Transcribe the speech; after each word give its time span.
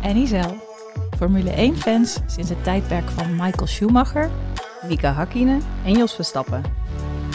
En 0.00 0.16
Isel. 0.16 0.56
Formule 1.16 1.50
1-fans 1.50 2.18
sinds 2.26 2.50
het 2.50 2.64
tijdperk 2.64 3.10
van 3.10 3.30
Michael 3.30 3.66
Schumacher. 3.66 4.30
Mika 4.88 5.12
Hakkinen 5.12 5.62
en 5.84 5.92
Jos 5.92 6.14
Verstappen. 6.14 6.62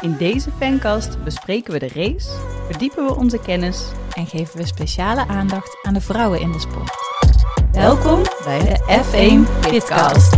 In 0.01 0.15
deze 0.18 0.50
fancast 0.57 1.23
bespreken 1.23 1.73
we 1.73 1.79
de 1.79 1.87
race, 1.93 2.29
verdiepen 2.69 3.05
we 3.05 3.15
onze 3.15 3.39
kennis. 3.39 3.86
En 4.14 4.25
geven 4.25 4.57
we 4.57 4.65
speciale 4.65 5.27
aandacht 5.27 5.77
aan 5.82 5.93
de 5.93 6.01
vrouwen 6.01 6.41
in 6.41 6.51
de 6.51 6.59
sport. 6.59 6.91
Welkom 7.71 8.21
bij 8.43 8.60
de 8.60 9.04
F1 9.04 9.69
Pitcast. 9.69 10.36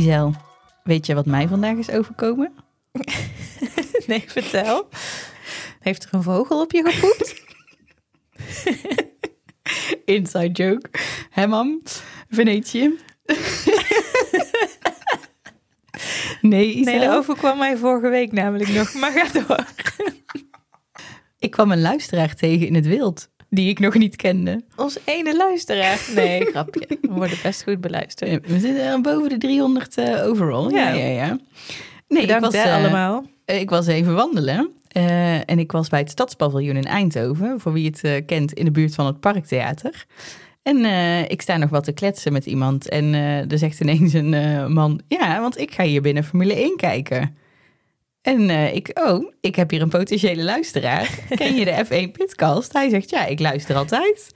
Isel, 0.00 0.34
weet 0.82 1.06
je 1.06 1.14
wat 1.14 1.26
mij 1.26 1.48
vandaag 1.48 1.76
is 1.76 1.90
overkomen? 1.90 2.52
Nee, 4.06 4.24
vertel. 4.26 4.88
Heeft 5.80 6.04
er 6.04 6.14
een 6.14 6.22
vogel 6.22 6.60
op 6.60 6.72
je 6.72 6.90
gepoept? 6.90 7.42
Inside 10.14 10.50
joke. 10.50 10.90
Hè, 11.30 11.46
mam? 11.46 11.82
Venetië. 12.28 12.98
nee, 16.40 16.72
Isel. 16.72 16.92
Nee, 16.92 17.06
dat 17.06 17.16
overkwam 17.16 17.58
mij 17.58 17.76
vorige 17.76 18.08
week 18.08 18.32
namelijk 18.32 18.70
nog. 18.70 18.94
Maar 18.94 19.12
ga 19.12 19.40
door. 19.40 19.64
Ik 21.38 21.50
kwam 21.50 21.70
een 21.70 21.80
luisteraar 21.80 22.34
tegen 22.34 22.66
in 22.66 22.74
het 22.74 22.86
wild, 22.86 23.30
die 23.50 23.68
ik 23.68 23.78
nog 23.78 23.94
niet 23.94 24.16
kende. 24.16 24.62
Ons 24.76 24.98
ene 25.04 25.36
luisteraar. 25.36 26.00
Nee, 26.14 26.44
grapje. 26.52 26.86
We 27.00 27.08
worden 27.10 27.38
best 27.42 27.62
goed 27.62 27.80
beluisterd. 27.80 28.46
We 28.46 28.58
zitten 28.58 29.02
boven 29.02 29.28
de 29.28 29.38
300 29.38 29.96
eh, 29.96 30.26
overall. 30.26 30.70
Ja, 30.74 30.88
Ja. 30.92 31.04
ja. 31.06 31.38
Nee, 32.08 32.20
Bedankt 32.26 32.44
ik 32.46 32.52
was, 32.52 32.64
eh, 32.66 32.74
allemaal. 32.74 33.24
eh, 33.44 33.60
Ik 33.60 33.70
was 33.70 33.86
even 33.86 34.14
wandelen 34.14 34.70
en 35.46 35.58
ik 35.58 35.72
was 35.72 35.88
bij 35.88 35.98
het 36.00 36.10
Stadspaviljoen 36.10 36.76
in 36.76 36.84
Eindhoven, 36.84 37.60
voor 37.60 37.72
wie 37.72 37.86
het 37.96 38.24
kent, 38.26 38.52
in 38.52 38.64
de 38.64 38.70
buurt 38.70 38.94
van 38.94 39.06
het 39.06 39.20
Parktheater. 39.20 40.04
En 40.62 40.84
ik 41.30 41.42
sta 41.42 41.56
nog 41.56 41.70
wat 41.70 41.84
te 41.84 41.92
kletsen 41.92 42.32
met 42.32 42.46
iemand 42.46 42.88
en 42.88 43.14
er 43.50 43.58
zegt 43.58 43.80
ineens 43.80 44.12
een 44.12 44.72
man, 44.72 45.00
ja, 45.08 45.40
want 45.40 45.58
ik 45.58 45.74
ga 45.74 45.84
hier 45.84 46.02
binnen 46.02 46.24
Formule 46.24 46.54
1 46.54 46.76
kijken. 46.76 47.36
En 48.22 48.50
eh, 48.50 48.74
ik, 48.74 49.00
oh, 49.04 49.32
ik 49.40 49.56
heb 49.56 49.70
hier 49.70 49.82
een 49.82 49.88
potentiële 49.88 50.42
luisteraar. 50.42 51.18
Ken 51.34 51.54
je 51.54 51.64
de 51.64 51.84
F1 51.84 52.10
Pitcast? 52.12 52.72
Hij 52.72 52.88
zegt, 52.88 53.10
ja, 53.10 53.26
ik 53.26 53.40
luister 53.40 53.76
altijd. 53.76 54.32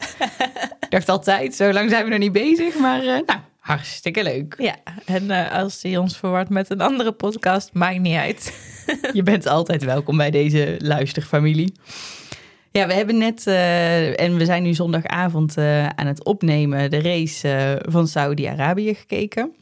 ik 0.81 0.91
dacht 0.91 1.09
altijd, 1.09 1.55
zo 1.55 1.73
lang 1.73 1.91
zijn 1.91 2.05
we 2.05 2.11
nog 2.11 2.19
niet 2.19 2.33
bezig, 2.33 2.79
maar 2.79 3.01
eh, 3.01 3.07
nou, 3.07 3.39
hartstikke 3.59 4.23
leuk. 4.23 4.55
Ja, 4.59 4.77
en 5.05 5.31
eh, 5.31 5.53
als 5.53 5.83
hij 5.83 5.97
ons 5.97 6.17
verward 6.17 6.49
met 6.49 6.71
een 6.71 6.81
andere 6.81 7.13
podcast, 7.13 7.71
maakt 7.73 7.99
niet 7.99 8.17
uit. 8.17 8.73
Je 9.13 9.23
bent 9.23 9.47
altijd 9.47 9.85
welkom 9.85 10.17
bij 10.17 10.31
deze 10.31 10.75
luisterfamilie. 10.79 11.73
Ja, 12.71 12.87
we 12.87 12.95
hebben 12.95 13.19
net, 13.19 13.47
en 14.17 14.37
we 14.37 14.45
zijn 14.45 14.63
nu 14.63 14.75
zondagavond 14.75 15.59
aan 15.95 16.07
het 16.07 16.25
opnemen, 16.25 16.91
de 16.91 17.01
race 17.01 17.79
van 17.89 18.09
Saudi-Arabië 18.09 18.95
gekeken. 18.95 19.55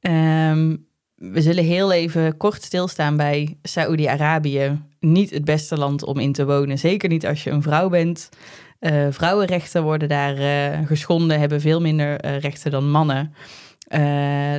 Ehm, 0.00 0.74
we 1.30 1.40
zullen 1.40 1.64
heel 1.64 1.92
even 1.92 2.36
kort 2.36 2.62
stilstaan 2.62 3.16
bij 3.16 3.56
Saoedi-Arabië. 3.62 4.80
Niet 5.00 5.30
het 5.30 5.44
beste 5.44 5.76
land 5.76 6.04
om 6.04 6.18
in 6.18 6.32
te 6.32 6.46
wonen. 6.46 6.78
Zeker 6.78 7.08
niet 7.08 7.26
als 7.26 7.44
je 7.44 7.50
een 7.50 7.62
vrouw 7.62 7.88
bent. 7.88 8.28
Eh, 8.78 9.06
vrouwenrechten 9.10 9.82
worden 9.82 10.08
daar 10.08 10.36
eh, 10.36 10.86
geschonden, 10.86 11.38
hebben 11.38 11.60
veel 11.60 11.80
minder 11.80 12.20
eh, 12.20 12.38
rechten 12.38 12.70
dan 12.70 12.90
mannen. 12.90 13.34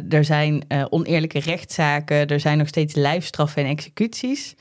Er 0.10 0.26
zijn 0.26 0.64
oneerlijke 0.90 1.40
rechtszaken, 1.40 2.28
er 2.28 2.40
zijn 2.40 2.58
nog 2.58 2.68
steeds 2.68 2.96
lijfstraffen 2.96 3.64
en 3.64 3.70
executies. 3.70 4.56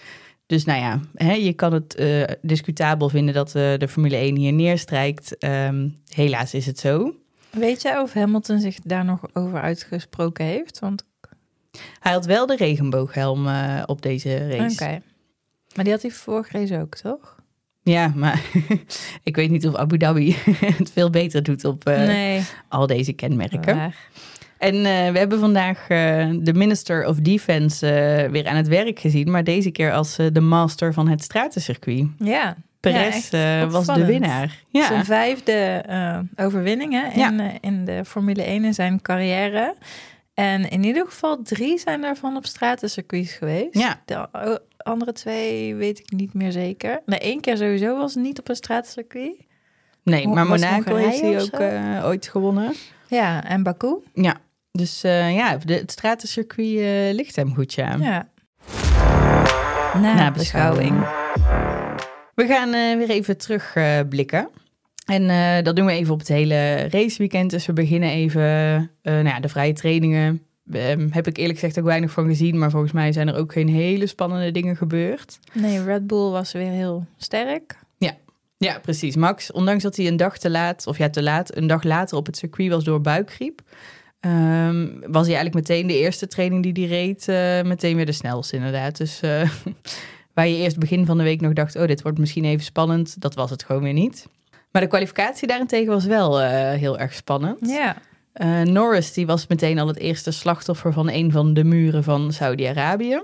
Dus 0.47 0.65
nou 0.65 0.81
ja, 0.81 1.01
hè, 1.15 1.33
je 1.33 1.53
kan 1.53 1.73
het 1.73 2.03
discutabel 2.43 3.09
vinden 3.09 3.35
dat 3.35 3.51
de 3.53 3.87
Formule 3.89 4.17
1 4.17 4.37
hier 4.37 4.53
neerstrijkt. 4.53 5.39
Ehm, 5.39 5.89
helaas 6.09 6.55
is 6.55 6.67
het 6.67 6.79
zo. 6.79 7.15
Weet 7.51 7.83
jij 7.83 7.99
of 7.99 8.13
Hamilton 8.13 8.61
zich 8.61 8.79
daar 8.83 9.05
nog 9.05 9.21
over 9.33 9.61
uitgesproken 9.61 10.45
heeft? 10.45 10.79
Want 10.79 11.05
Hij 12.01 12.13
had 12.13 12.27
wel 12.27 12.47
de 12.47 12.57
regenbooghelm 12.57 13.47
eh, 13.47 13.83
op 13.87 14.03
deze 14.03 14.57
race. 14.57 14.85
Oké. 14.85 15.03
Maar 15.75 15.85
die 15.85 15.93
had 15.93 16.03
hij 16.03 16.11
vorige 16.11 16.59
race 16.59 16.81
ook, 16.81 16.95
toch? 16.95 17.41
Ja, 17.83 18.13
maar 18.15 18.43
ik 19.23 19.37
weet 19.37 19.51
niet 19.51 19.67
of 19.67 19.75
Abu 19.75 19.97
Dhabi 19.97 20.37
het 20.79 20.93
veel 20.93 21.11
beter 21.11 21.43
doet 21.43 21.65
op 21.65 21.87
eh, 21.87 21.97
nee. 21.97 22.43
al 22.69 22.87
deze 22.87 23.13
kenmerken. 23.13 23.77
waar. 23.77 23.97
En 24.59 24.75
eh, 24.75 25.13
we 25.13 25.19
hebben 25.19 25.39
vandaag 25.39 25.87
de 26.41 26.53
Minister 26.55 27.07
of 27.07 27.17
Defense 27.17 27.87
weer 28.31 28.47
aan 28.47 28.57
het 28.57 28.69
werk 28.69 28.99
gezien, 28.99 29.31
maar 29.31 29.45
deze 29.45 29.71
keer 29.71 29.93
als 29.93 30.17
de 30.33 30.41
master 30.41 30.93
van 30.93 31.09
het 31.09 31.23
stratencircuit. 31.23 32.07
Ja. 32.19 32.57
Perez 32.81 33.31
was 33.71 33.87
de 33.87 34.05
winnaar. 34.05 34.63
Ja, 34.69 34.87
Zijn 34.87 35.05
vijfde 35.05 35.53
eh 35.87 36.19
overwinning 36.37 36.93
hè, 36.93 37.23
in, 37.23 37.59
in 37.61 37.85
de 37.85 38.05
Formule 38.05 38.43
1 38.43 38.65
in 38.65 38.75
zijn 38.75 39.03
carrière. 39.03 39.75
En 40.35 40.71
in 40.71 40.85
ieder 40.85 41.07
geval 41.07 41.43
drie 41.43 41.79
zijn 41.79 42.01
daarvan 42.01 42.37
op 42.37 42.47
stratencircuits 42.47 43.33
geweest. 43.33 43.79
Ja. 43.79 44.03
De 44.05 44.61
andere 44.77 45.13
twee 45.13 45.75
weet 45.75 45.99
ik 45.99 46.11
niet 46.11 46.35
meer 46.35 46.53
zeker. 46.53 47.01
Nee, 47.07 47.19
één 47.19 47.41
keer 47.41 47.57
sowieso 47.57 47.97
was 47.97 48.15
het 48.15 48.23
niet 48.23 48.39
op 48.39 48.49
een 48.49 48.57
stratencircuit. 48.57 49.37
nee, 50.03 50.29
maar 50.29 50.47
was 50.47 50.61
Monaco 50.61 50.95
heeft 50.95 51.21
hij 51.21 51.41
ook 51.41 51.61
eh, 51.61 52.07
ooit 52.07 52.29
gewonnen. 52.29 52.73
Ja, 53.09 53.45
en 53.45 53.63
Baku. 53.63 53.97
Ja, 54.15 54.37
dus 54.71 55.03
eh, 55.03 55.35
ja, 55.35 55.57
de, 55.57 55.75
het 55.75 55.91
stratencircuit 55.91 56.79
eh, 56.79 57.15
ligt 57.15 57.37
hem 57.37 57.55
goed, 57.55 57.73
ja. 57.75 57.97
Ja. 58.01 58.29
Nabeschouwing. 60.01 60.99
We 62.35 62.47
gaan 62.47 62.71
weer 62.99 63.11
even 63.11 63.37
terugblikken. 63.37 64.49
En 65.05 65.31
eh, 65.31 65.65
dat 65.65 65.77
doen 65.77 65.87
we 65.87 65.93
even 65.93 66.13
op 66.13 66.19
het 66.19 66.29
hele 66.29 66.89
raceweekend. 66.89 67.51
Dus 67.51 67.67
we 67.67 67.73
beginnen 67.73 68.11
even 68.11 68.43
eh, 69.03 69.13
nou 69.13 69.29
ja, 69.29 69.41
de 69.41 69.49
vrije 69.49 69.73
trainingen. 69.73 70.43
Ehm, 70.73 71.09
heb 71.11 71.27
ik 71.27 71.37
eerlijk 71.37 71.59
gezegd 71.59 71.79
ook 71.79 71.85
weinig 71.85 72.11
van 72.11 72.27
gezien. 72.27 72.59
Maar 72.59 72.71
volgens 72.71 72.93
mij 72.93 73.13
zijn 73.13 73.29
er 73.29 73.37
ook 73.37 73.53
geen 73.53 73.69
hele 73.69 74.07
spannende 74.07 74.51
dingen 74.51 74.77
gebeurd. 74.77 75.39
Nee, 75.53 75.85
Red 75.85 76.07
Bull 76.07 76.31
was 76.31 76.53
weer 76.53 76.71
heel 76.71 77.07
sterk. 77.17 77.81
Ja, 78.63 78.79
precies. 78.79 79.17
Max, 79.17 79.53
ondanks 79.53 79.83
dat 79.83 79.97
hij 79.97 80.07
een 80.07 80.17
dag 80.17 80.39
te 80.39 80.51
laat, 80.51 80.87
of 80.87 80.99
ja, 80.99 81.11
te 81.11 81.23
laat, 81.23 81.57
een 81.57 81.67
dag 81.67 81.83
later 81.83 82.17
op 82.17 82.27
het 82.27 82.37
circuit 82.37 82.71
was 82.71 82.85
door 82.85 83.01
buikgriep. 83.01 83.61
ehm, 84.21 84.87
was 85.01 85.27
hij 85.27 85.35
eigenlijk 85.37 85.55
meteen 85.55 85.87
de 85.87 85.99
eerste 85.99 86.27
training 86.27 86.63
die 86.63 86.73
hij 86.73 86.97
reed, 86.97 87.29
eh, 87.29 87.63
meteen 87.69 87.97
weer 87.97 88.07
de 88.07 88.13
snelste 88.13 88.57
inderdaad. 88.57 88.97
Dus 88.97 89.21
waar 90.35 90.49
je 90.49 90.57
eerst 90.57 90.79
begin 90.79 91.07
van 91.07 91.19
de 91.19 91.23
week 91.23 91.41
nog 91.41 91.53
dacht, 91.53 91.77
oh, 91.77 91.87
dit 91.87 92.03
wordt 92.03 92.19
misschien 92.19 92.45
even 92.45 92.65
spannend, 92.65 93.21
dat 93.21 93.35
was 93.35 93.51
het 93.51 93.65
gewoon 93.65 93.83
weer 93.83 93.93
niet. 93.93 94.27
Maar 94.73 94.83
de 94.83 94.89
kwalificatie 94.89 95.49
daarentegen 95.49 95.93
was 95.93 96.05
wel 96.05 96.41
eh, 96.41 96.49
heel 96.79 96.99
erg 96.99 97.15
spannend. 97.15 97.69
Ja. 97.69 97.97
Eh, 98.33 98.61
Norris 98.61 99.13
die 99.13 99.27
was 99.27 99.47
meteen 99.47 99.79
al 99.79 99.87
het 99.87 99.99
eerste 99.99 100.31
slachtoffer 100.31 100.93
van 100.93 101.11
een 101.11 101.33
van 101.33 101.55
de 101.55 101.65
muren 101.65 102.05
van 102.05 102.33
Saudi-Arabië. 102.33 103.23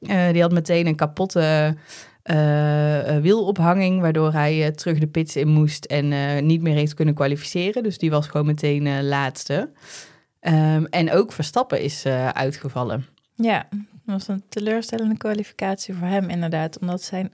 Eh, 0.00 0.30
die 0.32 0.42
had 0.42 0.52
meteen 0.52 0.86
een 0.86 0.96
kapotte 0.96 1.76
eh, 2.22 3.16
wielophanging, 3.16 4.00
waardoor 4.00 4.32
hij 4.32 4.70
terug 4.70 4.98
de 4.98 5.06
pits 5.06 5.36
in 5.36 5.48
moest 5.48 5.84
en 5.84 6.46
niet 6.46 6.62
meer 6.62 6.74
heeft 6.74 6.94
kunnen 6.94 7.14
kwalificeren. 7.14 7.82
Dus 7.82 7.98
die 7.98 8.10
was 8.10 8.26
gewoon 8.26 8.46
meteen 8.46 9.06
laatste. 9.06 9.70
Ehm, 10.40 10.84
en 10.84 11.12
ook 11.12 11.32
Verstappen 11.32 11.80
is 11.80 12.06
uitgevallen. 12.32 13.06
Ja, 13.34 13.66
dat 13.70 13.82
was 14.04 14.28
een 14.28 14.42
teleurstellende 14.48 15.16
kwalificatie 15.16 15.94
voor 15.94 16.06
hem 16.06 16.28
inderdaad. 16.28 16.78
Omdat 16.78 17.02
zijn 17.02 17.32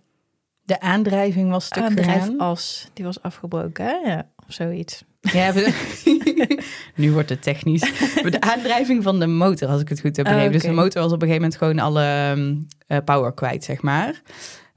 De 0.63 0.81
aandrijving 0.81 1.51
was 1.51 1.65
stuk 1.65 1.83
aandrijfas, 1.83 2.91
die 2.93 3.05
was 3.05 3.23
afgebroken, 3.23 3.85
hè? 3.85 4.11
Ja, 4.11 4.29
of 4.47 4.53
zoiets. 4.55 5.05
Ja, 5.21 5.53
nu 6.95 7.13
wordt 7.13 7.29
het 7.29 7.43
technisch. 7.43 7.81
De 8.31 8.41
aandrijving 8.41 9.03
van 9.03 9.19
de 9.21 9.27
motor, 9.27 9.69
als 9.69 9.81
ik 9.81 9.89
het 9.89 10.01
goed 10.01 10.17
heb 10.17 10.25
begrepen. 10.25 10.47
Oh, 10.47 10.53
Dus 10.53 10.63
de 10.63 10.71
motor 10.73 11.03
was 11.03 11.13
op 11.13 11.23
een 11.23 11.29
gegeven 11.29 11.43
moment 11.43 11.57
gewoon 11.57 11.79
alle 11.79 12.03
ehm, 12.03 12.57
eh, 12.87 12.99
power 13.05 13.35
kwijt, 13.35 13.65
zeg 13.65 13.83
maar. 13.83 14.23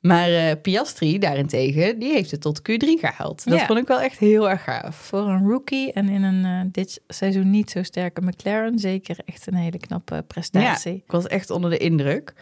Maar 0.02 0.30
eh, 0.30 0.52
Piastri 0.62 1.20
daarentegen, 1.20 2.00
die 2.00 2.12
heeft 2.12 2.32
het 2.32 2.42
tot 2.42 2.60
Q3 2.60 2.88
gehaald. 3.00 3.46
Dat 3.46 3.60
Ja. 3.60 3.66
vond 3.66 3.80
ik 3.80 3.88
wel 3.88 4.02
echt 4.02 4.18
heel 4.18 4.50
erg 4.50 4.64
gaaf. 4.64 4.96
Voor 4.96 5.20
een 5.30 5.48
rookie 5.50 5.94
en 5.94 6.10
in 6.10 6.24
een 6.24 6.46
eh, 6.46 6.72
dit 6.72 7.02
seizoen 7.08 7.50
niet 7.50 7.70
zo 7.72 7.84
sterke 7.84 8.22
McLaren, 8.22 8.80
zeker 8.80 9.18
echt 9.26 9.48
een 9.48 9.56
hele 9.56 9.78
knappe 9.78 10.16
Ja, 10.16 10.22
prestatie. 10.22 10.94
ik 10.94 11.12
was 11.12 11.28
echt 11.28 11.50
onder 11.50 11.70
de 11.70 11.78
indruk. 11.78 12.34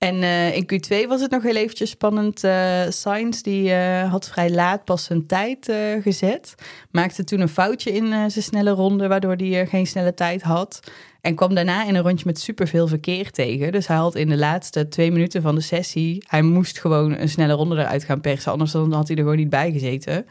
En 0.00 0.16
uh, 0.16 0.56
in 0.56 0.64
Q2 0.72 1.08
was 1.08 1.20
het 1.20 1.30
nog 1.30 1.42
heel 1.42 1.56
eventjes 1.56 1.90
spannend. 1.90 2.44
Uh, 2.44 2.82
Sainz 2.88 3.40
die 3.40 3.70
uh, 3.70 4.10
had 4.10 4.28
vrij 4.28 4.50
laat 4.50 4.84
pas 4.84 5.04
zijn 5.04 5.26
tijd 5.26 5.72
gezet. 6.02 6.54
Maakte 6.90 7.24
toen 7.24 7.40
een 7.40 7.48
foutje 7.48 7.92
in 7.92 8.06
zijn 8.06 8.44
snelle 8.44 8.70
ronde, 8.70 9.08
waardoor 9.08 9.34
hij 9.34 9.66
geen 9.66 9.86
snelle 9.86 10.14
tijd 10.14 10.42
had. 10.42 10.80
En 11.20 11.34
kwam 11.34 11.54
daarna 11.54 11.86
in 11.86 11.94
een 11.94 12.02
rondje 12.02 12.26
met 12.26 12.40
superveel 12.40 12.86
verkeer 12.86 13.30
tegen. 13.30 13.72
Dus 13.72 13.86
hij 13.86 13.96
had 13.96 14.14
in 14.14 14.28
de 14.28 14.36
laatste 14.36 14.88
twee 14.88 15.12
minuten 15.12 15.42
van 15.42 15.54
de 15.54 15.60
sessie... 15.60 16.24
hij 16.26 16.42
moest 16.42 16.80
gewoon 16.80 17.16
een 17.16 17.28
snelle 17.28 17.52
ronde 17.52 17.76
eruit 17.76 18.04
gaan 18.04 18.20
persen. 18.20 18.52
Anders 18.52 18.72
dan 18.72 18.92
had 18.92 19.08
hij 19.08 19.16
er 19.16 19.22
gewoon 19.22 19.38
niet 19.38 19.50
bij 19.50 19.72
gezeten. 19.72 20.26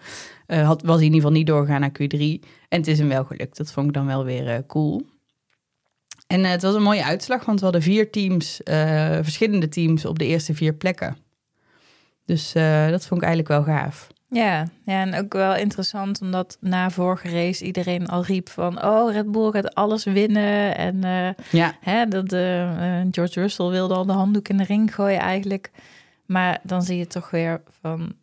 had, 0.47 0.81
was 0.81 0.95
hij 0.95 1.05
in 1.05 1.13
ieder 1.13 1.19
geval 1.19 1.31
niet 1.31 1.47
doorgegaan 1.47 1.81
naar 1.81 1.99
Q3. 2.01 2.19
En 2.69 2.79
het 2.79 2.87
is 2.87 2.99
hem 2.99 3.07
wel 3.07 3.23
gelukt. 3.23 3.57
Dat 3.57 3.71
vond 3.71 3.87
ik 3.87 3.93
dan 3.93 4.05
wel 4.05 4.23
weer 4.23 4.63
cool. 4.67 5.05
En 6.29 6.39
uh, 6.39 6.49
het 6.49 6.61
was 6.61 6.75
een 6.75 6.81
mooie 6.81 7.03
uitslag, 7.03 7.45
want 7.45 7.59
we 7.59 7.63
hadden 7.63 7.83
vier 7.83 8.11
teams, 8.11 8.61
uh, 8.63 8.75
verschillende 9.21 9.69
teams 9.69 10.05
op 10.05 10.19
de 10.19 10.25
eerste 10.25 10.53
vier 10.53 10.73
plekken. 10.73 11.17
Dus 12.25 12.55
uh, 12.55 12.89
dat 12.89 13.05
vond 13.05 13.21
ik 13.21 13.27
eigenlijk 13.27 13.47
wel 13.47 13.75
gaaf. 13.75 14.07
Ja, 14.27 14.67
ja, 14.85 15.01
en 15.01 15.15
ook 15.15 15.33
wel 15.33 15.55
interessant, 15.55 16.21
omdat 16.21 16.57
na 16.59 16.89
vorige 16.89 17.29
race 17.29 17.65
iedereen 17.65 18.07
al 18.07 18.23
riep 18.23 18.49
van... 18.49 18.83
oh, 18.83 19.11
Red 19.11 19.31
Bull 19.31 19.51
gaat 19.51 19.75
alles 19.75 20.03
winnen. 20.03 20.77
En 20.77 21.01
ja. 21.51 21.77
hè, 21.79 22.05
dat, 22.05 22.29
George 23.11 23.39
Russell 23.39 23.67
wilde 23.67 23.93
al 23.93 24.05
de 24.05 24.11
handdoek 24.11 24.47
in 24.47 24.57
de 24.57 24.63
ring 24.63 24.95
gooien 24.95 25.19
eigenlijk. 25.19 25.71
Maar 26.25 26.59
dan 26.63 26.81
zie 26.81 26.97
je 26.97 27.07
toch 27.07 27.29
weer 27.29 27.61
van... 27.81 28.13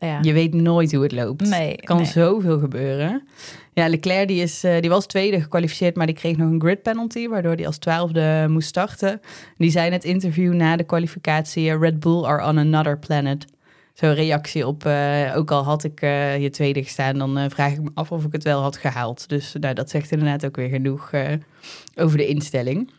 Ja. 0.00 0.18
Je 0.22 0.32
weet 0.32 0.54
nooit 0.54 0.92
hoe 0.92 1.02
het 1.02 1.12
loopt. 1.12 1.48
Nee, 1.48 1.76
er 1.76 1.84
kan 1.84 1.96
nee. 1.96 2.06
zoveel 2.06 2.58
gebeuren. 2.58 3.28
Ja, 3.72 3.88
Leclerc 3.88 4.28
die 4.28 4.42
is, 4.42 4.64
uh, 4.64 4.80
die 4.80 4.90
was 4.90 5.06
tweede 5.06 5.40
gekwalificeerd, 5.40 5.96
maar 5.96 6.06
die 6.06 6.14
kreeg 6.14 6.36
nog 6.36 6.50
een 6.50 6.60
grid 6.60 6.82
penalty, 6.82 7.28
waardoor 7.28 7.54
hij 7.54 7.66
als 7.66 7.78
twaalfde 7.78 8.46
moest 8.48 8.68
starten. 8.68 9.20
Die 9.56 9.70
zei 9.70 9.86
in 9.86 9.92
het 9.92 10.04
interview 10.04 10.52
na 10.52 10.76
de 10.76 10.84
kwalificatie: 10.84 11.78
Red 11.78 12.00
Bull 12.00 12.24
are 12.24 12.48
on 12.48 12.58
another 12.58 12.98
planet. 12.98 13.44
Zo'n 13.94 14.14
reactie 14.14 14.66
op, 14.66 14.84
uh, 14.84 15.32
ook 15.36 15.50
al 15.50 15.62
had 15.62 15.84
ik 15.84 16.02
uh, 16.02 16.32
hier 16.32 16.52
tweede 16.52 16.82
gestaan, 16.82 17.18
dan 17.18 17.50
vraag 17.50 17.72
ik 17.72 17.82
me 17.82 17.90
af 17.94 18.12
of 18.12 18.24
ik 18.24 18.32
het 18.32 18.44
wel 18.44 18.62
had 18.62 18.76
gehaald. 18.76 19.28
Dus 19.28 19.56
nou, 19.60 19.74
dat 19.74 19.90
zegt 19.90 20.10
inderdaad 20.10 20.46
ook 20.46 20.56
weer 20.56 20.68
genoeg 20.68 21.10
over 21.94 22.16
de 22.16 22.26
instelling. 22.26 22.90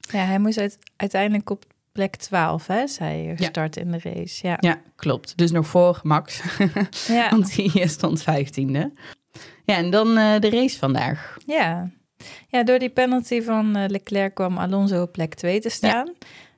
Ja, 0.00 0.24
hij 0.24 0.38
moest 0.38 0.58
uit, 0.58 0.78
uiteindelijk 0.96 1.50
op 1.50 1.64
plek 1.94 2.16
12, 2.16 2.66
hè, 2.66 2.86
zei 2.86 3.22
je, 3.22 3.36
gestart 3.36 3.76
in 3.76 3.90
de 3.90 3.98
race. 4.02 4.46
Ja. 4.46 4.56
ja, 4.60 4.80
klopt. 4.96 5.36
Dus 5.36 5.50
nog 5.50 5.66
voor 5.66 6.00
Max, 6.02 6.42
ja. 7.06 7.30
want 7.30 7.54
die 7.54 7.88
stond 7.88 8.22
vijftiende. 8.22 8.92
Ja, 9.64 9.76
en 9.76 9.90
dan 9.90 10.08
uh, 10.08 10.38
de 10.38 10.50
race 10.50 10.78
vandaag. 10.78 11.36
Ja. 11.46 11.90
ja, 12.48 12.62
door 12.62 12.78
die 12.78 12.90
penalty 12.90 13.42
van 13.42 13.76
uh, 13.76 13.84
Leclerc 13.86 14.34
kwam 14.34 14.58
Alonso 14.58 15.02
op 15.02 15.12
plek 15.12 15.34
2 15.34 15.60
te 15.60 15.68
staan. 15.68 16.12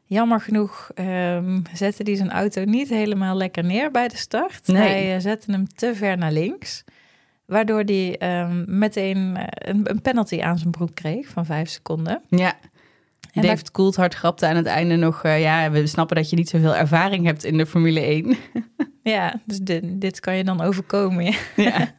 Jammer 0.04 0.40
genoeg 0.40 0.90
um, 0.94 1.62
zette 1.72 2.02
hij 2.02 2.14
zijn 2.14 2.30
auto 2.30 2.64
niet 2.64 2.88
helemaal 2.88 3.36
lekker 3.36 3.64
neer 3.64 3.90
bij 3.90 4.08
de 4.08 4.16
start. 4.16 4.66
Nee. 4.66 4.88
Hij 4.88 5.14
uh, 5.14 5.20
zette 5.20 5.52
hem 5.52 5.66
te 5.74 5.94
ver 5.94 6.18
naar 6.18 6.32
links. 6.32 6.84
Waardoor 7.46 7.82
hij 7.84 8.40
um, 8.40 8.64
meteen 8.66 9.18
een, 9.68 9.90
een, 9.90 10.02
penalty 10.02 10.40
aan 10.40 10.58
zijn 10.58 10.70
broek 10.70 10.94
kreeg 10.94 11.28
van 11.28 11.46
vijf 11.46 11.68
seconden. 11.68 12.22
Ja. 12.28 12.54
En 13.36 13.42
David 13.42 13.58
dat... 13.58 13.70
Coulthard 13.70 14.14
grapte 14.14 14.46
aan 14.46 14.56
het 14.56 14.66
einde 14.66 14.96
nog... 14.96 15.22
ja, 15.22 15.70
we 15.70 15.86
snappen 15.86 16.16
dat 16.16 16.30
je 16.30 16.36
niet 16.36 16.48
zoveel 16.48 16.74
ervaring 16.74 17.26
hebt 17.26 17.44
in 17.44 17.56
de 17.56 17.66
Formule 17.66 18.00
1. 18.00 18.36
ja, 19.02 19.40
dus 19.44 19.58
dit, 19.58 19.82
dit 19.84 20.20
kan 20.20 20.36
je 20.36 20.44
dan 20.44 20.60
overkomen. 20.60 21.34
Ja. 21.56 21.88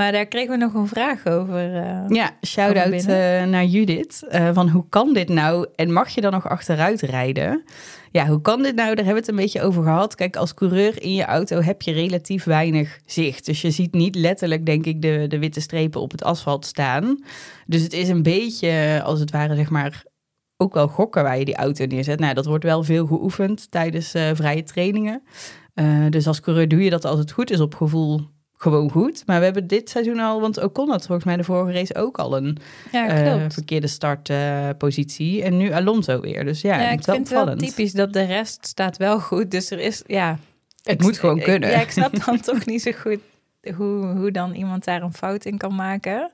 Maar 0.00 0.12
daar 0.12 0.26
kregen 0.26 0.50
we 0.50 0.56
nog 0.56 0.74
een 0.74 0.86
vraag 0.86 1.26
over. 1.26 1.74
Uh, 1.74 2.04
ja, 2.08 2.30
shout-out 2.46 2.92
uh, 2.92 3.44
naar 3.44 3.64
Judith. 3.64 4.22
Van 4.52 4.68
hoe 4.68 4.84
kan 4.88 5.12
dit 5.12 5.28
nou? 5.28 5.66
En 5.76 5.92
mag 5.92 6.08
je 6.08 6.20
dan 6.20 6.32
nog 6.32 6.48
achteruit 6.48 7.00
rijden? 7.00 7.64
Ja, 8.10 8.26
hoe 8.26 8.40
kan 8.40 8.62
dit 8.62 8.74
nou? 8.74 8.94
Daar 8.94 9.04
hebben 9.04 9.12
we 9.14 9.20
het 9.20 9.28
een 9.28 9.36
beetje 9.36 9.62
over 9.62 9.82
gehad. 9.82 10.14
Kijk, 10.14 10.36
als 10.36 10.54
coureur 10.54 11.02
in 11.02 11.14
je 11.14 11.24
auto 11.24 11.60
heb 11.60 11.82
je 11.82 11.92
relatief 11.92 12.44
weinig 12.44 12.98
zicht. 13.06 13.46
Dus 13.46 13.60
je 13.60 13.70
ziet 13.70 13.92
niet 13.92 14.14
letterlijk, 14.14 14.66
denk 14.66 14.86
ik, 14.86 15.02
de, 15.02 15.24
de 15.28 15.38
witte 15.38 15.60
strepen 15.60 16.00
op 16.00 16.10
het 16.10 16.24
asfalt 16.24 16.66
staan. 16.66 17.24
Dus 17.66 17.82
het 17.82 17.92
is 17.92 18.08
een 18.08 18.22
beetje, 18.22 19.00
als 19.04 19.20
het 19.20 19.30
ware, 19.30 19.54
zeg 19.54 19.70
maar, 19.70 20.02
ook 20.60 20.74
wel 20.74 20.88
gokken 20.88 21.22
waar 21.22 21.38
je 21.38 21.44
die 21.44 21.56
auto 21.56 21.84
neerzet. 21.84 22.20
Nou, 22.20 22.34
dat 22.34 22.46
wordt 22.46 22.64
wel 22.64 22.82
veel 22.82 23.06
geoefend 23.06 23.70
tijdens 23.70 24.10
vrije 24.10 24.62
trainingen. 24.62 25.22
dus 26.10 26.26
als 26.26 26.40
coureur 26.40 26.68
doe 26.68 26.84
je 26.84 26.90
dat 26.90 27.04
als 27.04 27.18
het 27.18 27.32
goed 27.32 27.50
is 27.50 27.60
op 27.60 27.74
gevoel 27.74 28.20
gewoon 28.62 28.90
goed. 28.90 29.22
Maar 29.26 29.38
we 29.38 29.44
hebben 29.44 29.66
dit 29.66 29.90
seizoen 29.90 30.18
al, 30.18 30.40
want 30.40 30.60
ook 30.60 30.74
kon 30.74 30.88
dat 30.88 31.06
volgens 31.06 31.26
mij 31.26 31.36
de 31.36 31.44
vorige 31.44 31.72
race 31.72 31.94
ook 31.94 32.18
al 32.18 32.36
een 32.36 32.56
ja, 32.92 33.36
uh, 33.36 33.44
verkeerde 33.48 33.86
startpositie. 33.86 35.42
En 35.42 35.56
nu 35.56 35.72
Alonso 35.72 36.20
weer. 36.20 36.44
Dus 36.44 36.60
ja, 36.60 36.80
ja 36.80 36.90
ik 36.90 37.04
vind 37.04 37.16
het 37.16 37.44
wel 37.44 37.56
typisch 37.56 37.92
dat 37.92 38.12
de 38.12 38.24
rest 38.24 38.66
staat 38.66 38.96
wel 38.96 39.20
goed. 39.20 39.50
Dus 39.50 39.70
er 39.70 39.78
is, 39.78 40.02
ja... 40.06 40.38
Het 40.82 41.02
moet 41.02 41.18
gewoon 41.18 41.40
kunnen. 41.40 41.70
ja, 41.70 41.80
ik 41.80 41.90
snap 41.90 42.24
dan 42.24 42.40
toch 42.50 42.66
niet 42.66 42.82
zo 42.82 42.90
goed 42.92 43.18
hoe, 43.76 44.06
hoe 44.06 44.30
dan 44.30 44.54
iemand 44.54 44.84
daar 44.84 45.02
een 45.02 45.12
fout 45.12 45.44
in 45.44 45.56
kan 45.56 45.74
maken. 45.74 46.30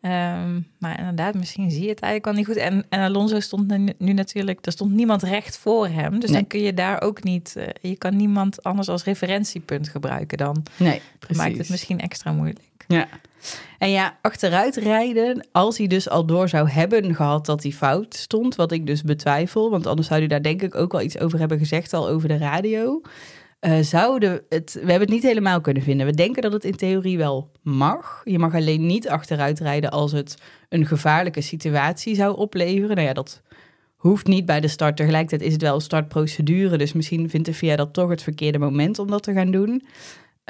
Um, 0.00 0.66
maar 0.78 0.98
inderdaad, 0.98 1.34
misschien 1.34 1.70
zie 1.70 1.82
je 1.82 1.88
het 1.88 2.00
eigenlijk 2.00 2.26
al 2.26 2.32
niet 2.32 2.46
goed. 2.46 2.56
En, 2.56 2.86
en 2.88 3.00
Alonso 3.00 3.40
stond 3.40 3.78
nu, 3.98 4.12
natuurlijk, 4.12 4.66
er 4.66 4.72
stond 4.72 4.92
niemand 4.92 5.22
recht 5.22 5.58
voor 5.58 5.88
hem. 5.88 6.20
Dus 6.20 6.30
dan 6.30 6.46
kun 6.46 6.60
je 6.60 6.74
daar 6.74 7.02
ook 7.02 7.22
niet, 7.22 7.54
uh, 7.56 7.64
je 7.80 7.96
kan 7.96 8.16
niemand 8.16 8.62
anders 8.62 8.88
als 8.88 9.04
referentiepunt 9.04 9.88
gebruiken 9.88 10.38
dan. 10.38 10.62
Nee, 10.76 11.00
precies. 11.18 11.36
maakt 11.36 11.58
het 11.58 11.68
misschien 11.68 12.00
extra 12.00 12.32
moeilijk. 12.32 12.60
Ja. 12.88 13.08
En 13.78 13.90
ja, 13.90 14.18
achteruit 14.22 14.76
rijden, 14.76 15.46
als 15.52 15.78
hij 15.78 15.86
dus 15.86 16.08
al 16.08 16.26
door 16.26 16.48
zou 16.48 16.68
hebben 16.70 17.14
gehad 17.14 17.46
dat 17.46 17.62
hij 17.62 17.72
fout 17.72 18.14
stond, 18.14 18.54
wat 18.54 18.72
ik 18.72 18.86
dus 18.86 19.02
betwijfel, 19.02 19.70
want 19.70 19.86
anders 19.86 20.06
zou 20.06 20.18
hij 20.18 20.28
daar 20.28 20.42
denk 20.42 20.62
ik 20.62 20.74
ook 20.74 20.92
wel 20.92 21.00
iets 21.00 21.18
over 21.18 21.38
hebben 21.38 21.58
gezegd 21.58 21.92
al 21.92 22.08
over 22.08 22.28
de 22.28 22.38
radio. 22.38 23.00
Uh, 23.66 23.72
het, 24.48 24.72
we 24.72 24.78
hebben 24.78 25.00
het 25.00 25.08
niet 25.08 25.22
helemaal 25.22 25.60
kunnen 25.60 25.82
vinden. 25.82 26.06
We 26.06 26.12
denken 26.12 26.42
dat 26.42 26.52
het 26.52 26.64
in 26.64 26.76
theorie 26.76 27.18
wel 27.18 27.50
mag. 27.62 28.20
Je 28.24 28.38
mag 28.38 28.54
alleen 28.54 28.86
niet 28.86 29.08
achteruit 29.08 29.60
rijden 29.60 29.90
als 29.90 30.12
het 30.12 30.38
een 30.68 30.86
gevaarlijke 30.86 31.40
situatie 31.40 32.14
zou 32.14 32.36
opleveren. 32.36 32.96
Nou 32.96 33.08
ja, 33.08 33.12
dat 33.12 33.42
hoeft 33.96 34.26
niet 34.26 34.46
bij 34.46 34.60
de 34.60 34.68
start. 34.68 34.96
Tegelijkertijd 34.96 35.42
is 35.42 35.52
het 35.52 35.62
wel 35.62 35.74
een 35.74 35.80
startprocedure. 35.80 36.78
Dus 36.78 36.92
misschien 36.92 37.30
vindt 37.30 37.46
de 37.46 37.54
VIA 37.54 37.76
dat 37.76 37.92
toch 37.92 38.10
het 38.10 38.22
verkeerde 38.22 38.58
moment 38.58 38.98
om 38.98 39.10
dat 39.10 39.22
te 39.22 39.32
gaan 39.32 39.50
doen. 39.50 39.86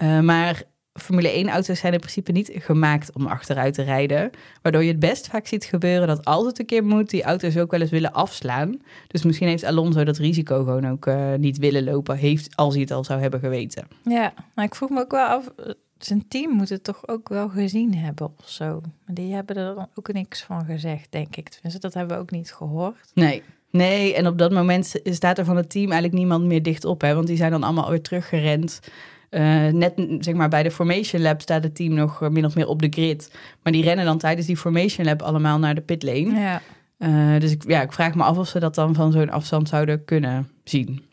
Uh, 0.02 0.20
maar 0.20 0.62
Formule 0.96 1.28
1 1.28 1.48
auto's 1.48 1.78
zijn 1.78 1.92
in 1.92 1.98
principe 1.98 2.32
niet 2.32 2.50
gemaakt 2.54 3.12
om 3.12 3.26
achteruit 3.26 3.74
te 3.74 3.82
rijden. 3.82 4.30
Waardoor 4.62 4.82
je 4.82 4.90
het 4.90 5.00
best 5.00 5.28
vaak 5.28 5.46
ziet 5.46 5.64
gebeuren 5.64 6.06
dat 6.06 6.24
als 6.24 6.46
het 6.46 6.58
een 6.58 6.66
keer 6.66 6.84
moet, 6.84 7.10
die 7.10 7.22
auto's 7.22 7.56
ook 7.56 7.70
wel 7.70 7.80
eens 7.80 7.90
willen 7.90 8.12
afslaan. 8.12 8.80
Dus 9.06 9.22
misschien 9.22 9.48
heeft 9.48 9.64
Alonso 9.64 10.04
dat 10.04 10.16
risico 10.16 10.56
gewoon 10.56 10.88
ook 10.88 11.06
uh, 11.06 11.34
niet 11.34 11.58
willen 11.58 11.84
lopen, 11.84 12.16
heeft, 12.16 12.56
als 12.56 12.72
hij 12.72 12.82
het 12.82 12.90
al 12.90 13.04
zou 13.04 13.20
hebben 13.20 13.40
geweten. 13.40 13.86
Ja, 14.02 14.32
maar 14.54 14.64
ik 14.64 14.74
vroeg 14.74 14.90
me 14.90 15.00
ook 15.00 15.10
wel 15.10 15.26
af, 15.26 15.52
eh, 15.56 15.70
zijn 15.98 16.28
team 16.28 16.50
moet 16.50 16.68
het 16.68 16.84
toch 16.84 17.08
ook 17.08 17.28
wel 17.28 17.48
gezien 17.48 17.94
hebben 17.94 18.32
of 18.38 18.48
zo. 18.48 18.80
Maar 19.04 19.14
die 19.14 19.34
hebben 19.34 19.56
er 19.56 19.74
dan 19.74 19.88
ook 19.94 20.12
niks 20.12 20.42
van 20.42 20.64
gezegd, 20.64 21.12
denk 21.12 21.36
ik. 21.36 21.48
Tenminste, 21.48 21.80
dat 21.80 21.94
hebben 21.94 22.16
we 22.16 22.22
ook 22.22 22.30
niet 22.30 22.52
gehoord. 22.52 23.10
Nee. 23.14 23.42
Nee, 23.70 24.14
en 24.14 24.26
op 24.26 24.38
dat 24.38 24.52
moment 24.52 24.94
staat 25.04 25.38
er 25.38 25.44
van 25.44 25.56
het 25.56 25.70
team 25.70 25.84
eigenlijk 25.84 26.14
niemand 26.14 26.44
meer 26.44 26.62
dicht 26.62 26.84
op. 26.84 27.00
Hè, 27.00 27.14
want 27.14 27.26
die 27.26 27.36
zijn 27.36 27.50
dan 27.50 27.62
allemaal 27.62 27.90
weer 27.90 28.02
teruggerend. 28.02 28.80
Uh, 29.30 29.66
net 29.66 29.92
zeg 30.20 30.34
maar 30.34 30.48
bij 30.48 30.62
de 30.62 30.70
Formation 30.70 31.22
Lab 31.22 31.40
staat 31.40 31.62
het 31.62 31.74
team 31.74 31.94
nog 31.94 32.30
min 32.30 32.44
of 32.44 32.54
meer 32.54 32.66
op 32.66 32.82
de 32.82 32.88
grid. 32.90 33.34
Maar 33.62 33.72
die 33.72 33.82
rennen 33.82 34.04
dan 34.04 34.18
tijdens 34.18 34.46
die 34.46 34.56
Formation 34.56 35.06
Lab 35.06 35.22
allemaal 35.22 35.58
naar 35.58 35.74
de 35.74 35.80
pitlane. 35.80 36.40
Ja. 36.40 36.62
Uh, 36.98 37.40
dus 37.40 37.52
ik, 37.52 37.68
ja, 37.68 37.82
ik 37.82 37.92
vraag 37.92 38.14
me 38.14 38.22
af 38.22 38.38
of 38.38 38.48
ze 38.48 38.58
dat 38.58 38.74
dan 38.74 38.94
van 38.94 39.12
zo'n 39.12 39.30
afstand 39.30 39.68
zouden 39.68 40.04
kunnen 40.04 40.50
zien. 40.64 41.04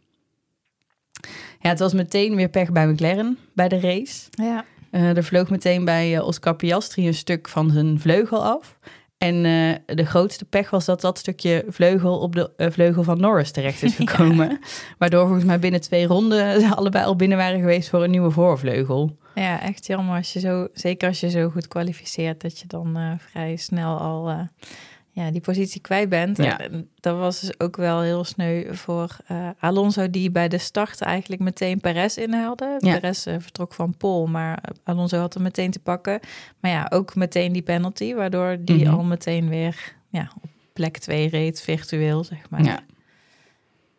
Ja, 1.59 1.69
het 1.69 1.79
was 1.79 1.93
meteen 1.93 2.35
weer 2.35 2.49
pech 2.49 2.71
bij 2.71 2.87
McLaren 2.87 3.37
bij 3.53 3.67
de 3.67 3.79
race. 3.79 4.27
Ja. 4.31 4.65
Er 4.91 5.23
vloog 5.23 5.49
meteen 5.49 5.85
bij 5.85 6.19
Oscar 6.19 6.55
Piastri 6.55 7.07
een 7.07 7.13
stuk 7.13 7.49
van 7.49 7.71
zijn 7.71 7.99
vleugel 7.99 8.45
af. 8.45 8.77
En 9.23 9.35
uh, 9.45 9.95
de 9.97 10.05
grootste 10.05 10.45
pech 10.45 10.69
was 10.69 10.85
dat 10.85 11.01
dat 11.01 11.17
stukje 11.17 11.65
vleugel 11.67 12.19
op 12.19 12.35
de 12.35 12.51
uh, 12.57 12.67
vleugel 12.69 13.03
van 13.03 13.19
Norris 13.19 13.51
terecht 13.51 13.83
is 13.83 13.95
gekomen. 14.05 14.49
Ja. 14.49 14.57
Waardoor 14.97 15.23
volgens 15.23 15.45
mij 15.45 15.59
binnen 15.59 15.81
twee 15.81 16.05
ronden 16.05 16.61
ze 16.61 16.75
allebei 16.75 17.05
al 17.05 17.15
binnen 17.15 17.37
waren 17.37 17.59
geweest 17.59 17.89
voor 17.89 18.03
een 18.03 18.11
nieuwe 18.11 18.31
voorvleugel. 18.31 19.17
Ja, 19.35 19.61
echt 19.61 19.85
jammer 19.85 20.17
als 20.17 20.33
je 20.33 20.39
zo, 20.39 20.67
zeker 20.73 21.07
als 21.07 21.19
je 21.19 21.29
zo 21.29 21.49
goed 21.49 21.67
kwalificeert, 21.67 22.41
dat 22.41 22.59
je 22.59 22.67
dan 22.67 22.97
uh, 22.97 23.11
vrij 23.17 23.55
snel 23.55 23.97
al 23.97 24.47
ja, 25.15 25.31
die 25.31 25.41
positie 25.41 25.81
kwijt 25.81 26.09
bent. 26.09 26.37
Ja. 26.37 26.59
En 26.59 26.89
dat 26.99 27.17
was 27.17 27.39
dus 27.39 27.59
ook 27.59 27.75
wel 27.75 28.01
heel 28.01 28.23
sneu 28.23 28.73
voor 28.73 29.17
uh, 29.31 29.49
Alonso, 29.59 30.09
die 30.09 30.31
bij 30.31 30.47
de 30.47 30.57
start 30.57 31.01
eigenlijk 31.01 31.41
meteen 31.41 31.79
Perez 31.79 32.17
inhaalde. 32.17 32.75
Ja. 32.79 32.99
Perez 32.99 33.27
uh, 33.27 33.35
vertrok 33.39 33.73
van 33.73 33.97
Pol, 33.97 34.27
maar 34.27 34.63
Alonso 34.83 35.17
had 35.17 35.33
hem 35.33 35.43
meteen 35.43 35.71
te 35.71 35.79
pakken. 35.79 36.19
Maar 36.59 36.71
ja, 36.71 36.87
ook 36.89 37.15
meteen 37.15 37.51
die 37.51 37.61
penalty, 37.61 38.13
waardoor 38.13 38.57
die 38.59 38.85
mhm. 38.85 38.93
al 38.93 39.03
meteen 39.03 39.49
weer 39.49 39.95
ja, 40.09 40.31
op 40.41 40.49
plek 40.73 40.97
2 40.97 41.29
reed, 41.29 41.61
virtueel, 41.61 42.23
zeg 42.23 42.49
maar. 42.49 42.63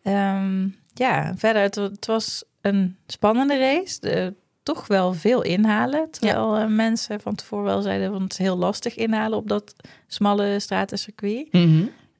Ja, 0.03 0.37
um, 0.37 0.77
ja 0.95 1.35
verder, 1.37 1.63
het, 1.63 1.75
het, 1.75 2.07
was 2.07 2.45
een 2.61 2.97
spannende 3.07 3.59
race. 3.59 4.01
De, 4.01 4.35
toch 4.65 4.87
wel 4.87 5.13
veel 5.13 5.43
inhalen. 5.43 6.11
Terwijl 6.11 6.59
ja. 6.59 6.67
mensen 6.67 7.21
van 7.21 7.35
tevoren 7.35 7.65
wel 7.65 7.83
zeiden, 7.83 8.11
want 8.11 8.23
het 8.23 8.33
is 8.33 8.39
heel 8.39 8.57
lastig 8.57 8.97
inhalen 8.97 9.39
op 9.39 9.49
dat 9.49 9.75
smalle 10.07 10.59
stratencircuit. 10.59 11.53
Mm 11.53 11.63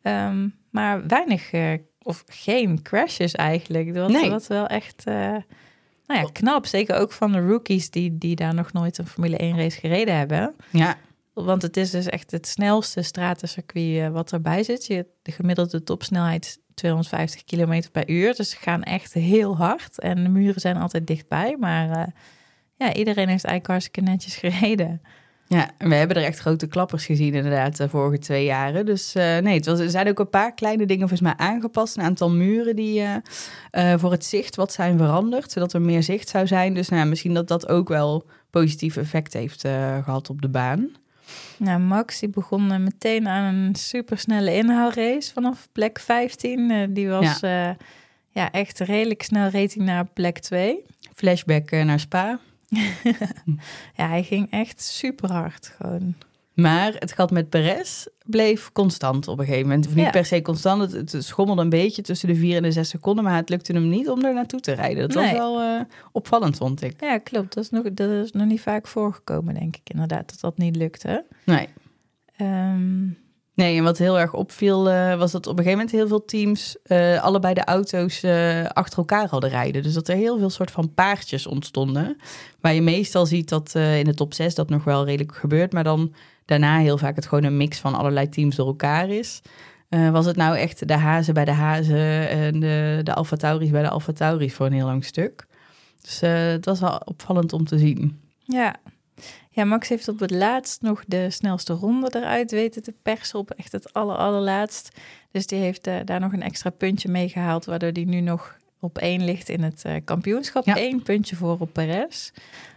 -hmm. 0.03 0.13
um, 0.13 0.55
maar 0.71 1.07
weinig 1.07 1.53
uh, 1.53 1.73
of 2.03 2.25
geen 2.27 2.83
crashes 2.83 3.33
eigenlijk. 3.33 3.95
Dat 3.95 4.11
Nee. 4.11 4.31
was 4.31 4.47
wel 4.47 4.67
echt 4.67 5.03
eh, 5.05 5.15
nou 6.07 6.21
ja, 6.21 6.29
knap. 6.33 6.67
Zeker 6.67 6.97
ook 6.97 7.13
van 7.13 7.33
de 7.33 7.47
rookies 7.47 7.91
die, 7.91 8.19
die 8.19 8.37
daar 8.37 8.55
nog 8.55 8.73
nooit 8.73 8.99
een 8.99 9.07
Formule 9.07 9.37
1 9.37 9.57
race 9.57 9.81
gereden 9.81 10.17
hebben. 10.17 10.55
Ja, 10.71 10.97
Want 11.35 11.63
het 11.63 11.77
is 11.77 11.91
dus 11.91 12.07
echt 12.07 12.31
het 12.31 12.47
snelste 12.47 13.03
stratencircuit 13.03 13.97
eh, 13.97 14.09
wat 14.09 14.33
erbij 14.33 14.63
zit. 14.63 14.87
Je, 14.87 15.07
de 15.23 15.33
gemiddelde 15.33 15.83
topsnelheid 15.83 16.45
is 16.45 16.59
250 16.75 17.45
km 17.45 17.83
per 17.93 18.09
uur. 18.09 18.35
Dus 18.35 18.51
ze 18.51 18.57
gaan 18.57 18.83
echt 18.83 19.13
heel 19.13 19.57
hard. 19.57 19.99
En 19.99 20.23
de 20.23 20.29
muren 20.29 20.61
zijn 20.61 20.77
altijd 20.77 21.07
dichtbij. 21.07 21.57
Maar 21.61 21.91
eh, 21.91 22.07
ja, 22.77 22.95
iedereen 22.95 23.29
heeft 23.29 23.45
eigenlijk 23.45 23.67
hartstikke 23.67 24.01
netjes 24.11 24.37
gereden. 24.37 25.01
Ja, 25.47 25.71
we 25.79 25.95
hebben 25.95 26.17
er 26.17 26.25
echt 26.25 26.39
grote 26.39 26.67
klappers 26.67 27.07
gezien 27.07 27.35
inderdaad 27.35 27.77
de 27.77 27.89
vorige 27.89 28.19
twee 28.19 28.45
jaren. 28.45 28.87
Dus 28.87 29.15
eh, 29.15 29.39
nee, 29.39 29.61
er 29.61 29.91
zijn 29.91 30.09
ook 30.09 30.19
een 30.19 30.31
paar 30.31 30.55
kleine 30.55 30.87
dingen 30.87 31.09
volgens 31.09 31.21
mij 31.21 31.47
aangepast. 31.47 31.97
Een 31.97 32.03
aantal 32.03 32.31
muren 32.31 32.77
die 32.77 33.01
eh, 33.01 33.15
eh, 33.71 33.99
voor 33.99 34.11
het 34.11 34.25
zicht 34.25 34.57
wat 34.57 34.73
zijn 34.73 34.99
veranderd, 34.99 35.53
zodat 35.53 35.73
er 35.73 35.81
meer 35.83 36.03
zicht 36.03 36.29
zou 36.29 36.47
zijn. 36.47 36.75
Dus 36.75 36.89
nou, 36.89 37.09
misschien 37.09 37.35
dat 37.35 37.49
dat 37.49 37.69
ook 37.69 37.89
wel 37.89 38.27
positief 38.51 38.97
effect 38.97 39.33
heeft 39.33 39.65
eh, 39.65 40.05
gehad 40.05 40.31
op 40.31 40.43
de 40.43 40.49
baan. 40.49 40.91
Nou, 41.59 41.81
Max 41.81 42.19
die 42.19 42.29
begon 42.29 42.73
eh, 42.73 42.79
meteen 42.79 43.29
aan 43.29 43.55
een 43.55 43.75
supersnelle 43.75 44.55
inhaalrace 44.55 45.33
vanaf 45.33 45.69
plek 45.73 45.99
15. 45.99 46.71
Eh, 46.71 46.87
die 46.89 47.09
was 47.09 47.41
ja. 47.41 47.77
ja, 48.31 48.51
echt 48.51 48.79
redelijk 48.79 49.23
snel 49.23 49.49
rating 49.51 49.85
naar 49.85 50.07
plek 50.07 50.39
2. 50.39 50.85
Flashback 51.15 51.71
eh, 51.71 51.85
naar 51.85 52.01
Spa. 52.01 52.39
ja, 53.99 54.09
hij 54.09 54.23
ging 54.23 54.51
echt 54.51 54.83
super 54.83 55.33
hard 55.33 55.75
gewoon. 55.77 56.15
Maar 56.55 56.93
het 56.99 57.13
gat 57.13 57.31
met 57.31 57.49
Perez 57.49 58.07
bleef 58.25 58.73
constant 58.73 59.29
op 59.29 59.39
een 59.39 59.45
gegeven 59.45 59.67
moment. 59.69 59.87
Of 59.87 59.95
niet 59.95 60.05
Ja. 60.05 60.11
per 60.11 60.25
se 60.25 60.43
constant, 60.43 60.93
het, 60.93 61.13
het 61.13 61.25
schommelde 61.25 61.63
een 61.63 61.69
beetje 61.69 62.03
tussen 62.03 62.29
de 62.29 62.35
vier 62.35 62.57
en 62.57 62.63
de 62.63 62.73
zes 62.73 62.89
seconden. 62.89 63.25
Maar 63.25 63.37
het 63.37 63.49
lukte 63.49 63.73
hem 63.73 63.89
niet 63.89 64.09
om 64.09 64.25
er 64.25 64.35
naartoe 64.35 64.61
te 64.61 64.73
rijden. 64.73 65.09
Dat 65.09 65.23
was 65.23 65.33
wel 65.33 65.61
eh, 65.61 65.81
opvallend, 66.13 66.57
vond 66.57 66.83
ik. 66.83 67.01
Ja, 67.01 67.19
klopt. 67.19 67.55
Dat 67.55 67.65
is, 67.65 67.71
nog, 67.71 67.83
dat 67.93 68.11
is 68.11 68.33
nog 68.33 68.47
niet 68.47 68.61
vaak 68.61 68.87
voorgekomen, 68.87 69.55
denk 69.55 69.77
ik 69.77 69.91
inderdaad, 69.91 70.29
dat 70.31 70.41
dat 70.41 70.59
niet 70.59 70.77
lukte. 70.77 71.25
Nee. 71.45 71.69
Ehm, 72.37 73.07
Nee, 73.55 73.77
en 73.77 73.85
wat 73.85 73.99
heel 73.99 74.19
erg 74.19 74.33
opviel 74.35 74.91
eh, 74.91 75.19
was 75.19 75.33
dat 75.33 75.47
op 75.47 75.59
een 75.59 75.65
gegeven 75.65 75.79
moment 75.79 75.97
heel 75.97 76.09
veel 76.09 76.25
teams 76.25 76.77
eh, 76.83 77.23
allebei 77.23 77.55
de 77.55 77.65
auto's 77.65 78.25
achter 78.75 78.99
elkaar 78.99 79.29
hadden 79.29 79.51
rijden. 79.51 79.83
Dus 79.83 79.93
dat 79.93 80.09
er 80.09 80.17
heel 80.17 80.39
veel 80.39 80.51
soort 80.51 80.71
van 80.71 80.95
paardjes 80.95 81.47
ontstonden. 81.47 82.17
Waar 82.61 82.75
je 82.75 82.83
meestal 82.83 83.27
ziet 83.27 83.49
dat 83.49 83.75
in 83.75 84.05
de 84.05 84.15
top 84.15 84.35
6 84.35 84.55
dat 84.55 84.69
nog 84.69 84.85
wel 84.85 85.05
redelijk 85.05 85.35
gebeurt. 85.37 85.73
Maar 85.73 85.85
dan 85.85 86.15
daarna 86.45 86.79
heel 86.79 86.99
vaak 86.99 87.17
het 87.17 87.27
gewoon 87.27 87.45
een 87.45 87.57
mix 87.57 87.79
van 87.79 87.95
allerlei 87.95 88.29
teams 88.29 88.57
door 88.57 88.67
elkaar 88.67 89.09
is. 89.09 89.43
Eh, 89.89 90.11
was 90.11 90.27
het 90.27 90.37
nou 90.37 90.57
echt 90.57 90.89
de 90.89 90.97
hazen 90.97 91.35
bij 91.35 91.45
de 91.45 91.51
hazen 91.51 92.29
en 92.29 92.61
de, 92.61 93.01
de 93.03 93.15
Alfa 93.15 93.37
Tauris 93.37 93.71
bij 93.71 93.83
de 93.83 93.89
Alfa 93.89 94.13
Tauris 94.13 94.55
voor 94.55 94.67
een 94.67 94.73
heel 94.73 94.87
lang 94.87 95.05
stuk. 95.05 95.47
Dus 96.01 96.23
eh, 96.23 96.47
het 96.47 96.65
was 96.65 96.81
wel 96.81 97.01
opvallend 97.05 97.53
om 97.53 97.65
te 97.65 97.79
zien. 97.79 98.21
ja. 98.45 98.77
ja, 99.51 99.65
Max 99.65 99.89
heeft 99.89 100.09
op 100.09 100.19
het 100.19 100.31
laatst 100.31 100.83
nog 100.83 101.05
de 101.07 101.31
snelste 101.31 101.73
ronde 101.73 102.11
eruit 102.17 102.51
weten 102.51 102.83
te 102.83 102.95
persen 103.03 103.39
op 103.39 103.51
echt 103.51 103.73
het 103.73 103.93
aller, 103.93 104.17
allerlaatst. 104.17 104.99
Dus 105.31 105.47
die 105.47 105.59
heeft 105.59 105.87
eh, 105.87 105.97
daar 106.05 106.21
nog 106.21 106.33
een 106.33 106.43
extra 106.43 106.71
puntje 106.71 107.09
mee 107.09 107.29
gehaald, 107.29 107.65
waardoor 107.65 107.93
die 107.93 108.07
nu 108.07 108.21
nog 108.21 108.59
op 108.81 108.99
één 108.99 109.25
ligt 109.25 109.49
in 109.49 109.63
het 109.63 109.85
kampioenschap. 110.05 110.65
Ja. 110.65 110.79
Eén 110.79 111.03
puntje 111.03 111.37
voor 111.37 111.57
op 111.59 111.73
Perez. 111.73 112.31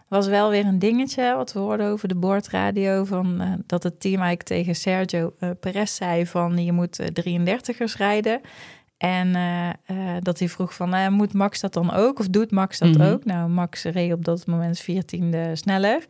Was 0.07 0.27
wel 0.27 0.49
weer 0.49 0.65
een 0.65 0.79
dingetje 0.79 1.35
wat 1.35 1.53
we 1.53 1.59
hoorden 1.59 1.87
over 1.87 2.07
de 2.07 2.15
boordradio. 2.15 3.03
Van, 3.03 3.41
eh, 3.41 3.53
dat 3.65 3.83
het 3.83 3.99
team 3.99 4.13
eigenlijk 4.15 4.43
tegen 4.43 4.75
Sergio 4.75 5.33
eh, 5.39 5.49
Perez 5.59 5.95
zei 5.95 6.25
van 6.25 6.63
je 6.65 6.71
moet 6.71 6.99
eh, 6.99 7.07
33ers 7.07 7.97
rijden. 7.97 8.41
En 8.97 9.35
eh, 9.35 9.69
eh, 9.69 9.75
dat 10.21 10.39
hij 10.39 10.49
vroeg 10.49 10.73
van 10.73 10.93
eh, 10.93 11.07
moet 11.07 11.33
Max 11.33 11.59
dat 11.59 11.73
dan 11.73 11.91
ook? 11.93 12.19
Of 12.19 12.27
doet 12.27 12.51
Max 12.51 12.79
dat 12.79 12.89
Mhm. 12.97 13.01
ook? 13.01 13.25
Nou, 13.25 13.49
Max 13.49 13.83
reed 13.83 14.13
op 14.13 14.25
dat 14.25 14.45
moment 14.47 14.79
14e 14.79 15.51
sneller. 15.53 16.05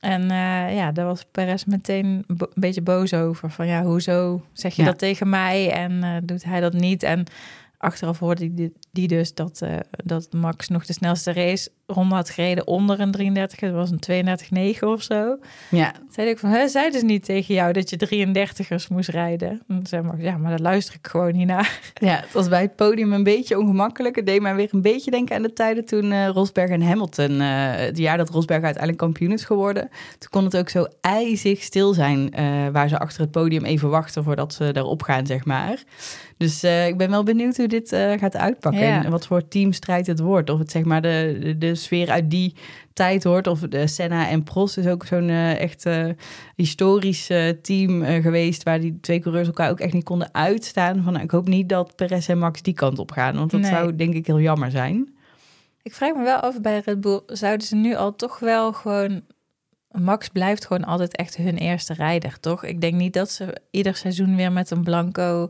En 0.00 0.22
eh, 0.22 0.74
ja, 0.76 0.92
daar 0.92 1.06
was 1.06 1.24
Perez 1.32 1.64
meteen 1.64 2.24
een 2.26 2.38
beetje 2.54 2.82
boos 2.82 3.14
over. 3.14 3.50
Van 3.50 3.66
ja, 3.66 3.82
hoezo 3.82 4.42
zeg 4.52 4.74
je 4.74 4.82
Ja. 4.82 4.88
dat 4.88 4.98
tegen 4.98 5.28
mij 5.28 5.70
en 5.72 6.02
eh, 6.02 6.16
doet 6.22 6.44
hij 6.44 6.60
dat 6.60 6.72
niet? 6.72 7.02
En 7.02 7.24
achteraf 7.78 8.18
hoorde 8.18 8.54
die, 8.54 8.72
die 8.92 9.08
dus 9.08 9.34
dat, 9.34 9.62
eh, 9.62 9.76
dat 9.90 10.32
Max 10.32 10.68
nog 10.68 10.86
de 10.86 10.92
snelste 10.92 11.32
race 11.32 11.70
ronde 11.92 12.14
had 12.14 12.30
gereden 12.30 12.66
onder 12.66 13.00
een 13.00 13.10
33. 13.10 13.58
Dat 13.58 13.72
was 13.72 13.90
een 13.90 14.74
32,9 14.74 14.80
of 14.80 15.02
zo. 15.02 15.38
Ja, 15.70 15.92
Zei 16.10 16.28
ik 16.28 16.38
van, 16.38 16.50
hè, 16.50 16.68
zei 16.68 16.90
dus 16.90 17.02
niet 17.02 17.24
tegen 17.24 17.54
jou 17.54 17.72
dat 17.72 17.90
je 17.90 17.96
33ers 17.96 18.88
moest 18.88 19.08
rijden? 19.08 19.62
En 19.68 19.80
zei 19.86 20.02
Max, 20.02 20.18
ja, 20.20 20.36
maar 20.36 20.50
daar 20.50 20.60
luister 20.60 20.94
ik 20.94 21.06
gewoon 21.06 21.32
niet 21.32 21.46
naar. 21.46 21.80
Ja, 22.00 22.14
het 22.16 22.32
was 22.32 22.48
bij 22.48 22.60
het 22.60 22.76
podium 22.76 23.12
een 23.12 23.22
beetje 23.22 23.58
ongemakkelijk. 23.58 24.16
Het 24.16 24.26
deed 24.26 24.40
mij 24.40 24.54
weer 24.54 24.68
een 24.70 24.82
beetje 24.82 25.10
denken 25.10 25.36
aan 25.36 25.42
de 25.42 25.52
tijden 25.52 25.84
toen 25.84 26.12
eh, 26.12 26.26
Rosberg 26.28 26.70
en 26.70 26.82
Hamilton, 26.82 27.40
eh, 27.40 27.48
het 27.74 27.98
jaar 27.98 28.16
dat 28.16 28.28
Rosberg 28.30 28.62
uiteindelijk 28.62 29.02
kampioen 29.02 29.32
is 29.32 29.44
geworden. 29.44 29.88
Toen 30.18 30.30
kon 30.30 30.44
het 30.44 30.56
ook 30.56 30.68
zo 30.68 30.86
ijzig 31.00 31.62
stil 31.62 31.94
zijn, 31.94 32.32
eh, 32.32 32.44
waar 32.72 32.88
ze 32.88 32.98
achter 32.98 33.20
het 33.20 33.30
podium 33.30 33.64
even 33.64 33.88
wachten 33.90 34.24
voordat 34.24 34.54
ze 34.54 34.70
erop 34.72 35.02
gaan, 35.02 35.26
zeg 35.26 35.44
maar. 35.44 35.82
Dus 36.36 36.64
ik 36.64 36.96
ben 36.96 37.10
wel 37.10 37.22
benieuwd 37.22 37.56
hoe 37.56 37.66
dit 37.66 37.88
gaat 38.20 38.36
uitpakken 38.36 38.86
Ja. 38.86 39.04
en 39.04 39.10
wat 39.10 39.26
voor 39.26 39.48
teamstrijd 39.48 40.06
het 40.06 40.18
wordt. 40.20 40.50
Of 40.50 40.58
het 40.58 40.70
zeg 40.70 40.84
maar 40.84 41.02
de, 41.02 41.38
de, 41.40 41.58
de 41.58 41.74
sfeer 41.78 42.10
uit 42.10 42.30
die 42.30 42.54
tijd 42.92 43.24
hoort. 43.24 43.46
Of 43.46 43.60
de 43.60 43.86
Senna 43.86 44.28
en 44.28 44.42
Prost 44.42 44.76
is 44.78 44.86
ook 44.86 45.04
zo'n 45.06 45.28
eh, 45.28 45.60
echt 45.60 45.86
eh, 45.86 46.06
historisch 46.54 47.28
eh, 47.30 47.48
team 47.62 48.02
eh, 48.02 48.22
geweest... 48.22 48.62
waar 48.62 48.80
die 48.80 48.98
twee 49.00 49.20
coureurs 49.20 49.46
elkaar 49.46 49.70
ook 49.70 49.80
echt 49.80 49.92
niet 49.92 50.04
konden 50.04 50.28
uitstaan. 50.34 51.02
Van, 51.02 51.12
nou, 51.12 51.24
ik 51.24 51.30
hoop 51.30 51.48
niet 51.48 51.68
dat 51.68 51.96
Perez 51.96 52.28
en 52.28 52.38
Max 52.38 52.62
die 52.62 52.74
kant 52.74 52.98
op 52.98 53.10
gaan. 53.10 53.36
Want 53.36 53.50
dat 53.50 53.60
Nee. 53.60 53.70
zou 53.70 53.96
denk 53.96 54.14
ik 54.14 54.26
heel 54.26 54.40
jammer 54.40 54.70
zijn. 54.70 55.16
Ik 55.82 55.94
vraag 55.94 56.14
me 56.14 56.22
wel 56.22 56.38
af 56.38 56.60
bij 56.60 56.82
Red 56.84 57.00
Bull, 57.00 57.20
zouden 57.26 57.66
ze 57.66 57.76
nu 57.76 57.94
al 57.94 58.16
toch 58.16 58.38
wel 58.38 58.72
gewoon... 58.72 59.22
Max 59.90 60.28
blijft 60.28 60.66
gewoon 60.66 60.84
altijd 60.84 61.16
echt 61.16 61.36
hun 61.36 61.56
eerste 61.56 61.94
rijder, 61.94 62.40
toch? 62.40 62.64
Ik 62.64 62.80
denk 62.80 62.94
niet 62.94 63.12
dat 63.12 63.30
ze 63.30 63.56
ieder 63.70 63.94
seizoen 63.96 64.36
weer 64.36 64.52
met 64.52 64.70
een 64.70 64.82
blanco 64.82 65.48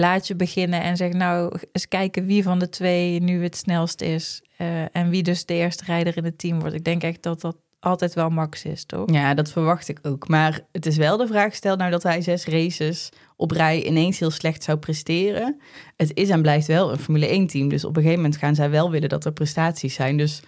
blaadje 0.00 0.36
beginnen 0.36 0.82
en 0.82 0.96
zeggen... 0.96 1.18
nou, 1.18 1.58
eens 1.72 1.88
kijken 1.88 2.26
wie 2.26 2.42
van 2.42 2.58
de 2.58 2.68
twee 2.68 3.20
nu 3.20 3.42
het 3.42 3.56
snelst 3.56 4.00
is... 4.00 4.42
eh, 4.56 4.96
en 4.96 5.10
wie 5.10 5.22
dus 5.22 5.44
de 5.44 5.54
eerste 5.54 5.84
rijder 5.84 6.16
in 6.16 6.24
het 6.24 6.38
team 6.38 6.60
wordt. 6.60 6.74
Ik 6.74 6.84
denk 6.84 7.02
echt 7.02 7.22
dat 7.22 7.40
dat 7.40 7.56
altijd 7.80 8.14
wel 8.14 8.30
Max 8.30 8.64
is, 8.64 8.84
toch? 8.84 9.12
Ja, 9.12 9.34
dat 9.34 9.52
verwacht 9.52 9.88
ik 9.88 9.98
ook. 10.02 10.28
Maar 10.28 10.60
het 10.72 10.86
is 10.86 10.96
wel 10.96 11.16
de 11.16 11.26
vraag 11.26 11.50
gesteld 11.50 11.78
nou 11.78 11.90
dat 11.90 12.02
hij 12.02 12.22
zes 12.22 12.44
races 12.44 13.08
op 13.36 13.50
rij 13.50 13.84
ineens 13.84 14.18
heel 14.18 14.30
slecht 14.30 14.62
zou 14.62 14.78
presteren. 14.78 15.60
Het 15.96 16.10
is 16.14 16.28
en 16.28 16.42
blijft 16.42 16.66
wel 16.66 16.92
een 16.92 16.98
Formule 16.98 17.26
1-team. 17.26 17.68
Dus 17.68 17.84
op 17.84 17.96
een 17.96 18.02
gegeven 18.02 18.22
moment 18.22 18.40
gaan 18.40 18.54
zij 18.54 18.70
wel 18.70 18.90
willen 18.90 19.08
dat 19.08 19.24
er 19.24 19.32
prestaties 19.32 19.94
zijn. 19.94 20.16
Dus 20.16 20.40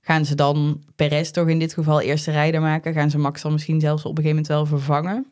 gaan 0.00 0.24
ze 0.24 0.34
dan 0.34 0.82
Perez 0.96 1.30
toch 1.30 1.48
in 1.48 1.58
dit 1.58 1.74
geval 1.74 2.00
eerste 2.00 2.30
rijder 2.30 2.60
maken? 2.60 2.92
Gaan 2.92 3.10
ze 3.10 3.18
Max 3.18 3.42
dan 3.42 3.52
misschien 3.52 3.80
zelfs 3.80 4.04
op 4.04 4.18
een 4.18 4.24
gegeven 4.24 4.42
moment 4.42 4.46
wel 4.46 4.78
vervangen? 4.78 5.26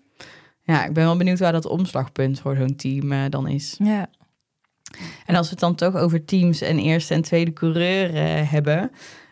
Ja, 0.68 0.84
ik 0.86 0.92
ben 0.92 1.04
wel 1.04 1.16
benieuwd 1.16 1.38
waar 1.38 1.52
dat 1.52 1.66
omslagpunt 1.66 2.40
voor 2.40 2.56
zo'n 2.56 2.76
team 2.76 3.12
eh, 3.12 3.20
dan 3.28 3.48
is. 3.48 3.76
Ja. 3.82 4.06
En 5.26 5.34
als 5.34 5.46
we 5.46 5.50
het 5.50 5.60
dan 5.60 5.74
toch 5.74 5.96
over 5.96 6.24
teams 6.24 6.60
en 6.60 6.78
eerste 6.78 7.14
en 7.14 7.22
tweede 7.22 7.52
coureur 7.52 8.14
eh, 8.14 8.50
hebben. 8.50 8.90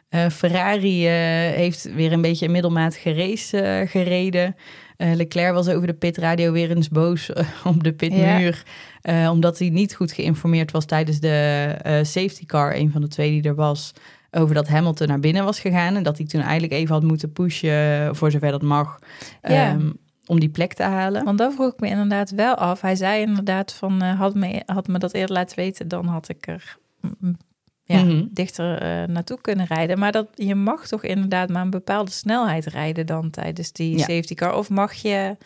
eh, 0.08 0.28
Ferrari 0.28 1.06
heeft 1.06 1.92
weer 1.94 2.12
een 2.12 2.20
beetje 2.20 2.46
een 2.46 2.52
middelmatige 2.52 3.12
race 3.12 3.84
gereden. 3.88 4.56
Leclerc 4.96 5.52
was 5.54 5.68
over 5.68 5.86
de 5.86 5.94
pitradio 5.94 6.52
weer 6.52 6.70
eens 6.70 6.88
boos 6.88 7.30
op 7.64 7.84
de 7.84 7.92
pitmuur. 7.92 8.62
eh, 9.02 9.28
omdat 9.32 9.58
hij 9.58 9.68
niet 9.68 9.94
goed 9.94 10.12
geïnformeerd 10.12 10.70
was 10.70 10.84
tijdens 10.84 11.20
de 11.20 11.74
safety 12.02 12.46
car, 12.46 12.74
een 12.76 12.90
van 12.92 13.00
de 13.00 13.08
twee 13.08 13.30
die 13.30 13.42
er 13.42 13.54
was. 13.54 13.92
Over 14.30 14.54
dat 14.54 14.68
Hamilton 14.68 15.08
naar 15.08 15.20
binnen 15.20 15.44
was 15.44 15.60
gegaan. 15.60 15.96
En 15.96 16.02
dat 16.02 16.16
hij 16.18 16.26
toen 16.26 16.40
eigenlijk 16.40 16.72
even 16.72 16.94
had 16.94 17.02
moeten 17.02 17.32
pushen, 17.32 18.16
voor 18.16 18.30
zover 18.30 18.50
dat 18.50 18.62
mag, 18.62 18.98
Ja. 19.42 19.70
ehm, 19.70 19.90
om 20.26 20.40
die 20.40 20.48
plek 20.48 20.72
te 20.72 20.82
halen. 20.82 21.24
Want 21.24 21.38
dan 21.38 21.52
vroeg 21.52 21.72
ik 21.72 21.80
me 21.80 21.88
inderdaad 21.88 22.30
wel 22.30 22.54
af. 22.54 22.80
Hij 22.80 22.94
zei 22.96 23.20
inderdaad 23.20 23.72
van, 23.72 24.02
eh, 24.02 24.18
had, 24.18 24.34
me, 24.34 24.62
had 24.66 24.86
me 24.88 24.98
dat 24.98 25.12
eerder 25.14 25.34
laten 25.36 25.56
weten, 25.56 25.88
dan 25.88 26.06
had 26.06 26.28
ik 26.28 26.46
er 26.46 26.76
mm, 27.18 27.36
ja, 27.84 28.02
Mhm. 28.02 28.24
dichter 28.30 28.78
eh, 28.82 29.08
naartoe 29.08 29.40
kunnen 29.40 29.66
rijden. 29.66 29.98
Maar 29.98 30.12
dat, 30.12 30.28
je 30.34 30.54
mag 30.54 30.86
toch 30.86 31.02
inderdaad 31.04 31.48
maar 31.48 31.62
een 31.62 31.70
bepaalde 31.70 32.10
snelheid 32.10 32.66
rijden 32.66 33.06
dan 33.06 33.30
tijdens 33.30 33.72
die 33.72 33.92
Ja. 33.96 33.98
safety 34.04 34.34
car. 34.34 34.54
Of 34.56 34.70
mag 34.70 34.92
je, 34.92 35.36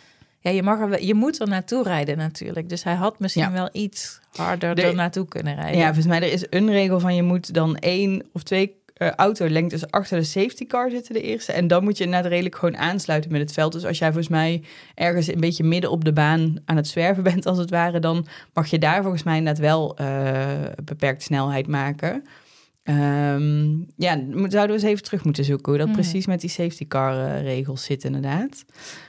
ja, 0.41 0.51
je, 0.51 0.63
mag 0.63 0.81
er, 0.81 0.89
wel- 0.89 1.03
je 1.03 1.15
moet 1.15 1.41
er 1.41 1.49
naartoe 1.49 1.83
rijden 1.83 2.17
natuurlijk. 2.17 2.69
Dus 2.69 2.85
hij 2.85 2.95
had 2.95 3.19
misschien 3.19 3.43
Ja. 3.43 3.53
wel 3.53 3.69
iets 3.73 4.21
harder 4.37 4.75
De- 4.75 4.83
er 4.83 4.95
naartoe 4.95 5.27
kunnen 5.29 5.55
rijden. 5.55 5.79
Ja, 5.79 5.85
volgens 5.85 6.07
mij 6.07 6.21
er 6.23 6.33
is 6.33 6.47
een 6.51 6.71
regel 6.71 7.01
van 7.01 7.15
je 7.15 7.23
moet 7.23 7.55
dan 7.55 7.77
één 7.77 8.23
of 8.33 8.43
twee 8.43 8.80
eh 9.01 9.11
autolengtes 9.11 9.91
achter 9.91 10.19
de 10.19 10.25
safety 10.25 10.67
car 10.67 10.91
zitten, 10.91 11.15
de 11.15 11.23
eerste. 11.23 11.53
En 11.53 11.67
dan 11.67 11.85
moet 11.85 11.99
je 11.99 12.05
inderdaad 12.05 12.31
redelijk 12.31 12.57
gewoon 12.57 12.77
aansluiten 12.77 13.33
met 13.33 13.41
het 13.41 13.53
veld. 13.53 13.73
Dus 13.73 13.85
als 13.85 13.99
jij 13.99 14.09
volgens 14.09 14.29
mij 14.29 14.63
ergens 14.95 15.27
een 15.27 15.41
beetje 15.41 15.65
midden 15.65 15.91
op 15.91 16.05
de 16.05 16.13
baan 16.13 16.57
aan 16.65 16.77
het 16.77 16.89
zwerven 16.89 17.23
bent, 17.33 17.47
als 17.47 17.59
het 17.59 17.71
ware, 17.71 17.99
dan 17.99 18.27
mag 18.53 18.67
je 18.67 18.79
daar 18.79 19.03
volgens 19.03 19.23
mij 19.23 19.37
inderdaad 19.37 19.63
wel 19.63 19.97
eh, 19.97 20.49
beperkt 20.85 21.23
snelheid 21.23 21.67
maken. 21.67 22.25
Ehm, 22.83 23.71
ja, 23.97 24.21
zouden 24.33 24.67
we 24.67 24.73
eens 24.73 24.83
even 24.83 25.03
terug 25.05 25.25
moeten 25.25 25.45
zoeken 25.45 25.69
hoe 25.69 25.79
dat 25.79 25.87
Hmm. 25.87 25.97
precies 25.97 26.27
met 26.27 26.41
die 26.41 26.51
safety 26.51 26.87
car 26.87 27.27
eh, 27.27 27.43
regels 27.43 27.85
zit 27.85 28.05
inderdaad. 28.05 28.65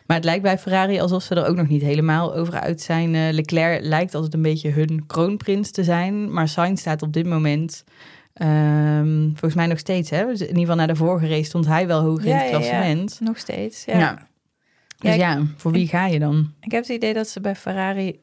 Maar 0.06 0.18
het 0.18 0.26
lijkt 0.26 0.44
bij 0.44 0.58
Ferrari 0.58 1.00
alsof 1.00 1.24
ze 1.24 1.36
er 1.36 1.48
ook 1.48 1.56
nog 1.56 1.68
niet 1.68 1.82
helemaal 1.82 2.36
over 2.36 2.54
uit 2.54 2.82
zijn. 2.82 3.34
Leclerc 3.34 3.84
lijkt 3.84 4.16
altijd 4.16 4.34
een 4.34 4.42
beetje 4.42 4.70
hun 4.70 5.04
kroonprins 5.08 5.72
te 5.72 5.84
zijn, 5.84 6.34
maar 6.34 6.48
Sainz 6.48 6.80
staat 6.80 7.02
op 7.02 7.14
dit 7.14 7.26
moment 7.26 7.84
ehm, 8.34 9.28
volgens 9.28 9.54
mij 9.56 9.68
nog 9.68 9.80
steeds. 9.80 10.10
Hè? 10.10 10.26
Dus 10.26 10.40
in 10.42 10.48
ieder 10.48 10.60
geval 10.60 10.76
naar 10.76 10.88
de 10.88 10.96
vorige 10.96 11.28
race 11.28 11.44
stond 11.44 11.66
hij 11.66 11.88
wel 11.88 12.02
hoger 12.02 12.26
in 12.26 12.36
het 12.36 12.42
ja, 12.42 12.50
ja. 12.50 12.58
klassement. 12.58 13.20
Nog 13.20 13.38
steeds, 13.38 13.86
ja. 13.86 13.98
Ja. 14.00 14.28
Dus 14.98 15.16
Ja, 15.16 15.44
voor 15.58 15.72
wie 15.72 15.88
ga 15.88 16.06
je 16.06 16.20
dan? 16.20 16.54
Ik 16.60 16.72
heb 16.72 16.82
het 16.82 16.92
idee 16.92 17.14
dat 17.14 17.28
ze 17.28 17.42
bij 17.42 17.56
Ferrari, 17.56 18.20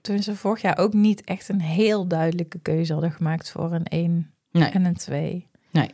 toen 0.00 0.22
ze 0.22 0.36
vorig 0.36 0.60
jaar 0.62 0.78
ook 0.78 0.92
niet 0.92 1.24
echt 1.24 1.48
een 1.48 1.60
heel 1.60 2.06
duidelijke 2.06 2.58
keuze 2.58 2.92
hadden 2.92 3.12
gemaakt 3.12 3.50
voor 3.50 3.72
een 3.72 3.84
1 3.86 4.30
Nee. 4.50 4.68
en 4.68 4.84
een 4.84 4.94
2. 4.94 5.48
Nee. 5.70 5.90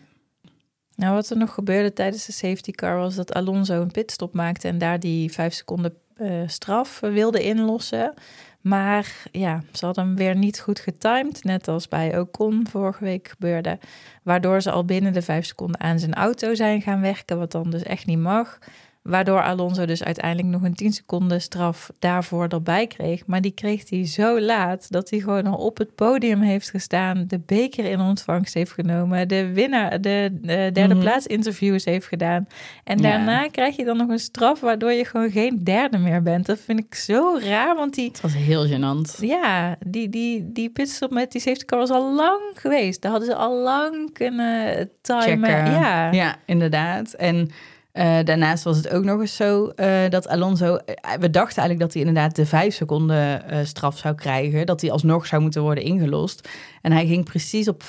Nou, 0.97 1.15
wat 1.15 1.31
er 1.31 1.37
nog 1.37 1.55
gebeurde 1.55 1.93
tijdens 1.93 2.27
de 2.27 2.33
safety 2.33 2.71
car 2.71 2.97
was 2.97 3.15
dat 3.15 3.35
Alonso 3.35 3.81
een 3.81 3.91
pitstop 3.91 4.35
maakte 4.35 4.69
en 4.69 4.79
daar 4.79 5.01
die 5.01 5.33
vijf 5.33 5.55
seconden 5.55 5.95
eh, 6.17 6.43
straf 6.47 7.01
wilde 7.01 7.43
inlossen. 7.43 8.15
Maar 8.63 9.23
ja, 9.33 9.63
ze 9.73 9.85
hadden 9.85 10.05
hem 10.07 10.17
weer 10.17 10.37
niet 10.37 10.61
goed 10.61 10.81
getimed, 10.81 11.45
net 11.45 11.69
als 11.69 11.89
bij 11.89 12.19
Ocon 12.19 12.67
vorige 12.71 13.05
week 13.05 13.29
gebeurde. 13.29 13.79
Waardoor 14.23 14.61
ze 14.61 14.71
al 14.71 14.85
binnen 14.85 15.13
de 15.13 15.23
vijf 15.23 15.47
seconden 15.47 15.81
aan 15.81 15.99
zijn 15.99 16.15
auto 16.15 16.55
zijn 16.55 16.83
gaan 16.83 17.01
werken, 17.01 17.39
wat 17.39 17.53
dan 17.53 17.71
dus 17.71 17.83
echt 17.83 18.07
niet 18.07 18.19
mag. 18.19 18.59
Waardoor 19.03 19.43
Alonso 19.43 19.85
dus 19.85 20.03
uiteindelijk 20.05 20.49
nog 20.49 20.63
een 20.63 20.75
10 20.75 20.93
seconden 20.93 21.41
straf 21.41 21.91
daarvoor 21.99 22.49
erbij 22.49 22.87
kreeg. 22.87 23.27
Maar 23.27 23.41
die 23.41 23.51
kreeg 23.55 23.91
hij 23.91 24.07
zo 24.07 24.41
laat 24.41 24.91
dat 24.93 25.11
hij 25.11 25.19
gewoon 25.19 25.47
al 25.47 25.57
op 25.57 25.79
het 25.79 25.95
podium 25.95 26.41
heeft 26.41 26.71
gestaan. 26.71 27.25
De 27.27 27.39
beker 27.47 27.85
in 27.85 28.01
ontvangst 28.01 28.55
heeft 28.55 28.73
genomen. 28.73 29.29
De 29.29 29.53
winnaar, 29.53 30.01
de, 30.01 30.29
de 30.43 30.71
derde 30.73 30.95
Mhm. 30.95 30.99
plaats 31.03 31.27
interviews 31.27 31.85
heeft 31.85 32.07
gedaan. 32.07 32.47
En 32.85 32.97
Ja. 32.99 33.03
daarna 33.03 33.49
krijg 33.49 33.77
je 33.77 33.85
dan 33.85 33.97
nog 33.97 34.09
een 34.09 34.19
straf 34.19 34.61
waardoor 34.61 34.93
je 34.93 35.05
gewoon 35.05 35.31
geen 35.31 35.65
derde 35.65 35.99
meer 35.99 36.23
bent. 36.23 36.47
Dat 36.47 36.59
vind 36.59 36.79
ik 36.79 36.95
zo 36.95 37.39
raar, 37.41 37.75
want 37.77 37.95
die... 37.95 38.09
Het 38.09 38.21
was 38.21 38.35
heel 38.35 38.67
gênant. 38.69 39.21
Ja, 39.21 39.77
die, 39.87 40.09
die, 40.09 40.53
die 40.53 40.71
pitstop 40.71 41.11
met 41.11 41.33
die 41.33 41.41
safety 41.41 41.65
car 41.65 41.79
was 41.79 41.91
al 41.91 42.15
lang 42.15 42.41
geweest. 42.55 43.03
Daar 43.03 43.11
hadden 43.11 43.29
ze 43.31 43.37
al 43.37 43.57
lang 43.63 44.13
kunnen 44.13 44.91
timen. 45.01 45.23
checken. 45.23 45.71
Ja. 45.73 46.13
ja, 46.13 46.37
inderdaad. 46.47 47.13
En 47.13 47.51
eh, 47.93 48.19
daarnaast 48.25 48.65
was 48.65 48.77
het 48.77 48.91
ook 48.91 49.05
nog 49.05 49.21
eens 49.21 49.37
zo 49.37 49.67
eh, 49.69 50.09
dat 50.09 50.29
Alonso... 50.29 50.77
eh, 50.77 50.95
we 51.21 51.31
dachten 51.31 51.57
eigenlijk 51.63 51.79
dat 51.81 51.93
hij 51.93 52.03
inderdaad 52.03 52.37
de 52.37 52.47
vijf 52.47 52.75
seconden 52.75 53.49
eh, 53.51 53.65
straf 53.65 53.99
zou 53.99 54.15
krijgen. 54.15 54.67
Dat 54.67 54.81
hij 54.81 54.91
alsnog 54.91 55.27
zou 55.27 55.43
moeten 55.43 55.63
worden 55.63 55.85
ingelost. 55.85 56.49
En 56.83 56.93
hij 56.93 57.07
ging 57.07 57.25
precies 57.25 57.69
op 57.69 57.83
5,1 57.83 57.89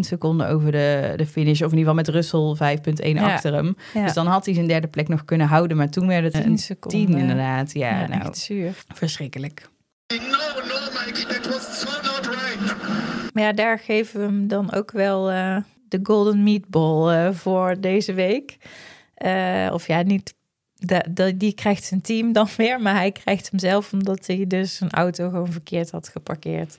seconden 0.00 0.48
over 0.48 0.72
de, 0.72 1.12
de 1.16 1.26
finish. 1.26 1.60
Of 1.62 1.72
in 1.72 1.78
ieder 1.78 1.94
geval 1.94 1.94
met 1.94 2.08
Russell 2.08 2.76
5,1 3.06 3.12
Ja. 3.12 3.32
achter 3.34 3.52
hem. 3.54 3.76
Ja. 3.94 4.04
Dus 4.04 4.12
dan 4.14 4.26
had 4.26 4.44
hij 4.44 4.54
zijn 4.54 4.66
derde 4.66 4.86
plek 4.88 5.08
nog 5.08 5.24
kunnen 5.24 5.46
houden. 5.46 5.76
Maar 5.76 5.88
toen 5.90 6.06
werd 6.06 6.24
het 6.24 6.32
10 6.32 6.46
een 6.46 6.58
seconden. 6.58 7.06
10 7.06 7.16
inderdaad. 7.18 7.72
Ja, 7.72 8.00
Ja, 8.00 8.06
nou, 8.06 8.20
echt 8.20 8.38
zuur. 8.38 8.72
verschrikkelijk. 8.94 9.68
No, 10.14 10.18
no, 10.20 11.04
Mike, 11.06 11.26
that 11.26 11.46
was 11.46 11.80
so 11.80 11.88
not 12.02 12.26
right. 12.26 12.76
Maar 13.34 13.42
ja, 13.42 13.52
daar 13.52 13.78
geven 13.78 14.20
we 14.20 14.26
hem 14.26 14.48
dan 14.48 14.72
ook 14.74 14.90
wel 14.90 15.30
eh, 15.30 15.56
de 15.88 16.00
golden 16.02 16.42
meatball 16.42 17.08
eh, 17.14 17.32
voor 17.34 17.80
deze 17.80 18.12
week. 18.14 18.56
Eh, 19.18 19.70
of 19.72 19.86
ja, 19.86 20.02
niet... 20.02 20.34
Die 21.34 21.52
krijgt 21.52 21.84
zijn 21.84 22.00
team 22.00 22.32
dan 22.38 22.48
weer, 22.56 22.80
maar 22.80 22.94
hij 22.94 23.12
krijgt 23.12 23.50
hem 23.50 23.60
zelf 23.60 23.92
omdat 23.92 24.26
hij 24.26 24.46
dus 24.46 24.76
zijn 24.76 24.90
auto 24.90 25.28
gewoon 25.28 25.52
verkeerd 25.52 25.90
had 25.90 26.08
geparkeerd 26.08 26.78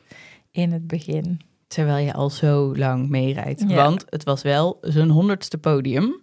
in 0.52 0.72
het 0.72 0.88
begin. 0.88 1.42
Terwijl 1.68 2.06
je 2.06 2.14
al 2.14 2.30
zo 2.30 2.76
lang 2.76 3.10
meerijdt. 3.10 3.64
Ja. 3.68 3.76
Want 3.76 4.06
het 4.10 4.24
was 4.24 4.42
wel 4.42 4.78
zijn 4.82 5.10
honderdste 5.10 5.58
podium. 5.58 6.20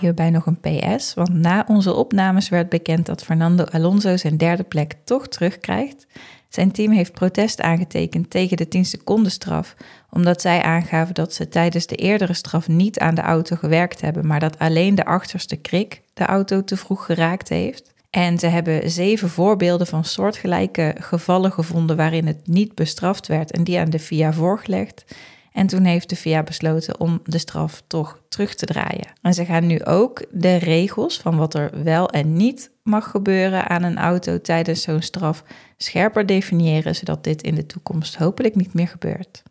Hierbij 0.00 0.30
nog 0.30 0.46
een 0.46 0.60
PS, 0.60 1.14
want 1.14 1.34
na 1.34 1.64
onze 1.66 1.92
opnames 1.94 2.48
werd 2.48 2.68
bekend 2.68 3.06
dat 3.06 3.24
Fernando 3.24 3.64
Alonso 3.64 4.16
zijn 4.16 4.36
derde 4.36 4.62
plek 4.62 4.94
toch 5.04 5.28
terugkrijgt. 5.28 6.06
Zijn 6.48 6.72
team 6.72 6.92
heeft 6.92 7.12
protest 7.12 7.60
aangetekend 7.60 8.30
tegen 8.30 8.56
de 8.56 8.68
10 8.68 8.84
seconden 8.84 9.32
straf, 9.32 9.74
omdat 10.10 10.40
zij 10.40 10.62
aangaven 10.62 11.14
dat 11.14 11.34
ze 11.34 11.48
tijdens 11.48 11.86
de 11.86 11.96
eerdere 11.96 12.34
straf 12.34 12.68
niet 12.68 12.98
aan 12.98 13.14
de 13.14 13.20
auto 13.20 13.56
gewerkt 13.56 14.00
hebben, 14.00 14.26
maar 14.26 14.40
dat 14.40 14.58
alleen 14.58 14.94
de 14.94 15.04
achterste 15.04 15.56
krik 15.56 16.02
de 16.14 16.24
auto 16.24 16.64
te 16.64 16.76
vroeg 16.76 17.04
geraakt 17.04 17.48
heeft. 17.48 17.92
En 18.10 18.38
ze 18.38 18.46
hebben 18.46 18.90
zeven 18.90 19.28
voorbeelden 19.28 19.86
van 19.86 20.04
soortgelijke 20.04 20.94
gevallen 20.98 21.52
gevonden 21.52 21.96
waarin 21.96 22.26
het 22.26 22.46
niet 22.46 22.74
bestraft 22.74 23.26
werd 23.26 23.50
en 23.50 23.64
die 23.64 23.78
aan 23.78 23.90
de 23.90 23.98
FIA 23.98 24.32
voorgelegd. 24.32 25.04
En 25.52 25.66
toen 25.66 25.84
heeft 25.84 26.08
de 26.08 26.16
FIA 26.16 26.42
besloten 26.42 27.00
om 27.00 27.20
de 27.24 27.38
straf 27.38 27.82
toch 27.86 28.20
terug 28.28 28.54
te 28.54 28.66
draaien. 28.66 29.06
En 29.22 29.34
ze 29.34 29.44
gaan 29.44 29.66
nu 29.66 29.84
ook 29.84 30.24
de 30.30 30.56
regels 30.56 31.18
van 31.18 31.36
wat 31.36 31.54
er 31.54 31.70
wel 31.82 32.10
en 32.10 32.32
niet 32.32 32.70
mag 32.88 33.10
gebeuren 33.10 33.68
aan 33.68 33.82
een 33.82 33.98
auto 33.98 34.40
tijdens 34.40 34.82
zo'n 34.82 35.02
straf 35.02 35.44
scherper 35.76 36.26
definiëren, 36.26 36.94
zodat 36.94 37.24
dit 37.24 37.42
in 37.42 37.54
de 37.54 37.66
toekomst 37.66 38.16
hopelijk 38.16 38.54
niet 38.54 38.74
meer 38.74 38.88
gebeurt. 38.88 39.42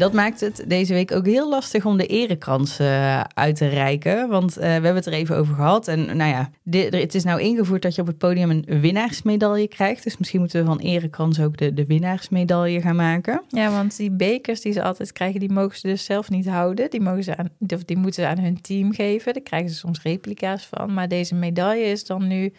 Dat 0.00 0.12
maakt 0.12 0.40
het 0.40 0.64
deze 0.66 0.92
week 0.92 1.12
ook 1.12 1.26
heel 1.26 1.48
lastig 1.48 1.84
om 1.84 1.96
de 1.96 2.06
erekrans 2.06 2.78
eh, 2.78 3.20
uit 3.20 3.56
te 3.56 3.68
reiken. 3.68 4.28
Want 4.28 4.56
eh, 4.56 4.62
we 4.62 4.70
hebben 4.70 4.94
het 4.94 5.06
er 5.06 5.12
even 5.12 5.36
over 5.36 5.54
gehad. 5.54 5.88
En 5.88 6.16
nou 6.16 6.30
ja, 6.30 6.50
het 6.98 7.14
is 7.14 7.24
nou 7.24 7.40
ingevoerd 7.40 7.82
dat 7.82 7.94
je 7.94 8.00
op 8.00 8.06
het 8.06 8.18
podium 8.18 8.50
een 8.50 8.80
winnaarsmedaille 8.80 9.68
krijgt. 9.68 10.04
Dus 10.04 10.18
misschien 10.18 10.40
moeten 10.40 10.60
we 10.60 10.66
van 10.66 10.78
erekrans 10.78 11.40
ook 11.40 11.56
de, 11.56 11.74
de 11.74 11.86
winnaarsmedaille 11.86 12.80
gaan 12.80 12.96
maken. 12.96 13.42
Ja, 13.48 13.70
want 13.70 13.96
die 13.96 14.10
bekers 14.10 14.60
die 14.60 14.72
ze 14.72 14.82
altijd 14.82 15.12
krijgen, 15.12 15.40
die 15.40 15.52
mogen 15.52 15.78
ze 15.78 15.86
dus 15.86 16.04
zelf 16.04 16.30
niet 16.30 16.48
houden. 16.48 16.90
Die, 16.90 17.00
mogen 17.00 17.24
ze 17.24 17.36
aan, 17.36 17.50
of 17.68 17.84
die 17.84 17.96
moeten 17.96 18.22
ze 18.22 18.28
aan 18.28 18.38
hun 18.38 18.60
team 18.60 18.92
geven. 18.92 19.32
Daar 19.32 19.42
krijgen 19.42 19.70
ze 19.70 19.76
soms 19.76 20.02
replica's 20.02 20.66
van. 20.66 20.94
Maar 20.94 21.08
deze 21.08 21.34
medaille 21.34 21.84
is 21.84 22.04
dan 22.04 22.26
nu 22.26 22.52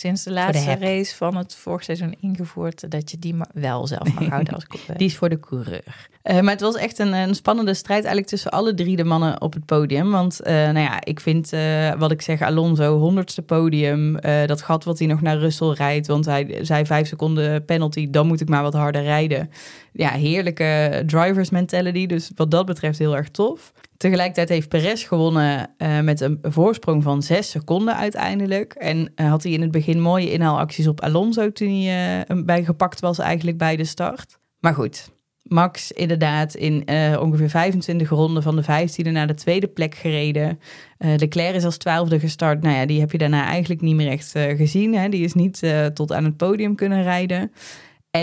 sinds 0.00 0.22
de 0.22 0.32
laatste 0.32 0.74
race 0.80 1.16
van 1.16 1.36
het 1.36 1.54
vorig 1.54 1.84
seizoen 1.84 2.14
ingevoerd... 2.20 2.90
dat 2.90 3.10
je 3.10 3.18
die 3.18 3.34
ma- 3.34 3.48
wel 3.52 3.86
zelf 3.86 4.14
mag 4.14 4.28
houden 4.34 4.54
als 4.54 4.66
coureur. 4.66 4.96
Die 4.98 5.06
is 5.06 5.16
voor 5.16 5.28
de 5.28 5.40
coureur. 5.40 6.08
Eh, 6.22 6.40
maar 6.40 6.52
het 6.52 6.60
was 6.60 6.76
echt 6.76 6.98
een, 6.98 7.12
een 7.12 7.34
spannende 7.34 7.74
strijd 7.74 7.98
eigenlijk 7.98 8.26
tussen 8.26 8.50
alle 8.50 8.74
drie 8.74 8.96
de 8.96 9.04
mannen 9.04 9.40
op 9.40 9.52
het 9.52 9.66
podium. 9.66 10.10
Want 10.10 10.40
eh, 10.40 10.54
nou 10.54 10.78
ja, 10.78 11.04
ik 11.04 11.20
vind 11.20 11.52
eh, 11.52 11.92
wat 11.94 12.10
ik 12.10 12.22
zeg, 12.22 12.42
Alonso, 12.42 12.98
honderdste 12.98 13.42
podium. 13.42 14.20
dat 14.46 14.62
gat 14.62 14.84
wat 14.84 14.98
hij 14.98 15.08
nog 15.08 15.20
naar 15.20 15.38
Russell 15.38 15.70
rijdt. 15.70 16.06
Want 16.06 16.24
hij 16.24 16.58
zei 16.62 16.86
vijf 16.86 17.08
seconden 17.08 17.64
penalty, 17.64 18.10
dan 18.10 18.26
moet 18.26 18.40
ik 18.40 18.48
maar 18.48 18.62
wat 18.62 18.74
harder 18.74 19.02
rijden. 19.02 19.50
Ja, 19.92 20.10
heerlijke 20.10 21.02
drivers 21.06 21.50
mentality. 21.50 22.06
Dus 22.06 22.30
wat 22.34 22.50
dat 22.50 22.66
betreft 22.66 22.98
heel 22.98 23.16
erg 23.16 23.28
tof. 23.28 23.72
Tegelijkertijd 23.98 24.48
heeft 24.48 24.68
Perez 24.68 25.08
gewonnen 25.08 25.70
eh, 25.76 26.00
met 26.00 26.20
een 26.20 26.38
voorsprong 26.42 27.02
van 27.02 27.22
zes 27.22 27.50
seconden 27.50 27.96
uiteindelijk. 27.96 28.74
En 28.74 29.12
eh, 29.14 29.28
had 29.28 29.42
hij 29.42 29.52
in 29.52 29.60
het 29.60 29.70
begin 29.70 30.00
mooie 30.00 30.32
inhaalacties 30.32 30.86
op 30.86 31.00
Alonso 31.00 31.52
toen 31.52 31.82
hij 31.82 32.24
eh, 32.26 32.42
bij 32.44 32.64
gepakt 32.64 33.00
was 33.00 33.18
eigenlijk 33.18 33.58
bij 33.58 33.76
de 33.76 33.84
start. 33.84 34.38
Maar 34.58 34.74
goed, 34.74 35.10
Max 35.42 35.92
inderdaad 35.92 36.54
in 36.54 36.88
ongeveer 37.20 37.50
25 37.50 38.08
ronden 38.08 38.42
van 38.42 38.56
de 38.56 38.62
15e 38.62 39.10
naar 39.10 39.26
de 39.26 39.34
tweede 39.34 39.66
plek 39.66 39.94
gereden. 39.94 40.60
Leclerc 40.98 41.54
is 41.54 41.64
als 41.64 41.76
twaalfde 41.76 42.18
gestart. 42.18 42.62
Nou 42.62 42.76
ja, 42.76 42.86
die 42.86 43.00
heb 43.00 43.12
je 43.12 43.18
daarna 43.18 43.44
eigenlijk 43.44 43.80
niet 43.80 43.94
meer 43.94 44.10
echt 44.10 44.30
gezien. 44.32 44.94
Hè? 44.94 45.08
Die 45.08 45.24
is 45.24 45.34
niet 45.34 45.62
tot 45.94 46.12
aan 46.12 46.24
het 46.24 46.36
podium 46.36 46.74
kunnen 46.74 47.02
rijden. 47.02 47.52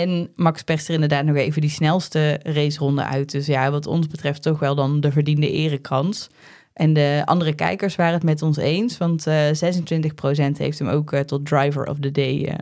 En 0.02 0.30
Max 0.34 0.62
perst 0.62 0.88
er 0.88 0.94
inderdaad 0.94 1.24
nog 1.24 1.36
even 1.36 1.60
die 1.60 1.70
snelste 1.70 2.40
raceronde 2.42 3.04
uit. 3.04 3.30
Dus 3.30 3.46
ja, 3.46 3.70
wat 3.70 3.86
ons 3.86 4.06
betreft 4.06 4.42
toch 4.42 4.58
wel 4.58 4.74
dan 4.74 5.00
de 5.00 5.12
verdiende 5.12 5.50
erekrans. 5.50 6.28
En 6.72 6.92
de 6.92 7.22
andere 7.24 7.54
kijkers 7.54 7.96
waren 7.96 8.14
het 8.14 8.22
met 8.22 8.42
ons 8.42 8.56
eens. 8.56 8.98
Want 8.98 9.26
eh 9.26 9.48
26% 9.48 10.56
heeft 10.56 10.78
hem 10.78 10.88
ook 10.88 11.12
eh, 11.12 11.20
tot 11.20 11.46
driver 11.46 11.86
of 11.86 11.98
the 12.00 12.12
day 12.12 12.44
eh, 12.44 12.54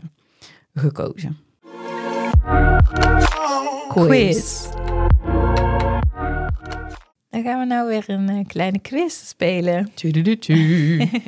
gekozen. 0.74 1.38
quiz. 3.88 4.66
Dan 7.30 7.42
gaan 7.42 7.58
we 7.58 7.64
nou 7.66 7.88
weer 7.88 8.04
een 8.06 8.46
kleine 8.46 8.78
quiz 8.78 9.26
spelen. 9.26 9.90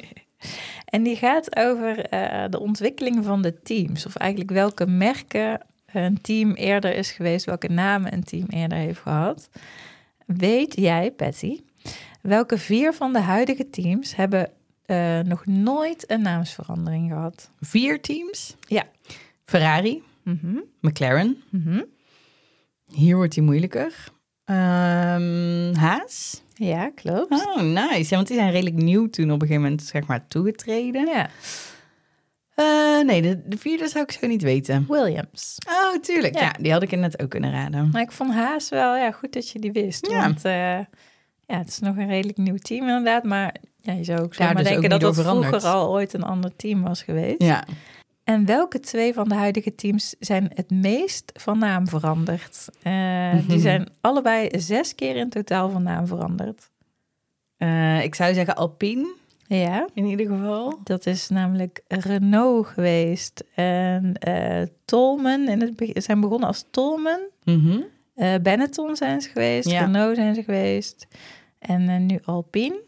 En 0.87 1.03
die 1.03 1.17
gaat 1.17 1.57
over 1.57 1.97
de 2.51 2.61
ontwikkeling 2.61 3.25
van 3.25 3.43
de 3.43 3.63
teams. 3.63 4.07
Of 4.07 4.17
eigenlijk 4.17 4.51
welke 4.51 4.87
merken 4.87 5.61
een 5.93 6.21
team 6.21 6.53
eerder 6.53 6.95
is 6.95 7.11
geweest, 7.11 7.45
welke 7.45 7.69
namen 7.69 8.13
een 8.13 8.25
team 8.25 8.47
eerder 8.49 8.79
heeft 8.79 9.01
gehad. 9.01 9.49
Weet 10.27 10.77
jij, 10.77 11.11
Patty, 11.11 11.61
welke 12.23 12.59
vier 12.59 12.93
van 12.95 13.13
de 13.13 13.21
huidige 13.21 13.71
teams 13.71 14.17
hebben 14.17 14.51
eh, 14.85 15.19
nog 15.21 15.47
nooit 15.47 16.11
een 16.11 16.23
naamsverandering 16.23 17.11
gehad? 17.11 17.51
Vier 17.61 18.01
teams. 18.01 18.57
Ja. 18.61 18.83
Ferrari, 19.45 20.03
Mhm, 20.23 20.59
McLaren. 20.81 21.43
mhm. 21.51 21.83
Hier 22.93 23.17
wordt 23.17 23.35
hij 23.35 23.45
moeilijker. 23.45 23.95
Ehm, 24.45 25.75
Haas. 25.75 26.43
Ja, 26.55 26.91
klopt. 26.95 27.31
Oh, 27.33 27.61
nice. 27.63 28.03
Ja, 28.11 28.17
want 28.17 28.27
die 28.27 28.37
zijn 28.37 28.51
redelijk 28.51 28.77
nieuw 28.77 29.09
toen 29.09 29.25
op 29.31 29.41
een 29.43 29.47
gegeven 29.47 29.63
moment, 29.63 29.83
zeg 29.83 30.07
maar, 30.07 30.27
toegetreden. 30.29 31.07
Ja, 31.07 31.29
Eh, 32.57 33.01
nee, 33.05 33.23
de, 33.23 33.43
de 33.47 33.59
vierde 33.59 33.89
zou 33.89 34.05
ik 34.05 34.11
zo 34.13 34.27
niet 34.27 34.43
weten. 34.43 34.85
Williams. 34.89 35.59
Oh, 35.69 36.01
tuurlijk. 36.01 36.35
Ja, 36.35 36.41
Ja. 36.41 36.53
die 36.61 36.73
had 36.73 36.83
ik 36.83 36.93
inderdaad 36.93 37.23
ook 37.23 37.31
kunnen 37.31 37.51
raden. 37.53 37.89
Maar 37.93 38.03
ik 38.03 38.13
vond 38.13 38.33
Haas 38.33 38.69
wel 38.69 38.97
ja, 38.97 39.11
goed 39.11 39.33
dat 39.33 39.49
je 39.51 39.59
die 39.59 39.73
wist. 39.73 40.07
Ja. 40.11 40.21
Want 40.21 40.45
eh, 40.45 40.79
ja, 41.47 41.59
het 41.59 41.69
is 41.69 41.79
nog 41.79 41.97
een 41.97 42.09
redelijk 42.09 42.39
nieuw 42.39 42.57
team 42.57 42.83
inderdaad. 42.89 43.23
Maar 43.25 43.55
ja, 43.81 43.93
je 43.93 44.05
zou 44.05 44.19
ook 44.21 44.37
Daar 44.37 44.49
zomaar 44.49 44.63
dus 44.63 44.73
denken 44.73 44.91
dat 44.91 45.01
dat 45.01 45.15
veranderd. 45.15 45.47
vroeger 45.49 45.69
al 45.71 45.91
ooit 45.91 46.13
een 46.13 46.23
ander 46.23 46.57
team 46.57 46.83
was 46.83 47.03
geweest. 47.03 47.43
Ja. 47.43 47.65
En 48.25 48.45
welke 48.47 48.81
twee 48.81 49.15
van 49.15 49.29
de 49.29 49.35
huidige 49.35 49.75
teams 49.75 50.15
zijn 50.19 50.51
het 50.55 50.71
meest 50.71 51.33
van 51.35 51.59
naam 51.59 51.89
veranderd? 51.89 52.69
Eh, 52.83 53.33
Die 53.49 53.61
zijn 53.71 53.89
allebei 54.01 54.49
zes 54.61 54.95
keer 54.95 55.17
in 55.17 55.29
totaal 55.29 55.71
van 55.71 55.83
naam 55.83 56.07
veranderd. 56.07 56.71
Ik 58.03 58.15
zou 58.15 58.35
zeggen 58.35 58.57
Alpine, 58.57 59.15
Ja, 59.49 59.89
in 59.95 60.05
ieder 60.05 60.27
geval. 60.27 60.79
dat 60.85 61.07
is 61.07 61.29
namelijk 61.29 61.81
Renault 61.89 62.67
geweest. 62.67 63.45
En 63.55 64.15
eh 64.19 64.63
Tolman, 64.85 65.49
in 65.49 65.61
het 65.61 65.77
begin, 65.77 66.03
zijn 66.03 66.21
begonnen 66.21 66.49
als 66.49 66.65
Tolman. 66.71 67.21
Mhm. 67.45 67.81
Eh, 68.15 68.35
Benetton 68.43 68.97
zijn 68.97 69.21
ze 69.21 69.29
geweest, 69.29 69.71
Ja. 69.71 69.81
Renault 69.85 70.17
zijn 70.17 70.35
ze 70.35 70.43
geweest. 70.43 71.07
En 71.59 71.89
eh, 71.89 71.97
nu 71.99 72.19
Alpine. 72.25 72.81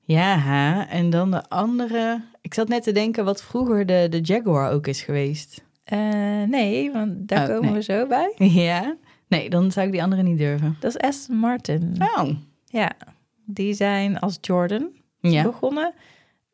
Ja, 0.00 0.88
en 0.88 1.10
dan 1.10 1.30
de 1.30 1.48
andere... 1.48 2.20
Ik 2.40 2.54
zat 2.54 2.68
net 2.68 2.82
te 2.82 2.92
denken 2.92 3.24
wat 3.24 3.42
vroeger 3.42 3.86
de, 3.86 4.06
de 4.10 4.20
Jaguar 4.20 4.72
ook 4.72 4.86
is 4.86 5.02
geweest. 5.02 5.64
Eh, 5.84 5.98
nee, 6.42 6.92
want 6.92 7.28
daar 7.28 7.48
Oh, 7.48 7.54
komen 7.54 7.64
nee. 7.64 7.74
we 7.74 7.82
zo 7.82 8.06
bij. 8.06 8.34
Ja? 8.64 8.96
Nee, 9.28 9.50
dan 9.50 9.72
zou 9.72 9.86
ik 9.86 9.92
die 9.92 10.02
andere 10.02 10.22
niet 10.22 10.38
durven. 10.38 10.76
Dat 10.80 10.90
is 10.96 11.00
Aston 11.08 11.36
Martin. 11.36 11.96
Oh, 11.98 12.28
Ja, 12.64 12.92
die 13.44 13.74
zijn 13.74 14.18
als 14.18 14.38
Jordan 14.40 14.88
ja. 15.20 15.42
begonnen. 15.42 15.94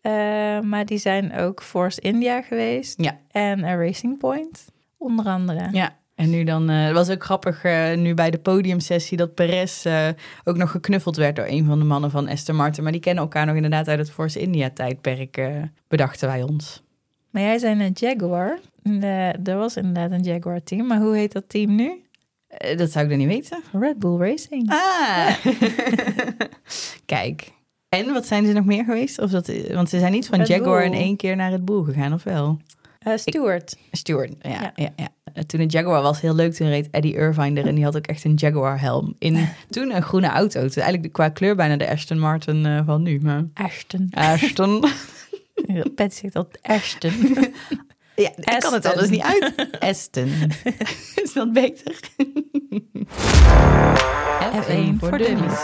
Eh, 0.00 0.12
maar 0.60 0.84
die 0.86 0.98
zijn 0.98 1.34
ook 1.36 1.62
Force 1.62 2.00
India 2.00 2.42
geweest. 2.42 3.02
Ja. 3.02 3.18
En 3.30 3.64
a 3.64 3.74
Racing 3.74 4.18
Point, 4.18 4.64
onder 4.98 5.24
andere. 5.26 5.68
Ja, 5.72 5.96
en 6.14 6.30
nu 6.30 6.44
dan... 6.44 6.70
eh, 6.70 6.84
Het 6.84 6.92
was 6.94 7.10
ook 7.10 7.24
grappig 7.24 7.64
eh, 7.64 7.96
nu 7.96 8.14
bij 8.14 8.30
de 8.30 8.38
podiumsessie 8.38 9.16
dat 9.16 9.34
Perez 9.34 9.86
ook 10.44 10.56
nog 10.56 10.70
geknuffeld 10.70 11.16
werd 11.16 11.36
door 11.36 11.46
een 11.48 11.64
van 11.64 11.78
de 11.78 11.84
mannen 11.84 12.10
van 12.10 12.28
Aston 12.28 12.56
Martin. 12.56 12.82
Maar 12.82 12.92
die 12.92 13.00
kennen 13.00 13.22
elkaar 13.22 13.46
nog 13.46 13.54
inderdaad 13.56 13.88
uit 13.88 13.98
het 13.98 14.10
Force 14.10 14.40
India 14.40 14.70
tijdperk, 14.70 15.42
bedachten 15.88 16.28
wij 16.28 16.42
ons. 16.42 16.82
Maar 17.30 17.42
jij 17.42 17.58
zei 17.58 17.80
een 17.84 17.92
Jaguar. 17.94 18.58
De, 18.82 19.34
er 19.44 19.56
was 19.56 19.76
inderdaad 19.76 20.10
een 20.10 20.22
Jaguar 20.22 20.62
team. 20.62 20.86
Maar 20.86 20.98
hoe 21.00 21.16
heet 21.16 21.32
dat 21.32 21.48
team 21.48 21.74
nu? 21.74 22.02
Dat 22.76 22.90
zou 22.90 23.04
ik 23.04 23.10
dan 23.10 23.18
niet 23.18 23.28
weten. 23.28 23.62
Red 23.72 23.98
Bull 23.98 24.16
Racing. 24.18 24.70
Ah, 24.70 25.34
kijk. 27.06 27.52
En 27.92 28.12
wat 28.12 28.26
zijn 28.26 28.46
ze 28.46 28.52
nog 28.52 28.64
meer 28.64 28.84
geweest? 28.84 29.18
Of 29.20 29.30
dat, 29.30 29.52
want 29.72 29.88
ze 29.88 29.98
zijn 29.98 30.12
niet 30.12 30.26
van 30.26 30.38
Red 30.38 30.48
Jaguar 30.48 30.84
in 30.84 30.92
één 30.92 31.16
keer 31.16 31.36
naar 31.36 31.50
het 31.50 31.64
Bull 31.64 31.84
gegaan, 31.84 32.12
of 32.12 32.22
wel? 32.22 32.58
Eh, 32.98 33.12
Stewart. 33.16 33.76
Stuart, 33.90 34.32
ja, 34.40 34.50
ja. 34.50 34.72
Ja. 34.74 34.88
Ja, 34.96 35.08
Eh, 35.32 35.42
Toen 35.42 35.60
het 35.60 35.72
Jaguar 35.72 36.02
was, 36.02 36.20
heel 36.20 36.34
leuk, 36.34 36.52
toen 36.54 36.68
reed 36.68 36.88
Eddie 36.90 37.14
Irvine 37.14 37.60
er 37.60 37.66
en 37.66 37.74
die 37.74 37.84
had 37.84 37.96
ook 37.96 38.06
echt 38.06 38.24
een 38.24 38.34
Jaguar 38.34 38.80
helm. 38.80 39.14
In 39.18 39.48
toen 39.70 39.94
een 39.94 40.02
groene 40.02 40.26
auto. 40.28 40.60
Dus 40.62 40.76
eigenlijk 40.76 41.12
qua 41.12 41.28
kleur 41.28 41.56
bijna 41.56 41.76
de 41.76 41.90
Aston 41.90 42.18
Martin 42.18 42.66
eh, 42.66 42.80
van 42.86 43.02
nu. 43.02 43.20
Maar 43.22 43.44
Ashton. 43.54 44.08
Aston. 44.10 44.84
Pet 45.94 46.14
zegt 46.14 46.32
dat 46.34 46.58
Ashton. 46.62 47.12
ja, 48.16 48.30
ik 48.36 48.56
kan 48.58 48.72
het 48.72 48.86
anders 48.86 49.08
niet 49.08 49.22
uit. 49.22 49.52
Aston. 49.80 50.32
Is 51.22 51.32
dat 51.32 51.52
beter? 51.52 52.00
F1 54.52 54.96
voor 54.98 55.18
dummies. 55.18 55.60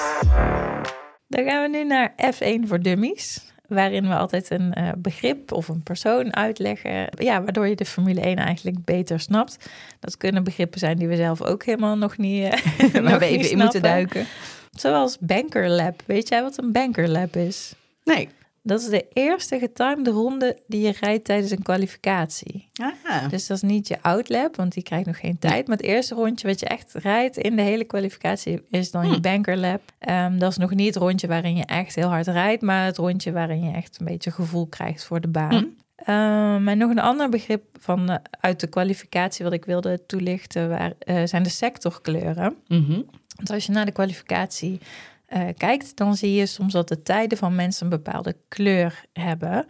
Dan 1.28 1.44
gaan 1.44 1.62
we 1.62 1.78
nu 1.78 1.84
naar 1.84 2.14
F1 2.34 2.66
voor 2.66 2.80
dummies. 2.80 3.40
Waarin 3.66 4.08
we 4.08 4.14
altijd 4.14 4.50
een 4.50 4.72
eh, 4.72 4.88
begrip 4.98 5.52
of 5.52 5.68
een 5.68 5.82
persoon 5.82 6.36
uitleggen. 6.36 7.08
Ja, 7.10 7.42
waardoor 7.42 7.68
je 7.68 7.76
de 7.76 7.84
Formule 7.84 8.20
1 8.20 8.36
eigenlijk 8.36 8.84
beter 8.84 9.20
snapt. 9.20 9.70
Dat 10.00 10.16
kunnen 10.16 10.44
begrippen 10.44 10.78
zijn 10.78 10.98
die 10.98 11.08
we 11.08 11.16
zelf 11.16 11.42
ook 11.42 11.64
helemaal 11.64 11.96
nog 11.96 12.16
niet, 12.16 12.42
eh, 12.42 12.52
Waar 12.92 13.02
nog 13.02 13.18
we 13.18 13.24
even 13.24 13.50
in 13.50 13.58
moeten 13.58 13.82
duiken. 13.82 14.26
Zoals 14.70 15.18
Banker 15.20 15.68
Lab. 15.68 16.02
Weet 16.06 16.28
jij 16.28 16.42
wat 16.42 16.58
een 16.58 16.72
Banker 16.72 17.08
Lab 17.08 17.36
is? 17.36 17.74
Nee. 18.04 18.28
Dat 18.62 18.80
is 18.80 18.88
de 18.88 19.06
eerste 19.12 19.58
getimede 19.58 20.10
ronde 20.10 20.58
die 20.66 20.80
je 20.80 20.94
rijdt 21.00 21.24
tijdens 21.24 21.50
een 21.50 21.62
kwalificatie. 21.62 22.57
Ah. 22.78 23.28
Dus 23.28 23.46
dat 23.46 23.56
is 23.56 23.62
niet 23.62 23.88
je 23.88 23.98
outlap, 24.02 24.56
want 24.56 24.72
die 24.72 24.82
krijgt 24.82 25.06
nog 25.06 25.18
geen 25.18 25.38
tijd. 25.38 25.66
Maar 25.68 25.76
het 25.76 25.86
eerste 25.86 26.14
rondje 26.14 26.46
wat 26.46 26.60
je 26.60 26.66
echt 26.66 26.92
rijdt 26.94 27.36
in 27.36 27.56
de 27.56 27.62
hele 27.62 27.84
kwalificatie 27.84 28.62
is 28.70 28.90
dan 28.90 29.06
je 29.06 29.12
Hmm. 29.12 29.20
banker 29.20 29.56
lap. 29.56 29.82
Ehm, 29.98 30.38
dat 30.38 30.50
is 30.50 30.56
nog 30.56 30.74
niet 30.74 30.86
het 30.94 31.02
rondje 31.02 31.26
waarin 31.26 31.56
je 31.56 31.64
echt 31.64 31.94
heel 31.94 32.08
hard 32.08 32.26
rijdt, 32.26 32.62
maar 32.62 32.84
het 32.84 32.96
rondje 32.96 33.32
waarin 33.32 33.62
je 33.62 33.72
echt 33.72 34.00
een 34.00 34.06
beetje 34.06 34.30
gevoel 34.30 34.66
krijgt 34.66 35.04
voor 35.04 35.20
de 35.20 35.28
baan. 35.28 35.76
Ehm, 35.96 36.68
en 36.68 36.78
nog 36.78 36.90
een 36.90 36.98
ander 36.98 37.28
begrip 37.28 37.62
van, 37.80 38.10
eh, 38.10 38.16
uit 38.40 38.60
de 38.60 38.66
kwalificatie 38.66 39.44
wat 39.44 39.54
ik 39.54 39.64
wilde 39.64 40.06
toelichten 40.06 40.68
waar, 40.68 40.92
eh, 40.98 41.22
zijn 41.24 41.42
de 41.42 41.48
sectorkleuren. 41.48 42.56
Mhm. 42.68 43.00
Want 43.36 43.50
als 43.50 43.66
je 43.66 43.72
naar 43.72 43.84
de 43.86 43.92
kwalificatie 43.92 44.80
eh, 45.26 45.42
kijkt, 45.56 45.96
dan 45.96 46.16
zie 46.16 46.32
je 46.34 46.46
soms 46.46 46.72
dat 46.72 46.88
de 46.88 47.02
tijden 47.02 47.38
van 47.38 47.54
mensen 47.54 47.84
een 47.84 48.02
bepaalde 48.02 48.36
kleur 48.48 49.04
hebben. 49.12 49.66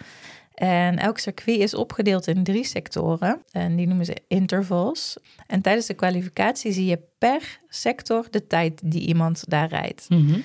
En 0.59 0.99
elk 0.99 1.19
circuit 1.19 1.61
is 1.61 1.75
opgedeeld 1.75 2.27
in 2.27 2.45
drie 2.45 2.65
sectoren. 2.65 3.43
En 3.51 3.77
die 3.77 3.87
noemen 3.87 4.05
ze 4.05 4.17
intervals. 4.29 5.17
En 5.47 5.61
tijdens 5.61 5.87
de 5.87 5.95
kwalificatie 5.95 6.73
zie 6.73 6.87
je 6.87 6.99
per 7.19 7.61
sector 7.69 8.27
de 8.31 8.47
tijd 8.47 8.81
die 8.85 9.07
iemand 9.07 9.45
daar 9.49 9.69
rijdt. 9.69 10.07
Mhm. 10.09 10.41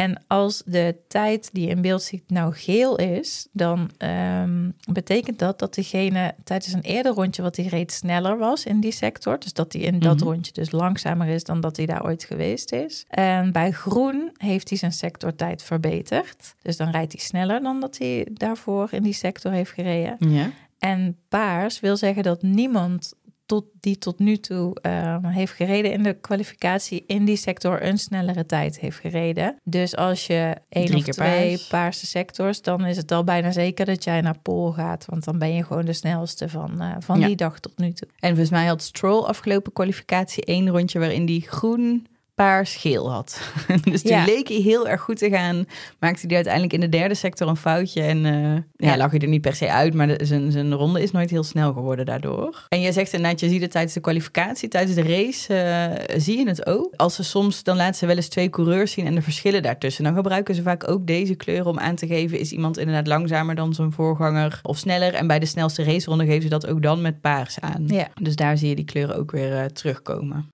En 0.00 0.22
als 0.26 0.62
de 0.66 0.96
tijd 1.08 1.50
die 1.52 1.68
in 1.68 1.80
beeld 1.82 2.02
ziet 2.02 2.30
nou 2.30 2.54
geel 2.54 2.96
is, 2.96 3.48
dan 3.52 3.90
ehm, 3.98 4.70
betekent 4.92 5.38
dat 5.38 5.58
dat 5.58 5.74
degene 5.74 6.34
tijdens 6.44 6.72
een 6.72 6.80
eerder 6.80 7.12
rondje 7.12 7.42
wat 7.42 7.56
hij 7.56 7.66
reed 7.66 7.92
sneller 7.92 8.38
was 8.38 8.64
in 8.64 8.80
die 8.80 8.92
sector. 8.92 9.38
Dus 9.38 9.52
dat 9.52 9.72
hij 9.72 9.82
in 9.82 9.98
dat 9.98 10.16
Mhm. 10.16 10.24
rondje 10.24 10.52
dus 10.52 10.70
langzamer 10.70 11.28
is 11.28 11.44
dan 11.44 11.60
dat 11.60 11.76
hij 11.76 11.86
daar 11.86 12.04
ooit 12.04 12.24
geweest 12.24 12.72
is. 12.72 13.04
En 13.08 13.52
bij 13.52 13.70
groen 13.70 14.30
heeft 14.36 14.68
hij 14.68 14.78
zijn 14.78 14.92
sectortijd 14.92 15.62
verbeterd. 15.62 16.54
Dus 16.62 16.76
dan 16.76 16.90
rijdt 16.90 17.12
hij 17.12 17.20
sneller 17.20 17.62
dan 17.62 17.80
dat 17.80 17.98
hij 17.98 18.26
daarvoor 18.32 18.88
in 18.92 19.02
die 19.02 19.12
sector 19.12 19.52
heeft 19.52 19.70
gereden. 19.72 20.16
Ja. 20.30 20.50
En 20.78 21.16
paars 21.28 21.80
wil 21.80 21.96
zeggen 21.96 22.22
dat 22.22 22.42
niemand 22.42 23.14
tot, 23.50 23.64
die 23.80 23.98
tot 23.98 24.18
nu 24.18 24.36
toe 24.36 24.76
ehm, 24.80 25.24
heeft 25.24 25.52
gereden 25.52 25.92
in 25.92 26.02
de 26.02 26.12
kwalificatie 26.14 27.04
in 27.06 27.24
die 27.24 27.36
sector 27.36 27.82
een 27.84 27.98
snellere 27.98 28.46
tijd 28.46 28.78
heeft 28.80 28.98
gereden. 28.98 29.56
Dus 29.64 29.96
als 29.96 30.26
je 30.26 30.56
één 30.68 30.86
Drie 30.86 30.98
of 30.98 31.04
twee 31.14 31.50
paars. 31.56 31.66
paarse 31.68 32.06
sectors, 32.06 32.62
dan 32.62 32.84
is 32.86 32.96
het 32.96 33.12
al 33.12 33.24
bijna 33.24 33.50
zeker 33.50 33.86
dat 33.86 34.04
jij 34.04 34.20
naar 34.20 34.38
Pool 34.38 34.72
gaat. 34.72 35.04
Want 35.08 35.24
dan 35.24 35.38
ben 35.38 35.54
je 35.54 35.64
gewoon 35.64 35.84
de 35.84 35.92
snelste 35.92 36.48
van, 36.48 36.80
eh, 36.80 36.94
van 36.98 37.20
Ja. 37.20 37.26
die 37.26 37.36
dag 37.36 37.60
tot 37.60 37.78
nu 37.78 37.92
toe. 37.92 38.08
En 38.18 38.28
volgens 38.28 38.50
mij 38.50 38.66
had 38.66 38.82
Stroll 38.82 39.22
afgelopen 39.22 39.72
kwalificatie 39.72 40.44
één 40.44 40.68
rondje 40.68 40.98
waarin 40.98 41.26
die 41.26 41.42
groen, 41.48 42.06
paars, 42.40 42.76
geel 42.76 43.12
had. 43.12 43.40
dus 43.90 44.02
Ja. 44.02 44.24
leek 44.24 44.48
hij 44.48 44.56
heel 44.56 44.88
erg 44.88 45.00
goed 45.00 45.18
te 45.18 45.30
gaan. 45.30 45.64
Maakte 45.98 46.26
hij 46.26 46.34
uiteindelijk 46.34 46.72
in 46.72 46.80
de 46.80 46.88
derde 46.88 47.14
sector 47.14 47.48
een 47.48 47.56
foutje. 47.56 48.02
En 48.02 48.24
eh, 48.24 48.88
ja, 48.88 48.96
lag 48.96 49.10
hij 49.10 49.20
er 49.20 49.28
niet 49.28 49.40
per 49.40 49.54
se 49.54 49.72
uit. 49.72 49.94
Maar 49.94 50.16
zijn, 50.22 50.74
ronde 50.74 51.02
is 51.02 51.10
nooit 51.10 51.30
heel 51.30 51.42
snel 51.42 51.72
geworden 51.72 52.06
daardoor. 52.06 52.66
En 52.68 52.80
je 52.80 52.92
zegt 52.92 53.12
inderdaad, 53.12 53.40
je 53.40 53.48
ziet 53.48 53.60
het 53.60 53.70
tijdens 53.70 53.94
de 53.94 54.00
kwalificatie. 54.00 54.68
Tijdens 54.68 54.94
de 54.94 55.02
race 55.02 55.54
eh, 55.54 56.20
zie 56.20 56.38
je 56.38 56.48
het 56.48 56.66
ook. 56.66 56.92
Als 56.96 57.14
ze 57.14 57.24
soms, 57.24 57.62
dan 57.62 57.76
laten 57.76 57.94
ze 57.94 58.06
wel 58.06 58.16
eens 58.16 58.28
twee 58.28 58.50
coureurs 58.50 58.92
zien 58.92 59.06
en 59.06 59.14
de 59.14 59.22
verschillen 59.22 59.62
daartussen. 59.62 60.04
Dan 60.04 60.14
gebruiken 60.14 60.54
ze 60.54 60.62
vaak 60.62 60.88
ook 60.88 61.06
deze 61.06 61.34
kleuren 61.34 61.66
om 61.66 61.78
aan 61.78 61.94
te 61.94 62.06
geven... 62.06 62.38
is 62.38 62.52
iemand 62.52 62.78
inderdaad 62.78 63.06
langzamer 63.06 63.54
dan 63.54 63.74
zijn 63.74 63.92
voorganger 63.92 64.60
of 64.62 64.78
sneller. 64.78 65.14
En 65.14 65.26
bij 65.26 65.38
de 65.38 65.46
snelste 65.46 65.84
raceronde 65.84 66.24
geven 66.24 66.42
ze 66.42 66.48
dat 66.48 66.66
ook 66.66 66.82
dan 66.82 67.00
met 67.00 67.20
paars 67.20 67.60
aan. 67.60 67.84
Ja. 67.86 68.08
Dus 68.22 68.36
daar 68.36 68.58
zie 68.58 68.68
je 68.68 68.74
die 68.74 68.84
kleuren 68.84 69.16
ook 69.16 69.30
weer 69.30 69.56
eh, 69.56 69.64
terugkomen. 69.64 70.50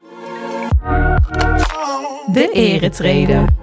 De 2.33 2.51
eretreden. 2.53 3.57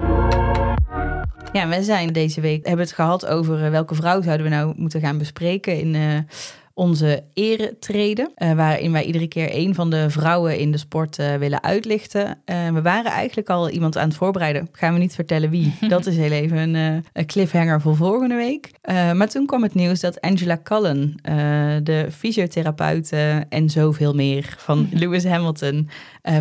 Ja, 1.54 1.68
we 1.68 1.84
zijn 1.84 2.14
deze 2.14 2.42
week 2.42 2.68
hebben 2.68 2.86
het 2.86 2.96
gehad 2.96 3.26
over 3.26 3.64
eh, 3.64 3.70
welke 3.70 3.96
vrouw 3.96 4.22
zouden 4.22 4.46
we 4.46 4.52
nou 4.52 4.74
moeten 4.78 5.02
gaan 5.02 5.18
bespreken 5.18 5.80
in 5.80 5.96
eh, 5.96 6.02
onze 6.74 7.24
eretreden. 7.34 8.32
eh, 8.36 8.52
waarin 8.52 8.92
wij 8.92 9.04
iedere 9.04 9.28
keer 9.28 9.50
een 9.52 9.76
van 9.76 9.90
de 9.90 10.10
vrouwen 10.10 10.58
in 10.58 10.72
de 10.72 10.78
sport 10.78 11.16
willen 11.16 11.64
uitlichten. 11.64 12.42
We 12.46 12.82
waren 12.82 13.12
eigenlijk 13.12 13.50
al 13.50 13.70
iemand 13.70 13.98
aan 13.98 14.08
het 14.08 14.18
voorbereiden. 14.18 14.68
Gaan 14.72 14.94
we 14.94 15.00
niet 15.00 15.16
vertellen 15.16 15.50
wie. 15.50 15.76
Dat 15.88 16.06
is 16.06 16.18
heel 16.18 16.32
even 16.32 16.58
een, 16.58 17.04
een 17.14 17.26
cliffhanger 17.26 17.82
voor 17.82 17.96
volgende 17.96 18.36
week. 18.36 18.72
Maar 18.88 19.30
toen 19.30 19.46
kwam 19.46 19.64
het 19.64 19.74
nieuws 19.74 20.00
dat 20.00 20.22
Angela 20.22 20.60
Cullen, 20.64 21.16
de 21.84 22.08
fysiotherapeut 22.12 23.12
en 23.50 23.70
zoveel 23.70 24.14
meer 24.14 24.56
van 24.58 24.88
Lewis 25.00 25.26
Hamilton, 25.26 25.90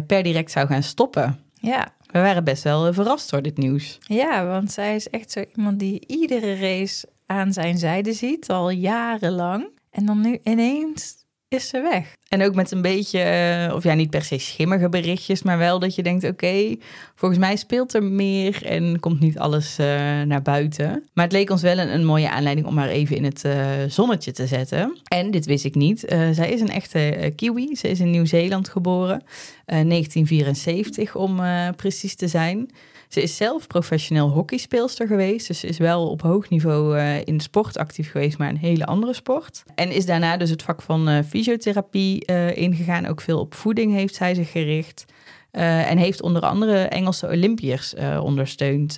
per 0.07 0.23
direct 0.23 0.51
zou 0.51 0.67
gaan 0.67 0.83
stoppen. 0.83 1.39
Ja. 1.61 1.93
We 2.13 2.19
waren 2.19 2.45
best 2.45 2.63
wel 2.63 2.87
eh, 2.87 2.95
verrast 2.95 3.31
door 3.31 3.43
dit 3.43 3.57
nieuws. 3.57 3.99
ja, 4.01 4.47
want 4.47 4.73
zij 4.73 4.95
is 4.95 5.11
echt 5.11 5.31
zo 5.31 5.45
iemand 5.57 5.79
die 5.79 6.07
iedere 6.07 6.55
race 6.55 7.09
aan 7.27 7.53
zijn 7.53 7.79
zijde 7.79 8.13
ziet, 8.13 8.51
al 8.51 8.71
jarenlang. 8.71 9.69
En 9.91 10.07
dan 10.07 10.21
nu 10.21 10.39
ineens 10.43 11.22
is 11.53 11.69
ze 11.69 11.81
weg. 11.81 12.17
En 12.29 12.43
ook 12.43 12.55
met 12.55 12.71
een 12.71 12.83
beetje, 12.83 13.19
eh, 13.21 13.75
of 13.75 13.83
ja, 13.83 13.95
niet 13.95 14.11
per 14.11 14.23
se 14.23 14.39
schimmige 14.39 14.89
berichtjes, 14.89 15.43
maar 15.43 15.59
wel 15.59 15.79
dat 15.79 15.95
je 15.95 16.03
denkt: 16.03 16.25
oké, 16.25 16.77
volgens 17.15 17.41
mij 17.41 17.57
speelt 17.57 17.95
er 17.95 18.03
meer 18.03 18.67
en 18.67 19.01
komt 19.01 19.21
niet 19.21 19.39
alles 19.39 19.79
uh, 19.79 19.87
naar 20.23 20.43
buiten. 20.43 21.05
Maar 21.13 21.25
het 21.25 21.33
leek 21.33 21.51
ons 21.51 21.63
wel 21.63 21.79
een, 21.79 22.05
mooie 22.05 22.31
aanleiding 22.31 22.67
om 22.67 22.79
haar 22.79 22.89
even 22.89 23.17
in 23.17 23.25
het 23.25 23.45
uh, 23.47 23.55
zonnetje 23.89 24.33
te 24.33 24.47
zetten. 24.47 24.99
En 25.09 25.31
dit 25.31 25.47
wist 25.47 25.65
ik 25.65 25.75
niet. 25.75 26.01
zij 26.33 26.51
is 26.51 26.61
een 26.61 26.71
echte 26.71 27.33
Kiwi. 27.37 27.77
Ze 27.77 27.89
is 27.89 28.01
in 28.01 28.11
Nieuw-Zeeland 28.11 28.69
geboren, 28.69 29.23
1974 29.65 31.15
om 31.15 31.41
precies 31.77 32.15
te 32.15 32.29
zijn. 32.29 32.71
Ze 33.13 33.23
is 33.23 33.37
zelf 33.37 33.67
professioneel 33.67 34.29
hockeyspeelster 34.29 35.07
geweest. 35.07 35.47
Dus 35.47 35.61
ze 35.61 35.67
is 35.67 35.79
wel 35.79 36.09
op 36.09 36.23
hoog 36.23 36.49
niveau 36.49 36.97
uh, 36.97 37.25
in 37.25 37.41
sport 37.41 37.79
actief 37.79 38.11
geweest, 38.11 38.39
maar 38.39 38.49
een 38.49 38.57
hele 38.57 38.87
andere 38.87 39.13
sport. 39.13 39.63
En 39.75 39.91
is 39.91 40.07
daarna 40.07 40.37
dus 40.37 40.51
het 40.51 40.63
vak 40.63 40.83
van 40.83 41.09
uh, 41.09 41.19
fysiotherapie 41.29 42.31
uh, 42.31 42.57
ingegaan. 42.57 43.07
Ook 43.07 43.21
veel 43.21 43.39
op 43.39 43.55
voeding 43.55 43.93
heeft 43.93 44.15
zij 44.15 44.35
zich 44.35 44.51
gericht. 44.51 45.05
en 45.51 45.99
heeft 45.99 46.23
onder 46.23 46.43
andere 46.43 46.79
Engelse 46.79 47.27
Olympiërs 47.27 47.95
ondersteund 48.23 48.95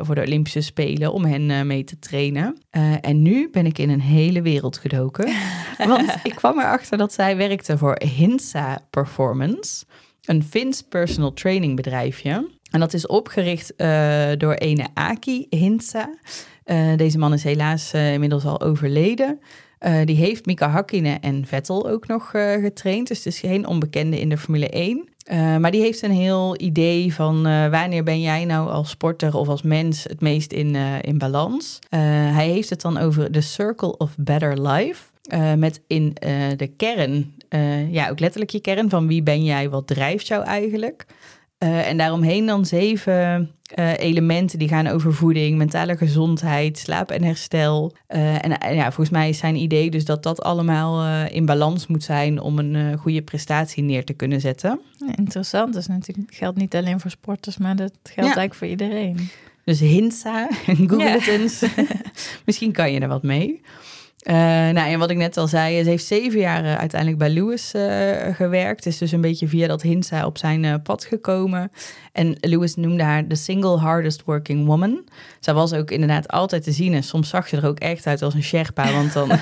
voor 0.00 0.14
de 0.14 0.22
Olympische 0.26 0.60
Spelen 0.60 1.12
om 1.12 1.24
hen 1.24 1.66
mee 1.66 1.84
te 1.84 1.98
trainen. 1.98 2.58
en 3.00 3.22
nu 3.22 3.48
ben 3.50 3.66
ik 3.66 3.78
in 3.78 3.90
een 3.90 4.00
hele 4.00 4.42
wereld 4.42 4.78
gedoken. 4.78 5.32
want 5.86 6.14
ik 6.22 6.34
kwam 6.34 6.58
erachter 6.58 6.98
dat 6.98 7.12
zij 7.12 7.36
werkte 7.36 7.78
voor 7.78 8.00
Hinsa 8.16 8.80
Performance, 8.90 9.84
een 10.24 10.42
Fins 10.42 10.82
personal 10.82 11.32
training 11.32 11.76
bedrijfje. 11.76 12.60
En 12.72 12.80
dat 12.80 12.92
is 12.94 13.06
opgericht 13.06 13.72
uh, 13.76 14.28
door 14.38 14.54
ene 14.54 14.86
Aki 14.94 15.46
Hintsa. 15.50 16.14
Uh, 16.66 16.96
deze 16.96 17.18
man 17.18 17.32
is 17.32 17.44
helaas 17.44 17.94
uh, 17.94 18.12
inmiddels 18.12 18.44
al 18.44 18.60
overleden. 18.60 19.40
die 20.04 20.16
heeft 20.16 20.46
Mika 20.46 20.68
Hakkinen 20.68 21.20
en 21.20 21.46
Vettel 21.46 21.88
ook 21.88 22.06
nog 22.06 22.30
getraind. 22.60 23.08
Dus 23.08 23.16
het 23.16 23.26
is 23.26 23.40
geen 23.40 23.66
onbekende 23.66 24.20
in 24.20 24.28
de 24.28 24.38
Formule 24.38 24.68
1. 24.68 25.08
maar 25.60 25.70
die 25.70 25.80
heeft 25.80 26.02
een 26.02 26.10
heel 26.10 26.60
idee 26.60 27.14
van 27.14 27.42
wanneer 27.70 28.02
ben 28.02 28.20
jij 28.20 28.44
nou 28.44 28.70
als 28.70 28.90
sporter 28.90 29.36
of 29.36 29.48
als 29.48 29.62
mens 29.62 30.04
het 30.04 30.20
meest 30.20 30.52
in, 30.52 30.74
in 31.00 31.18
balans. 31.18 31.78
hij 31.88 32.48
heeft 32.48 32.70
het 32.70 32.80
dan 32.80 32.98
over 32.98 33.32
de 33.32 33.40
Circle 33.40 33.96
of 33.96 34.14
Better 34.16 34.60
Life. 34.68 35.02
met 35.56 35.80
in 35.86 36.16
de 36.56 36.70
kern, 36.76 37.34
ja 37.90 38.10
ook 38.10 38.20
letterlijk 38.20 38.50
je 38.50 38.60
kern 38.60 38.90
van 38.90 39.06
wie 39.06 39.22
ben 39.22 39.44
jij, 39.44 39.70
wat 39.70 39.86
drijft 39.86 40.26
jou 40.26 40.44
eigenlijk. 40.44 41.06
Uh, 41.62 41.88
en 41.88 41.96
daaromheen 41.96 42.46
dan 42.46 42.66
zeven 42.66 43.50
uh, 43.78 43.98
elementen 43.98 44.58
die 44.58 44.68
gaan 44.68 44.86
over 44.86 45.14
voeding, 45.14 45.58
mentale 45.58 45.96
gezondheid, 45.96 46.78
slaap 46.78 47.10
en 47.10 47.24
herstel. 47.24 47.92
Uh, 48.08 48.44
en 48.44 48.74
ja, 48.74 48.84
volgens 48.84 49.10
mij 49.10 49.28
is 49.28 49.38
zijn 49.38 49.56
idee 49.56 49.90
dus 49.90 50.04
dat 50.04 50.22
dat 50.22 50.42
allemaal 50.42 51.26
in 51.26 51.46
balans 51.46 51.86
moet 51.86 52.02
zijn 52.02 52.40
om 52.40 52.58
een 52.58 52.98
goede 52.98 53.22
prestatie 53.22 53.82
neer 53.82 54.04
te 54.04 54.12
kunnen 54.12 54.40
zetten. 54.40 54.80
Ja, 55.06 55.16
interessant. 55.16 55.72
Dat 55.72 55.82
is 55.82 55.88
natuurlijk, 55.88 56.34
geldt 56.34 56.58
niet 56.58 56.74
alleen 56.74 57.00
voor 57.00 57.10
sporters, 57.10 57.58
maar 57.58 57.76
dat 57.76 57.92
geldt 58.02 58.20
eigenlijk 58.20 58.54
voor 58.54 58.66
iedereen. 58.66 59.28
Dus 59.64 59.80
Hinsa, 59.80 60.48
Google 60.66 61.08
het 61.08 61.26
eens. 61.26 61.64
Misschien 62.46 62.72
kan 62.72 62.92
je 62.92 63.00
er 63.00 63.08
wat 63.08 63.22
mee. 63.22 63.60
Uh, 64.22 64.34
nou, 64.34 64.90
en 64.90 64.98
wat 64.98 65.10
ik 65.10 65.16
net 65.16 65.36
al 65.36 65.46
zei, 65.46 65.82
ze 65.82 65.88
heeft 65.88 66.04
zeven 66.04 66.40
jaar 66.40 66.64
uh, 66.64 66.78
uiteindelijk 66.78 67.18
bij 67.20 67.30
Lewis 67.30 67.72
uh, 67.74 68.34
gewerkt. 68.34 68.86
Is 68.86 68.98
dus 68.98 69.12
een 69.12 69.20
beetje 69.20 69.48
via 69.48 69.66
dat 69.66 69.82
Hinsa 69.82 70.26
op 70.26 70.38
zijn 70.38 70.82
pad 70.82 71.04
gekomen. 71.04 71.70
En 72.12 72.36
Lewis 72.40 72.74
noemde 72.74 73.02
haar 73.02 73.28
de 73.28 73.34
single 73.34 73.76
hardest 73.76 74.22
working 74.24 74.66
woman. 74.66 75.04
Zij 75.40 75.54
was 75.54 75.72
ook 75.72 75.90
inderdaad 75.90 76.28
altijd 76.28 76.62
te 76.62 76.72
zien. 76.72 76.94
En 76.94 77.02
soms 77.02 77.28
zag 77.28 77.48
ze 77.48 77.56
er 77.56 77.66
ook 77.66 77.78
echt 77.78 78.06
uit 78.06 78.22
als 78.22 78.34
een 78.34 78.42
Sherpa. 78.42 78.92
Want 78.92 79.12
dan 79.12 79.30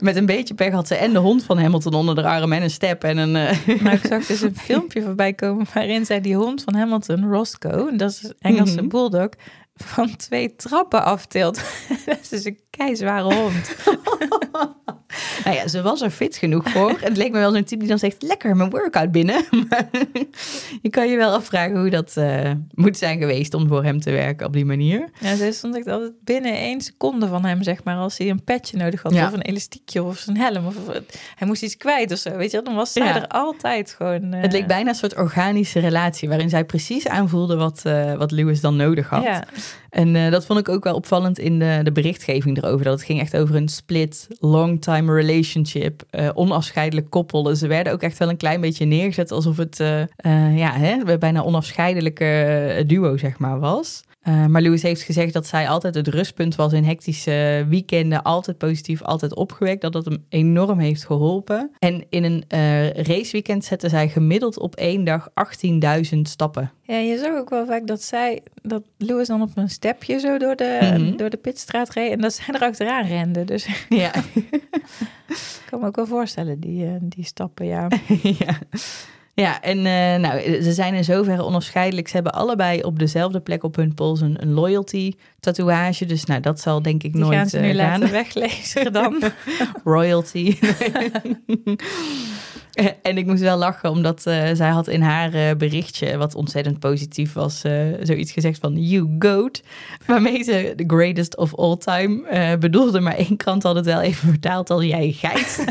met 0.00 0.16
een 0.16 0.26
beetje 0.26 0.54
pech 0.54 0.72
had 0.72 0.86
ze 0.86 0.94
en 0.94 1.12
de 1.12 1.18
hond 1.18 1.44
van 1.44 1.58
Hamilton 1.58 1.94
onder 1.94 2.14
de 2.14 2.22
arm 2.22 2.52
en 2.52 2.62
een 2.62 2.70
step. 2.70 3.04
En 3.04 3.16
een, 3.16 3.32
maar 3.82 3.92
ik 3.92 4.06
zag 4.08 4.26
dus 4.26 4.40
een 4.40 4.56
filmpje 4.68 5.02
voorbij 5.02 5.32
komen 5.32 5.66
waarin 5.74 6.06
zij 6.06 6.20
die 6.20 6.36
hond 6.36 6.62
van 6.62 6.74
Hamilton, 6.74 7.30
Roscoe, 7.30 7.96
dat 7.96 8.10
is 8.10 8.32
Engelse 8.38 8.82
mm 8.82 8.88
bulldog, 8.88 9.28
van 9.74 10.16
twee 10.16 10.56
trappen 10.56 11.04
aftilt. 11.04 11.62
dat 12.06 12.28
is 12.30 12.44
een 12.44 12.58
keizware 12.70 13.34
hond. 13.34 13.74
nou 15.44 15.56
ja, 15.56 15.68
ze 15.68 15.82
was 15.82 16.00
er 16.00 16.10
fit 16.10 16.36
genoeg 16.36 16.70
voor. 16.70 16.96
Het 17.00 17.16
leek 17.16 17.32
me 17.32 17.38
wel 17.38 17.52
zo'n 17.52 17.64
type 17.64 17.80
die 17.80 17.88
dan 17.88 17.98
zegt, 17.98 18.22
lekker 18.22 18.56
mijn 18.56 18.70
workout 18.70 19.12
binnen. 19.12 19.44
maar 19.68 19.88
je 20.82 20.90
kan 20.90 21.08
je 21.08 21.16
wel 21.16 21.32
afvragen 21.32 21.80
hoe 21.80 21.90
dat 21.90 22.14
uh, 22.18 22.50
moet 22.74 22.98
zijn 22.98 23.18
geweest 23.18 23.54
om 23.54 23.68
voor 23.68 23.84
hem 23.84 24.00
te 24.00 24.10
werken 24.10 24.46
op 24.46 24.52
die 24.52 24.64
manier. 24.64 25.08
Ja, 25.20 25.34
ze 25.34 25.52
stond 25.52 25.76
ik 25.76 25.88
altijd 25.88 26.12
binnen 26.24 26.54
één 26.54 26.80
seconde 26.80 27.26
van 27.26 27.44
hem, 27.44 27.62
zeg 27.62 27.84
maar, 27.84 27.96
als 27.96 28.18
hij 28.18 28.30
een 28.30 28.44
petje 28.44 28.76
nodig 28.76 29.02
had 29.02 29.14
ja. 29.14 29.26
of 29.26 29.32
een 29.32 29.42
elastiekje 29.42 30.02
of 30.02 30.18
zijn 30.18 30.36
helm. 30.36 30.66
Of, 30.66 30.74
hij 31.34 31.46
moest 31.46 31.62
iets 31.62 31.76
kwijt 31.76 32.12
of 32.12 32.18
zo, 32.18 32.36
weet 32.36 32.50
je. 32.50 32.62
Dan 32.62 32.74
was 32.74 32.92
zij 32.92 33.06
ja. 33.06 33.16
er 33.22 33.28
altijd 33.28 33.90
gewoon... 33.90 34.34
Uh... 34.34 34.40
Het 34.40 34.52
leek 34.52 34.66
bijna 34.66 34.88
een 34.88 34.94
soort 34.94 35.16
organische 35.16 35.80
relatie, 35.80 36.28
waarin 36.28 36.48
zij 36.48 36.64
precies 36.64 37.08
aanvoelde 37.08 37.56
wat, 37.56 37.82
uh, 37.86 38.14
wat 38.14 38.30
Lewis 38.30 38.60
dan 38.60 38.76
nodig 38.76 39.08
had. 39.08 39.22
Ja. 39.22 39.44
En 39.90 40.14
uh, 40.14 40.30
dat 40.30 40.46
vond 40.46 40.58
ik 40.58 40.68
ook 40.68 40.84
wel 40.84 40.94
opvallend 40.94 41.38
in 41.38 41.58
de, 41.58 41.80
de 41.82 41.92
berichtgeving 41.92 42.56
erover. 42.56 42.84
Dat 42.84 42.94
het 42.94 43.04
ging 43.04 43.20
echt 43.20 43.36
over 43.36 43.54
een 43.54 43.68
split, 43.68 44.26
long 44.38 44.82
time 44.82 45.14
relationship, 45.14 46.02
uh, 46.10 46.28
onafscheidelijk 46.34 47.10
koppel. 47.10 47.42
Dus 47.42 47.58
ze 47.58 47.66
werden 47.66 47.92
ook 47.92 48.02
echt 48.02 48.18
wel 48.18 48.28
een 48.28 48.36
klein 48.36 48.60
beetje 48.60 48.84
neergezet 48.84 49.30
alsof 49.30 49.56
het 49.56 49.80
uh, 49.80 50.02
ja, 50.56 50.72
hè, 50.72 51.18
bijna 51.18 51.42
onafscheidelijke 51.42 52.82
duo 52.86 53.16
zeg 53.16 53.38
maar 53.38 53.58
was. 53.58 54.02
Uh, 54.28 54.46
maar 54.46 54.62
Louis 54.62 54.82
heeft 54.82 55.02
gezegd 55.02 55.32
dat 55.32 55.46
zij 55.46 55.68
altijd 55.68 55.94
het 55.94 56.08
rustpunt 56.08 56.54
was 56.54 56.72
in 56.72 56.84
hectische 56.84 57.66
weekenden. 57.68 58.22
Altijd 58.22 58.58
positief, 58.58 59.02
altijd 59.02 59.34
opgewekt. 59.34 59.80
Dat 59.80 59.92
dat 59.92 60.04
hem 60.04 60.24
enorm 60.28 60.78
heeft 60.78 61.06
geholpen. 61.06 61.70
En 61.78 62.04
in 62.08 62.24
een 62.24 62.44
uh, 62.54 62.90
raceweekend 62.90 63.64
zette 63.64 63.88
zij 63.88 64.08
gemiddeld 64.08 64.58
op 64.58 64.74
één 64.74 65.04
dag 65.04 65.28
18.000 66.14 66.20
stappen. 66.22 66.70
Ja, 66.82 66.96
je 66.96 67.18
zag 67.18 67.38
ook 67.38 67.50
wel 67.50 67.66
vaak 67.66 67.86
dat 67.86 68.02
zij, 68.02 68.42
dat 68.62 68.82
Louis 68.98 69.28
dan 69.28 69.42
op 69.42 69.50
een 69.54 69.70
stepje 69.70 70.18
zo 70.18 70.38
door 70.38 70.56
de, 70.56 70.78
mm 70.82 70.88
-hmm. 70.88 71.16
door 71.16 71.30
de 71.30 71.36
pitstraat 71.36 71.90
reed. 71.90 72.12
En 72.12 72.20
dat 72.20 72.34
zij 72.34 72.54
er 72.54 72.60
achteraan 72.60 73.06
rende. 73.06 73.44
Dus 73.44 73.66
ja. 73.88 74.12
ik 75.28 75.62
kan 75.70 75.80
me 75.80 75.86
ook 75.86 75.96
wel 75.96 76.06
voorstellen, 76.06 76.60
die, 76.60 76.84
uh, 76.84 76.92
die 77.00 77.24
stappen, 77.24 77.66
ja. 77.66 77.88
ja. 78.38 78.58
Ja, 79.34 79.60
en 79.60 79.78
uh, 79.78 80.28
nou, 80.28 80.62
ze 80.62 80.72
zijn 80.72 80.94
in 80.94 81.04
zoverre 81.04 81.42
onafscheidelijk. 81.42 82.08
Ze 82.08 82.14
hebben 82.14 82.32
allebei 82.32 82.82
op 82.82 82.98
dezelfde 82.98 83.40
plek 83.40 83.62
op 83.62 83.76
hun 83.76 83.94
pols 83.94 84.20
een, 84.20 84.42
een 84.42 84.52
loyalty 84.52 85.12
tatoeage. 85.40 86.06
Dus 86.06 86.24
nou, 86.24 86.40
dat 86.40 86.60
zal 86.60 86.82
denk 86.82 87.02
ik 87.02 87.12
Die 87.12 87.20
nooit 87.20 87.36
gaan 87.36 87.48
ze 87.48 87.58
nu 87.58 87.68
uh, 87.68 87.74
laten 87.74 88.10
weglezen 88.10 88.92
dan. 89.02 89.22
Royalty. 89.84 90.56
en 93.02 93.18
ik 93.18 93.26
moest 93.26 93.42
wel 93.42 93.56
lachen, 93.56 93.90
omdat 93.90 94.24
uh, 94.26 94.48
zij 94.52 94.68
had 94.68 94.88
in 94.88 95.02
haar 95.02 95.34
uh, 95.34 95.50
berichtje, 95.56 96.16
wat 96.16 96.34
ontzettend 96.34 96.78
positief 96.78 97.32
was, 97.32 97.64
uh, 97.64 97.72
zoiets 98.02 98.32
gezegd 98.32 98.58
van 98.58 98.76
you 98.76 99.16
goat. 99.18 99.62
Waarmee 100.06 100.42
ze 100.42 100.72
the 100.76 100.84
greatest 100.86 101.36
of 101.36 101.54
all 101.54 101.76
time 101.76 102.56
bedoelde. 102.58 103.00
Maar 103.00 103.16
één 103.16 103.36
krant 103.36 103.62
had 103.62 103.74
het 103.74 103.84
wel 103.84 104.00
even 104.00 104.28
vertaald 104.28 104.70
als 104.70 104.84
jij 104.84 105.12
geit. 105.12 105.64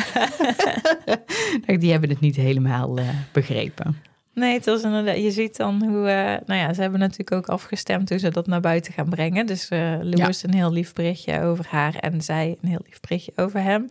Die 1.81 1.91
hebben 1.91 2.09
het 2.09 2.19
niet 2.19 2.35
helemaal 2.35 2.99
begrepen. 3.31 3.95
Nee, 4.33 4.53
het 4.53 4.65
was 4.65 4.83
inderdaad, 4.83 5.17
je 5.17 5.31
ziet 5.31 5.57
dan 5.57 5.83
hoe, 5.83 6.07
uh, 6.07 6.47
nou 6.47 6.59
ja, 6.59 6.73
ze 6.73 6.81
hebben 6.81 6.99
natuurlijk 6.99 7.31
ook 7.31 7.47
afgestemd 7.47 8.09
hoe 8.09 8.17
ze 8.17 8.31
dat 8.31 8.47
naar 8.47 8.61
buiten 8.61 8.93
gaan 8.93 9.09
brengen. 9.09 9.45
Dus 9.45 9.69
uh, 9.71 9.79
Louis 10.01 10.41
ja. 10.41 10.47
een 10.47 10.53
heel 10.53 10.71
lief 10.71 10.93
berichtje 10.93 11.41
over 11.41 11.65
haar 11.69 11.95
en 11.95 12.21
zij 12.21 12.57
een 12.61 12.69
heel 12.69 12.81
lief 12.85 12.99
berichtje 12.99 13.31
over 13.35 13.61
hem. 13.61 13.89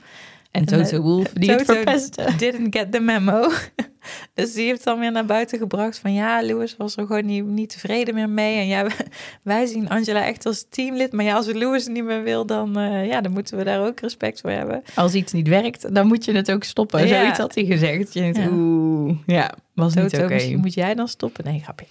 En 0.52 0.64
Toto 0.64 1.00
Wolf, 1.00 1.28
die 1.32 1.48
Toto 1.48 1.58
het 1.58 1.82
verpestte. 1.82 2.34
didn't 2.36 2.76
get 2.76 2.92
the 2.92 3.00
memo. 3.00 3.50
dus 4.34 4.52
die 4.52 4.66
heeft 4.66 4.84
dan 4.84 4.98
weer 4.98 5.12
naar 5.12 5.24
buiten 5.24 5.58
gebracht 5.58 5.98
van... 5.98 6.12
ja, 6.12 6.44
Louis 6.44 6.76
was 6.76 6.96
er 6.96 7.06
gewoon 7.06 7.26
niet, 7.26 7.44
niet 7.44 7.70
tevreden 7.70 8.14
meer 8.14 8.28
mee. 8.28 8.58
En 8.58 8.66
ja, 8.66 8.86
wij 9.42 9.66
zien 9.66 9.88
Angela 9.88 10.24
echt 10.24 10.46
als 10.46 10.66
teamlid. 10.68 11.12
Maar 11.12 11.24
ja, 11.24 11.34
als 11.34 11.52
Louis 11.52 11.86
niet 11.86 12.04
meer 12.04 12.22
wil, 12.22 12.46
dan, 12.46 12.78
uh, 12.78 13.06
ja, 13.06 13.20
dan 13.20 13.32
moeten 13.32 13.56
we 13.56 13.64
daar 13.64 13.86
ook 13.86 14.00
respect 14.00 14.40
voor 14.40 14.50
hebben. 14.50 14.82
Als 14.94 15.14
iets 15.14 15.32
niet 15.32 15.48
werkt, 15.48 15.94
dan 15.94 16.06
moet 16.06 16.24
je 16.24 16.32
het 16.32 16.50
ook 16.52 16.64
stoppen. 16.64 17.06
Ja. 17.06 17.20
Zoiets 17.20 17.38
had 17.38 17.54
hij 17.54 17.64
gezegd. 17.64 18.12
Je 18.12 18.20
denkt, 18.20 18.36
ja. 18.36 18.48
oeh, 18.50 19.18
ja, 19.26 19.54
was 19.74 19.92
Toto, 19.92 20.04
niet 20.04 20.14
oké. 20.14 20.24
Okay. 20.24 20.54
moet 20.54 20.74
jij 20.74 20.94
dan 20.94 21.08
stoppen? 21.08 21.44
Nee, 21.44 21.60
grapje. 21.60 21.86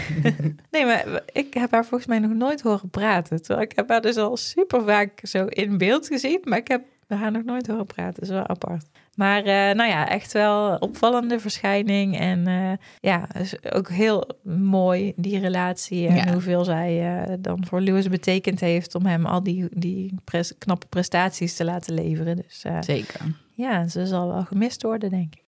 nee, 0.70 0.84
maar 0.84 1.22
ik 1.32 1.54
heb 1.54 1.70
haar 1.70 1.84
volgens 1.84 2.08
mij 2.08 2.18
nog 2.18 2.32
nooit 2.32 2.60
horen 2.60 2.90
praten. 2.90 3.42
Terwijl 3.42 3.66
ik 3.66 3.72
heb 3.76 3.88
haar 3.88 4.00
dus 4.00 4.16
al 4.16 4.36
super 4.36 4.84
vaak 4.84 5.20
zo 5.22 5.44
in 5.44 5.78
beeld 5.78 6.06
gezien. 6.06 6.40
Maar 6.44 6.58
ik 6.58 6.68
heb 6.68 6.82
we 7.10 7.16
gaan 7.16 7.32
nog 7.32 7.44
nooit 7.44 7.66
horen 7.66 7.86
praten. 7.86 8.14
Dat 8.14 8.22
is 8.22 8.28
wel 8.28 8.46
apart. 8.46 8.86
Maar 9.14 9.38
uh, 9.38 9.46
nou 9.52 9.90
ja, 9.90 10.08
echt 10.08 10.32
wel 10.32 10.76
opvallende 10.76 11.40
verschijning. 11.40 12.18
En 12.18 12.48
uh, 12.48 12.72
ja, 13.00 13.28
ook 13.70 13.88
heel 13.88 14.28
mooi 14.42 15.12
die 15.16 15.38
relatie. 15.38 16.08
En 16.08 16.14
ja. 16.14 16.32
hoeveel 16.32 16.64
zij 16.64 17.20
uh, 17.28 17.34
dan 17.38 17.66
voor 17.66 17.80
Lewis 17.80 18.08
betekend 18.08 18.60
heeft 18.60 18.94
om 18.94 19.06
hem 19.06 19.26
al 19.26 19.42
die, 19.42 19.66
die 19.70 20.14
pres 20.24 20.58
knappe 20.58 20.86
prestaties 20.86 21.56
te 21.56 21.64
laten 21.64 21.94
leveren. 21.94 22.36
Dus, 22.36 22.64
Zeker. 22.80 23.20
Ja, 23.54 23.88
ze 23.88 24.06
zal 24.06 24.28
wel 24.28 24.44
gemist 24.44 24.82
worden, 24.82 25.10
denk 25.10 25.34
ik. 25.34 25.42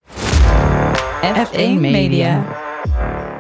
F1 1.22 1.56
Media. 1.56 1.78
Media. 1.78 2.68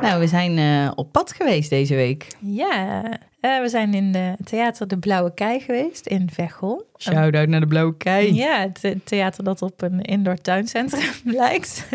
Nou, 0.00 0.20
we 0.20 0.26
zijn 0.26 0.58
eh, 0.58 0.92
op 0.94 1.12
pad 1.12 1.32
geweest 1.32 1.70
deze 1.70 1.94
week. 1.94 2.26
Ja, 2.38 3.02
eh, 3.40 3.60
we 3.60 3.68
zijn 3.68 3.94
in 3.94 4.12
de 4.12 4.34
theater 4.44 4.88
De 4.88 4.98
Blauwe 4.98 5.34
Kei 5.34 5.60
geweest 5.60 6.06
in 6.06 6.30
Veghel. 6.32 6.86
Shout-out 6.98 7.48
naar 7.48 7.60
de 7.60 7.66
Blauwe 7.66 7.96
Kei. 7.96 8.34
Ja, 8.34 8.60
het 8.60 8.84
eh, 8.84 8.94
theater 9.04 9.44
dat 9.44 9.62
op 9.62 9.82
een 9.82 10.00
indoor 10.00 10.36
tuincentrum 10.36 11.12
lijkt. 11.40 11.86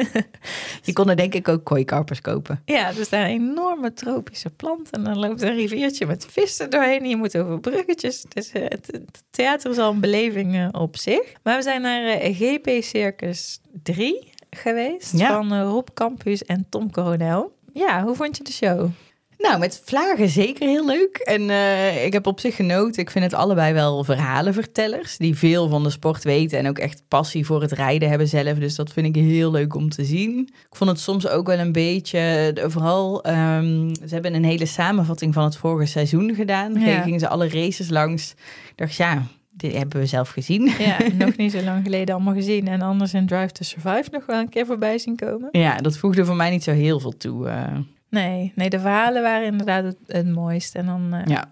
Je 0.81 0.93
kon 0.93 1.10
er 1.10 1.15
denk 1.15 1.34
ik 1.34 1.47
ook 1.47 1.63
kooikarpers 1.63 2.21
kopen. 2.21 2.62
ja, 2.65 2.88
er 2.88 3.05
staan 3.05 3.25
enorme 3.25 3.93
tropische 3.93 4.49
planten 4.49 5.05
en 5.05 5.08
er 5.08 5.17
loopt 5.17 5.41
een 5.41 5.55
riviertje 5.55 6.05
met 6.05 6.27
vissen 6.29 6.69
doorheen. 6.69 6.99
en 6.99 7.10
Je 7.10 7.15
moet 7.17 7.38
over 7.38 7.60
bruggetjes. 7.60 8.25
Dus 8.34 8.51
het, 8.51 8.88
het 8.91 9.23
theater 9.29 9.71
is 9.71 9.77
al 9.77 9.91
een 9.91 9.99
beleving 9.99 10.75
op 10.75 10.97
zich. 10.97 11.34
Maar 11.43 11.55
we 11.58 11.63
zijn 11.63 11.81
naar 11.81 12.17
GP 12.19 12.84
Circus 12.84 13.60
3 13.84 14.34
geweest 14.55 15.17
Ja. 15.17 15.27
van 15.27 15.53
eh, 15.53 15.61
Rob 15.61 15.87
Campus 15.93 16.43
en 16.43 16.65
Tom 16.69 16.91
Coronel. 16.91 17.53
Ja, 17.73 18.03
hoe 18.03 18.15
vond 18.15 18.37
je 18.37 18.43
de 18.43 18.51
show? 18.51 18.89
Nou, 19.37 19.59
met 19.59 19.81
vlagen 19.85 20.29
zeker 20.29 20.67
heel 20.67 20.85
leuk. 20.85 21.17
En 21.17 21.49
eh, 21.49 22.05
ik 22.05 22.13
heb 22.13 22.27
op 22.27 22.39
zich 22.39 22.55
genoten. 22.55 23.01
Ik 23.01 23.09
vind 23.09 23.23
het 23.25 23.33
allebei 23.33 23.73
wel 23.73 24.03
verhalenvertellers 24.03 25.17
die 25.17 25.35
veel 25.37 25.69
van 25.69 25.83
de 25.83 25.89
sport 25.89 26.23
weten 26.23 26.57
en 26.59 26.67
ook 26.67 26.77
echt 26.77 27.03
passie 27.07 27.45
voor 27.45 27.61
het 27.61 27.71
rijden 27.71 28.09
hebben 28.09 28.27
zelf. 28.27 28.57
Dus 28.57 28.75
dat 28.75 28.91
vind 28.93 29.15
ik 29.15 29.23
heel 29.23 29.51
leuk 29.51 29.75
om 29.75 29.89
te 29.89 30.05
zien. 30.05 30.39
Ik 30.69 30.75
vond 30.75 30.89
het 30.89 30.99
soms 30.99 31.27
ook 31.27 31.47
wel 31.47 31.59
een 31.59 31.71
beetje, 31.71 32.53
vooral, 32.67 33.23
ehm, 33.23 33.93
ze 33.93 34.13
hebben 34.13 34.33
een 34.33 34.43
hele 34.45 34.65
samenvatting 34.65 35.33
van 35.33 35.43
het 35.43 35.57
vorige 35.57 35.89
seizoen 35.91 36.35
gedaan. 36.35 36.79
Ja. 36.79 37.01
Gingen 37.01 37.19
ze 37.19 37.27
alle 37.29 37.49
races 37.49 37.89
langs. 37.89 38.31
Ik 38.69 38.73
dacht, 38.75 38.95
ja, 38.95 39.23
dit 39.57 39.75
hebben 39.77 39.99
we 39.99 40.05
zelf 40.05 40.29
gezien. 40.29 40.71
Ja, 40.79 40.97
nog 41.25 41.37
niet 41.37 41.51
zo 41.51 41.61
lang 41.61 41.83
geleden 41.83 42.15
allemaal 42.15 42.33
gezien. 42.33 42.67
En 42.67 42.81
anders 42.81 43.13
in 43.13 43.25
Drive 43.27 43.51
to 43.51 43.63
Survive 43.63 44.07
nog 44.11 44.25
wel 44.25 44.39
een 44.39 44.49
keer 44.49 44.65
voorbij 44.65 44.97
zien 44.97 45.15
komen. 45.15 45.49
Ja, 45.51 45.77
dat 45.77 45.97
voegde 45.97 46.25
voor 46.25 46.35
mij 46.35 46.49
niet 46.49 46.63
zo 46.63 46.71
heel 46.71 46.99
veel 46.99 47.17
toe. 47.17 47.47
eh. 47.47 47.77
Nee, 48.09 48.51
nee, 48.55 48.69
de 48.69 48.79
verhalen 48.79 49.21
waren 49.21 49.47
inderdaad 49.47 49.83
het, 49.83 49.97
het 50.07 50.27
mooist. 50.27 50.75
En 50.75 50.85
dan 50.85 51.13
eh, 51.13 51.25
ja. 51.25 51.47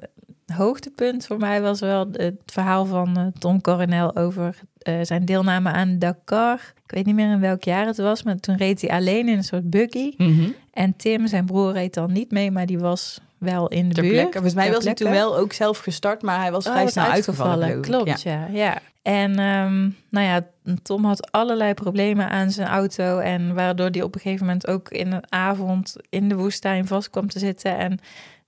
hoogtepunt 0.54 1.26
voor 1.26 1.38
mij 1.38 1.62
was 1.62 1.80
wel 1.80 2.08
het 2.12 2.36
verhaal 2.46 2.86
van 2.86 3.18
eh, 3.18 3.26
Tom 3.40 3.62
Coronel 3.62 4.16
over 4.16 4.60
zijn 5.02 5.26
deelname 5.26 5.70
aan 5.72 6.00
Dakar. 6.00 6.74
Ik 6.86 6.92
weet 6.92 7.06
niet 7.06 7.16
meer 7.16 7.32
in 7.32 7.40
welk 7.40 7.64
jaar 7.64 7.86
het 7.86 7.98
was, 7.98 8.24
maar 8.24 8.38
toen 8.40 8.58
reed 8.58 8.82
hij 8.82 8.90
alleen 8.90 9.28
in 9.28 9.38
een 9.38 9.44
soort 9.44 9.70
buggy. 9.70 10.14
Mhm. 10.18 10.50
En 10.74 10.96
Tim, 10.96 11.28
zijn 11.28 11.46
broer, 11.46 11.72
reed 11.72 11.94
dan 11.94 12.12
niet 12.12 12.32
mee, 12.32 12.52
maar 12.52 12.66
die 12.66 12.80
was 12.80 13.20
wel 13.44 13.68
in 13.68 13.88
de 13.88 13.94
Ter 13.94 14.04
buurt. 14.04 14.32
Volgens 14.32 14.54
mij 14.54 14.66
ter 14.66 14.74
was 14.74 14.84
hij 14.84 14.94
toen 14.94 15.12
wel 15.12 15.38
ook 15.38 15.54
zelf 15.54 15.78
gestart, 15.78 16.22
maar 16.22 16.40
hij 16.40 16.52
was 16.52 16.68
Oh, 16.68 16.72
vrij 16.72 16.88
snel 16.88 17.06
uitgevallen. 17.06 17.82
Klopt, 17.82 18.22
ja. 18.22 18.48
ja. 18.52 18.80
En 19.02 19.40
ehm, 19.40 19.90
nou 20.10 20.28
ja, 20.28 20.48
Tom 20.84 21.06
had 21.06 21.32
allerlei 21.32 21.74
problemen 21.74 22.30
aan 22.30 22.52
zijn 22.52 22.68
auto. 22.68 23.18
En 23.18 23.54
waardoor 23.54 23.90
hij 23.90 24.02
op 24.02 24.16
een 24.16 24.22
gegeven 24.22 24.46
moment 24.46 24.68
ook 24.68 24.90
in 24.90 25.12
een 25.12 25.32
avond 25.32 25.96
in 26.10 26.30
de 26.30 26.36
woestijn 26.36 26.88
vast 26.88 27.10
kwam 27.10 27.28
te 27.28 27.40
zitten. 27.40 27.78
En 27.78 28.00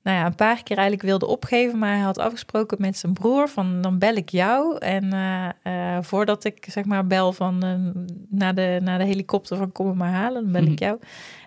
nou 0.05 0.17
ja, 0.17 0.25
een 0.25 0.35
paar 0.35 0.63
keer 0.63 0.77
eigenlijk 0.77 1.07
wilde 1.07 1.25
opgeven. 1.27 1.79
Maar 1.79 1.89
hij 1.93 1.99
had 1.99 2.17
afgesproken 2.17 2.77
met 2.81 2.97
zijn 2.97 3.13
broer 3.13 3.49
van 3.49 3.81
dan 3.81 3.97
bel 3.99 4.15
ik 4.15 4.29
jou. 4.29 4.77
En 4.77 5.13
eh, 5.13 5.95
eh, 5.97 6.03
voordat 6.03 6.43
ik 6.43 6.65
zeg 6.69 6.85
maar 6.85 7.07
bel 7.07 7.33
van 7.33 7.63
eh, 7.63 8.01
naar, 8.29 8.55
de, 8.55 8.79
naar 8.83 8.97
de 8.97 9.03
helikopter 9.05 9.57
van 9.57 9.71
kom 9.71 9.87
me 9.87 9.93
maar 9.93 10.11
halen, 10.11 10.43
dan 10.43 10.51
bel 10.51 10.61
Mhm. 10.61 10.71
ik 10.71 10.79
jou. 10.79 10.99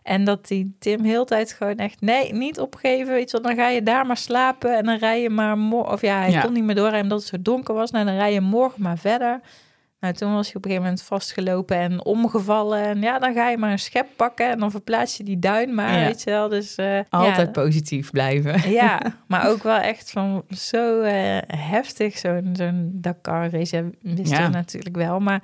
En 0.03 0.25
dat 0.25 0.47
die 0.49 0.77
Tim 0.79 1.05
heel 1.05 1.25
tijd 1.25 1.53
gewoon 1.53 1.77
echt, 1.77 2.01
nee, 2.01 2.33
niet 2.33 2.61
opgeven. 2.61 3.13
Weet 3.13 3.31
je, 3.31 3.41
wel, 3.41 3.47
dan 3.55 3.65
ga 3.65 3.69
je 3.69 3.83
daar 3.83 4.07
maar 4.07 4.17
slapen 4.17 4.77
en 4.77 4.85
dan 4.85 4.97
rij 4.99 5.23
je 5.23 5.31
maar 5.31 5.59
morgen. 5.59 5.93
Of 5.93 6.01
ja, 6.01 6.19
hij 6.19 6.31
Ja. 6.31 6.41
kon 6.41 6.53
niet 6.53 6.65
meer 6.65 6.75
doorrijden 6.75 7.03
omdat 7.03 7.19
het 7.19 7.29
zo 7.29 7.37
donker 7.43 7.75
was. 7.75 7.91
Nou, 7.91 8.05
dan 8.05 8.15
rij 8.17 8.33
je 8.33 8.41
morgen 8.41 8.83
maar 8.83 8.99
verder. 8.99 9.41
Nou, 10.01 10.15
toen 10.15 10.33
was 10.35 10.47
hij 10.47 10.55
op 10.57 10.65
een 10.65 10.71
gegeven 10.71 10.83
moment 10.91 11.03
vastgelopen 11.03 11.77
en 11.77 12.05
omgevallen. 12.05 12.83
En 12.85 13.01
ja, 13.03 13.19
dan 13.19 13.35
ga 13.35 13.49
je 13.49 13.59
maar 13.59 13.71
een 13.73 13.79
schep 13.79 14.07
pakken 14.17 14.51
en 14.51 14.59
dan 14.59 14.71
verplaats 14.71 15.17
je 15.17 15.25
die 15.25 15.39
duin 15.39 15.75
maar, 15.75 15.99
Ja. 15.99 16.05
weet 16.07 16.23
je 16.23 16.31
wel. 16.31 16.49
Dus 16.49 16.75
eh, 16.75 17.01
Altijd 17.09 17.47
ja, 17.47 17.63
positief 17.63 18.11
blijven. 18.11 18.71
ja, 18.83 19.01
maar 19.29 19.49
ook 19.49 19.63
wel 19.63 19.79
echt 19.79 20.11
van 20.11 20.45
zo 20.51 21.01
eh, 21.01 21.39
heftig, 21.47 22.19
zo'n 22.19 22.51
zo'n 22.53 22.91
Dakar 22.95 23.51
race. 23.51 23.77
Ja, 23.77 23.85
wist 24.15 24.31
Ja. 24.31 24.43
je 24.43 24.49
natuurlijk 24.49 24.97
wel, 24.97 25.21
maar 25.21 25.43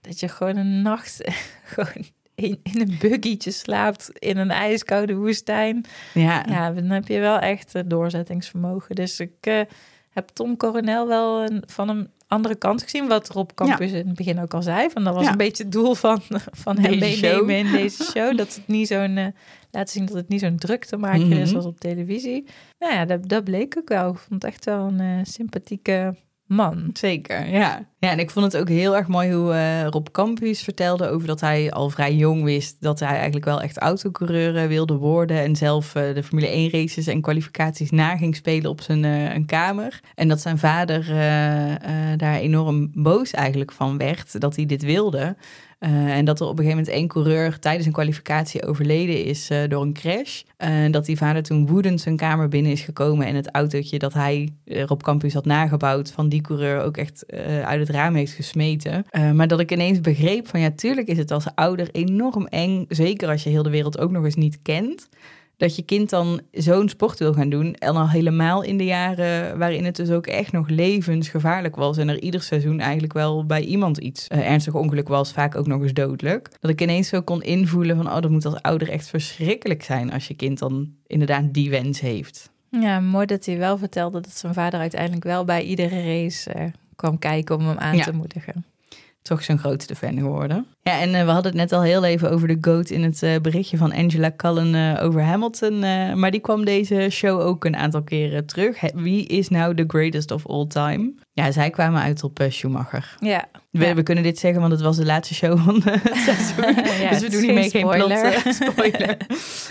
dat 0.00 0.20
je 0.20 0.28
gewoon 0.28 0.56
een 0.56 0.82
nacht 0.82 1.20
gewoon 1.74 2.04
in, 2.34 2.60
in 2.62 2.80
een 2.80 2.96
buggytje 2.98 3.50
slaapt 3.50 4.10
in 4.18 4.36
een 4.36 4.50
ijskoude 4.50 5.14
woestijn. 5.14 5.84
Ja, 6.14 6.44
Ja, 6.48 6.70
dan 6.72 6.90
heb 6.90 7.08
je 7.08 7.18
wel 7.18 7.38
echt 7.38 7.74
eh, 7.74 7.82
doorzettingsvermogen. 7.86 8.94
Dus 8.94 9.20
ik 9.20 9.66
heb 10.10 10.28
Tom 10.28 10.56
Coronel 10.56 11.08
wel 11.08 11.42
een, 11.42 11.62
van 11.66 11.88
een 11.88 12.10
andere 12.30 12.54
kant 12.54 12.82
gezien, 12.82 13.08
wat 13.08 13.28
Rob 13.28 13.50
Campus 13.54 13.90
in 13.92 14.06
het 14.06 14.16
begin 14.16 14.40
ook 14.40 14.54
al 14.54 14.62
zei. 14.62 14.90
Van 14.90 15.04
dat 15.04 15.14
was 15.14 15.24
Ja. 15.24 15.30
een 15.30 15.36
beetje 15.36 15.62
het 15.62 15.72
doel 15.72 15.94
van, 15.94 16.20
van 16.52 16.78
hem 16.78 16.98
meenemen 16.98 17.56
in 17.56 17.72
deze 17.72 18.02
show. 18.16 18.36
Dat 18.36 18.54
het 18.54 18.66
niet 18.66 18.86
zo'n 18.88 19.16
eh, 19.16 19.26
laten 19.70 19.92
zien 19.92 20.06
dat 20.06 20.14
het 20.14 20.28
niet 20.28 20.40
zo'n 20.40 20.56
druk 20.56 20.84
te 20.84 20.96
maken 20.96 21.28
Mhm. 21.28 21.32
is 21.40 21.54
als 21.54 21.64
op 21.64 21.80
televisie. 21.80 22.44
Nou 22.78 22.94
ja, 22.94 23.04
dat, 23.04 23.28
dat 23.28 23.44
bleek 23.44 23.74
ook 23.78 23.88
wel. 23.88 24.10
Ik 24.12 24.18
vond 24.18 24.42
het 24.42 24.52
echt 24.52 24.64
wel 24.64 24.86
een 24.86 25.00
eh, 25.00 25.18
sympathieke 25.22 26.14
man. 26.50 26.90
zeker. 26.92 27.48
Ja. 27.48 27.86
ja, 27.98 28.10
en 28.10 28.18
ik 28.18 28.30
vond 28.30 28.52
het 28.52 28.56
ook 28.56 28.68
heel 28.68 28.96
erg 28.96 29.06
mooi 29.06 29.32
hoe 29.32 29.52
eh, 29.52 29.86
Rob 29.86 30.06
Campus 30.12 30.62
vertelde 30.62 31.08
over 31.08 31.26
dat 31.26 31.40
hij 31.40 31.70
al 31.70 31.90
vrij 31.90 32.14
jong 32.14 32.44
wist 32.44 32.76
dat 32.80 33.00
hij 33.00 33.14
eigenlijk 33.14 33.44
wel 33.44 33.60
echt 33.60 33.78
autocoureur 33.78 34.68
wilde 34.68 34.94
worden. 34.94 35.42
En 35.42 35.56
zelf 35.56 35.94
eh, 35.94 36.14
de 36.14 36.22
Formule 36.22 36.48
1 36.48 36.70
races 36.70 37.06
en 37.06 37.20
kwalificaties 37.20 37.90
na 37.90 38.16
ging 38.16 38.36
spelen 38.36 38.70
op 38.70 38.80
zijn 38.80 39.04
eh, 39.04 39.34
een 39.34 39.46
kamer. 39.46 40.00
En 40.14 40.28
dat 40.28 40.40
zijn 40.40 40.58
vader 40.58 41.06
daar 42.16 42.36
enorm 42.36 42.90
boos 42.94 43.30
eigenlijk 43.30 43.72
van 43.72 43.98
werd 43.98 44.40
dat 44.40 44.56
hij 44.56 44.66
dit 44.66 44.82
wilde. 44.82 45.36
Eh, 45.80 46.16
en 46.16 46.24
dat 46.24 46.40
er 46.40 46.46
op 46.46 46.58
een 46.58 46.64
gegeven 46.64 46.78
moment 46.78 46.96
één 46.96 47.08
coureur 47.08 47.58
tijdens 47.58 47.86
een 47.86 47.92
kwalificatie 47.92 48.66
overleden 48.66 49.24
is 49.24 49.50
eh, 49.50 49.68
door 49.68 49.82
een 49.82 49.92
crash. 49.92 50.42
Eh, 50.56 50.84
En 50.84 50.92
dat 50.92 51.04
die 51.04 51.16
vader 51.16 51.42
toen 51.42 51.66
woedend 51.66 52.00
zijn 52.00 52.16
kamer 52.16 52.48
binnen 52.48 52.72
is 52.72 52.80
gekomen 52.80 53.26
en 53.26 53.34
het 53.34 53.50
autootje 53.50 53.98
dat 53.98 54.14
hij 54.14 54.48
eh, 54.64 54.84
op 54.86 55.02
campus 55.02 55.34
had 55.34 55.44
nagebouwd 55.44 56.12
van 56.12 56.28
die 56.28 56.40
coureur 56.40 56.82
ook 56.82 56.96
echt 56.96 57.32
uit 57.64 57.80
het 57.80 57.88
raam 57.88 58.14
heeft 58.14 58.32
gesmeten. 58.32 59.04
Maar 59.34 59.48
dat 59.48 59.60
ik 59.60 59.72
ineens 59.72 60.00
begreep 60.00 60.48
van 60.48 60.60
ja, 60.60 60.70
tuurlijk 60.70 61.06
is 61.08 61.18
het 61.18 61.30
als 61.30 61.46
ouder 61.54 61.88
enorm 61.92 62.46
eng, 62.46 62.84
zeker 62.88 63.28
als 63.28 63.42
je 63.42 63.50
heel 63.50 63.62
de 63.62 63.70
wereld 63.70 63.98
ook 63.98 64.10
nog 64.10 64.24
eens 64.24 64.34
niet 64.34 64.58
kent. 64.62 65.08
Dat 65.60 65.76
je 65.76 65.82
kind 65.82 66.10
dan 66.10 66.40
zo'n 66.52 66.88
sport 66.88 67.18
wil 67.18 67.32
gaan 67.32 67.48
doen. 67.48 67.74
En 67.74 67.96
al 67.96 68.10
helemaal 68.10 68.62
in 68.62 68.76
de 68.76 68.84
jaren 68.84 69.58
waarin 69.58 69.84
het 69.84 69.96
dus 69.96 70.10
ook 70.10 70.26
echt 70.26 70.52
nog 70.52 70.68
levensgevaarlijk 70.68 71.76
was. 71.76 71.96
En 71.96 72.08
er 72.08 72.20
ieder 72.20 72.42
seizoen 72.42 72.80
eigenlijk 72.80 73.12
wel 73.12 73.46
bij 73.46 73.60
iemand 73.62 73.98
iets 73.98 74.26
eh, 74.28 74.50
ernstig 74.50 74.74
ongeluk 74.74 75.08
was. 75.08 75.32
Vaak 75.32 75.56
ook 75.56 75.66
nog 75.66 75.82
eens 75.82 75.92
dodelijk. 75.92 76.48
Dat 76.60 76.70
ik 76.70 76.80
ineens 76.80 77.08
zo 77.08 77.22
kon 77.22 77.42
invoelen 77.42 77.96
van... 77.96 78.06
oh, 78.06 78.20
dat 78.20 78.30
moet 78.30 78.44
als 78.44 78.62
ouder 78.62 78.90
echt 78.90 79.08
verschrikkelijk 79.08 79.82
zijn... 79.82 80.12
als 80.12 80.28
je 80.28 80.34
kind 80.34 80.58
dan 80.58 80.92
inderdaad 81.06 81.54
die 81.54 81.70
wens 81.70 82.00
heeft. 82.00 82.50
Ja, 82.70 83.00
mooi 83.00 83.26
dat 83.26 83.44
hij 83.46 83.58
wel 83.58 83.78
vertelde 83.78 84.20
dat 84.20 84.36
zijn 84.36 84.54
vader 84.54 84.80
uiteindelijk 84.80 85.24
wel 85.24 85.44
bij 85.44 85.62
iedere 85.62 86.02
race 86.02 86.52
eh, 86.52 86.64
kwam 86.96 87.18
kijken 87.18 87.56
om 87.56 87.66
hem 87.66 87.78
aan 87.78 87.96
Ja. 87.96 88.04
te 88.04 88.12
moedigen. 88.12 88.64
Toch 89.22 89.42
zijn 89.42 89.58
grootste 89.58 89.94
fan 89.94 90.18
geworden. 90.18 90.66
Ja, 90.90 91.00
en 91.00 91.14
eh, 91.14 91.24
we 91.24 91.30
hadden 91.30 91.52
het 91.52 91.60
net 91.60 91.72
al 91.72 91.82
heel 91.82 92.04
even 92.04 92.30
over 92.30 92.48
de 92.48 92.56
GOAT... 92.60 92.90
in 92.90 93.02
het 93.02 93.22
eh, 93.22 93.40
berichtje 93.42 93.76
van 93.76 93.92
Angela 93.92 94.32
Cullen 94.36 94.74
eh, 94.74 95.04
over 95.04 95.22
Hamilton. 95.22 95.78
maar 96.18 96.30
die 96.30 96.40
kwam 96.40 96.64
deze 96.64 97.06
show 97.10 97.40
ook 97.40 97.64
een 97.64 97.76
aantal 97.76 98.02
keren 98.02 98.46
terug. 98.46 98.80
Wie 98.94 99.26
is 99.26 99.48
nou 99.48 99.74
the 99.74 99.84
greatest 99.86 100.30
of 100.30 100.46
all 100.46 100.66
time? 100.66 101.12
Ja, 101.32 101.50
zij 101.50 101.70
kwamen 101.70 102.02
uit 102.02 102.22
op 102.24 102.44
Schumacher. 102.48 103.16
Ja, 103.20 103.48
We, 103.70 103.84
Ja. 103.86 103.94
we 103.94 104.02
kunnen 104.02 104.24
dit 104.24 104.38
zeggen, 104.38 104.60
want 104.60 104.72
het 104.72 104.80
was 104.80 104.96
de 104.96 105.04
laatste 105.04 105.34
show 105.34 105.64
van 105.64 105.82
het 105.84 106.16
seizoen. 106.16 106.84
Ja, 107.02 107.10
dus 107.10 107.20
we 107.20 107.30
doen 107.30 107.42
hiermee 107.42 107.70
geen 107.70 107.88
geen 107.90 108.06
plot. 108.06 108.54
spoiler. 108.54 109.16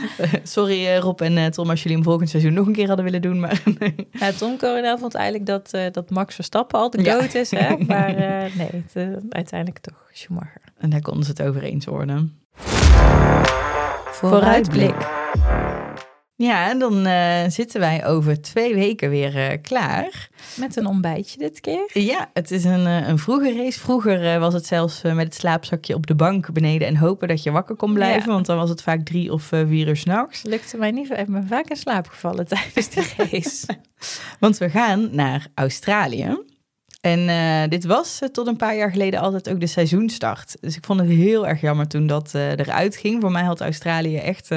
sorry 0.43 0.97
Rob 0.97 1.21
en 1.21 1.51
Tom 1.51 1.69
als 1.69 1.81
jullie 1.81 1.97
hem 1.97 2.05
volgend 2.05 2.29
seizoen 2.29 2.53
nog 2.53 2.67
een 2.67 2.73
keer 2.73 2.87
hadden 2.87 3.05
willen 3.05 3.21
doen. 3.21 3.39
Maar 3.39 3.63
Ja, 4.11 4.31
Tom 4.31 4.57
Coronel 4.57 4.97
vond 4.97 5.15
eigenlijk 5.15 5.45
dat, 5.45 5.93
dat 5.93 6.09
Max 6.09 6.35
Verstappen 6.35 6.79
al 6.79 6.89
de 6.89 7.11
goat 7.11 7.33
is. 7.35 7.51
Hè? 7.51 7.77
Maar 7.77 8.13
nee, 8.57 8.83
het, 8.93 9.23
uiteindelijk 9.29 9.79
toch 9.79 10.07
Schumacher. 10.11 10.61
En 10.79 10.89
daar 10.89 11.01
konden 11.01 11.23
ze 11.23 11.31
het 11.31 11.41
over 11.41 11.63
eens 11.63 11.85
worden. 11.85 12.39
Ja, 16.45 16.69
en 16.69 16.79
dan 16.79 17.05
eh, 17.05 17.43
zitten 17.47 17.79
wij 17.79 18.05
over 18.05 18.41
twee 18.41 18.75
weken 18.75 19.09
weer 19.09 19.37
eh, 19.37 19.57
klaar. 19.61 20.29
Met 20.55 20.75
een 20.75 20.85
ontbijtje 20.85 21.39
dit 21.39 21.59
keer. 21.59 21.89
Ja, 21.93 22.29
het 22.33 22.51
is 22.51 22.63
een, 22.63 22.85
eh, 22.85 23.07
een 23.07 23.17
vroege 23.17 23.55
race. 23.55 23.79
Vroeger 23.79 24.39
was 24.39 24.53
het 24.53 24.65
zelfs 24.65 25.01
met 25.01 25.17
het 25.17 25.35
slaapzakje 25.35 25.95
op 25.95 26.07
de 26.07 26.15
bank 26.15 26.53
beneden 26.53 26.87
en 26.87 26.95
hopen 26.95 27.27
dat 27.27 27.43
je 27.43 27.51
wakker 27.51 27.75
kon 27.75 27.93
blijven. 27.93 28.27
Ja. 28.27 28.33
Want 28.33 28.45
dan 28.45 28.57
was 28.57 28.69
het 28.69 28.81
vaak 28.81 29.05
drie 29.05 29.31
of 29.31 29.43
vier 29.43 29.87
uur 29.87 29.95
s'nachts. 29.95 30.43
Lukte 30.43 30.77
mij 30.77 30.91
niet. 30.91 31.09
Ik 31.09 31.27
ben 31.27 31.47
vaak 31.47 31.69
in 31.69 31.75
slaap 31.75 32.07
gevallen 32.07 32.47
tijdens 32.57 32.89
de 32.89 33.13
race. 33.31 33.67
Want 34.39 34.57
we 34.57 34.69
gaan 34.69 35.15
naar 35.15 35.47
Australië. 35.53 36.37
En 36.99 37.29
eh, 37.29 37.69
dit 37.69 37.85
was 37.85 38.19
tot 38.31 38.47
een 38.47 38.55
paar 38.55 38.75
jaar 38.75 38.91
geleden 38.91 39.19
altijd 39.19 39.49
ook 39.49 39.59
de 39.59 39.67
seizoenstart. 39.67 40.57
Dus 40.61 40.77
ik 40.77 40.85
vond 40.85 40.99
het 40.99 41.09
heel 41.09 41.47
erg 41.47 41.61
jammer 41.61 41.87
toen 41.87 42.07
dat 42.07 42.31
uh, 42.35 42.49
eruit 42.49 42.95
ging. 42.95 43.21
Voor 43.21 43.31
mij 43.31 43.43
had 43.43 43.61
Australië 43.61 44.17
echt 44.17 44.49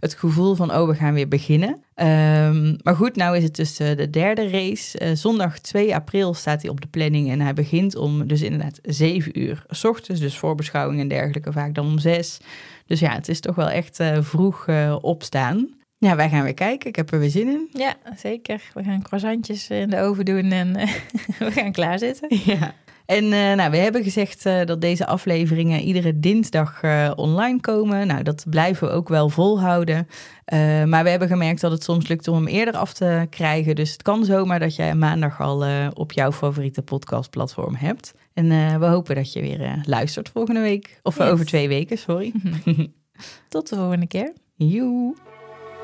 het 0.00 0.14
gevoel 0.14 0.54
van, 0.54 0.74
oh, 0.74 0.88
we 0.88 0.94
gaan 0.94 1.14
weer 1.14 1.28
beginnen. 1.28 1.68
Um, 1.68 2.76
maar 2.82 2.96
goed, 2.96 3.16
nou 3.16 3.36
is 3.36 3.42
het 3.42 3.56
dus 3.56 3.76
de 3.76 4.10
derde 4.10 4.50
race. 4.50 5.16
zondag 5.16 5.58
2 5.58 5.94
april 5.94 6.34
staat 6.34 6.62
hij 6.62 6.70
op 6.70 6.80
de 6.80 6.86
planning 6.86 7.30
en 7.30 7.40
hij 7.40 7.54
begint 7.54 7.96
om 7.96 8.26
dus 8.26 8.42
inderdaad 8.42 8.78
7 8.82 9.40
uur 9.40 9.64
s 9.68 9.84
ochtends. 9.84 10.20
Dus 10.20 10.38
voorbeschouwing 10.38 11.00
en 11.00 11.08
dergelijke 11.08 11.52
vaak 11.52 11.74
dan 11.74 11.86
om 11.86 11.98
6. 11.98 12.38
Dus 12.86 13.00
ja, 13.00 13.12
het 13.14 13.28
is 13.28 13.40
toch 13.40 13.54
wel 13.54 13.68
echt 13.70 14.02
vroeg 14.20 14.68
opstaan. 15.00 15.68
Ja, 16.04 16.16
wij 16.16 16.28
gaan 16.28 16.42
weer 16.42 16.54
kijken. 16.54 16.88
Ik 16.88 16.96
heb 16.96 17.12
er 17.12 17.18
weer 17.18 17.30
zin 17.30 17.48
in. 17.48 17.68
Ja, 17.72 17.94
zeker. 18.16 18.62
We 18.74 18.84
gaan 18.84 19.02
croissantjes 19.02 19.70
in 19.70 19.90
de 19.90 20.00
oven 20.00 20.24
doen 20.24 20.52
en 20.52 20.72
we 21.38 21.50
gaan 21.50 21.72
klaarzitten. 21.72 22.40
Ja. 22.44 22.74
En 23.06 23.24
uh, 23.24 23.52
nou, 23.52 23.70
we 23.70 23.76
hebben 23.76 24.02
gezegd 24.02 24.46
uh, 24.46 24.64
dat 24.64 24.80
deze 24.80 25.06
afleveringen 25.06 25.80
iedere 25.80 26.18
dinsdag 26.20 26.82
uh, 26.82 27.10
online 27.16 27.60
komen. 27.60 28.06
Nou, 28.06 28.22
dat 28.22 28.44
blijven 28.50 28.88
we 28.88 28.94
ook 28.94 29.08
wel 29.08 29.28
volhouden. 29.28 30.06
maar 30.86 31.04
we 31.04 31.10
hebben 31.10 31.28
gemerkt 31.28 31.60
dat 31.60 31.70
het 31.70 31.82
soms 31.82 32.08
lukt 32.08 32.28
om 32.28 32.34
hem 32.34 32.46
eerder 32.46 32.76
af 32.76 32.92
te 32.92 33.26
krijgen. 33.30 33.74
Dus 33.74 33.92
het 33.92 34.02
kan 34.02 34.24
zomaar 34.24 34.58
dat 34.58 34.76
jij 34.76 34.94
maandag 34.94 35.40
al 35.40 35.64
op 35.94 36.12
jouw 36.12 36.32
favoriete 36.32 36.82
podcastplatform 36.82 37.74
hebt. 37.74 38.14
En 38.34 38.78
we 38.80 38.86
hopen 38.86 39.14
dat 39.14 39.32
je 39.32 39.40
weer 39.40 39.82
luistert 39.86 40.28
volgende 40.28 40.60
week. 40.60 41.00
Of 41.02 41.18
yes. 41.18 41.28
over 41.28 41.46
twee 41.46 41.68
weken, 41.68 41.98
sorry. 41.98 42.32
Tot 43.48 43.68
de 43.68 43.76
volgende 43.76 44.06
keer. 44.06 44.32
Joe. 44.56 45.14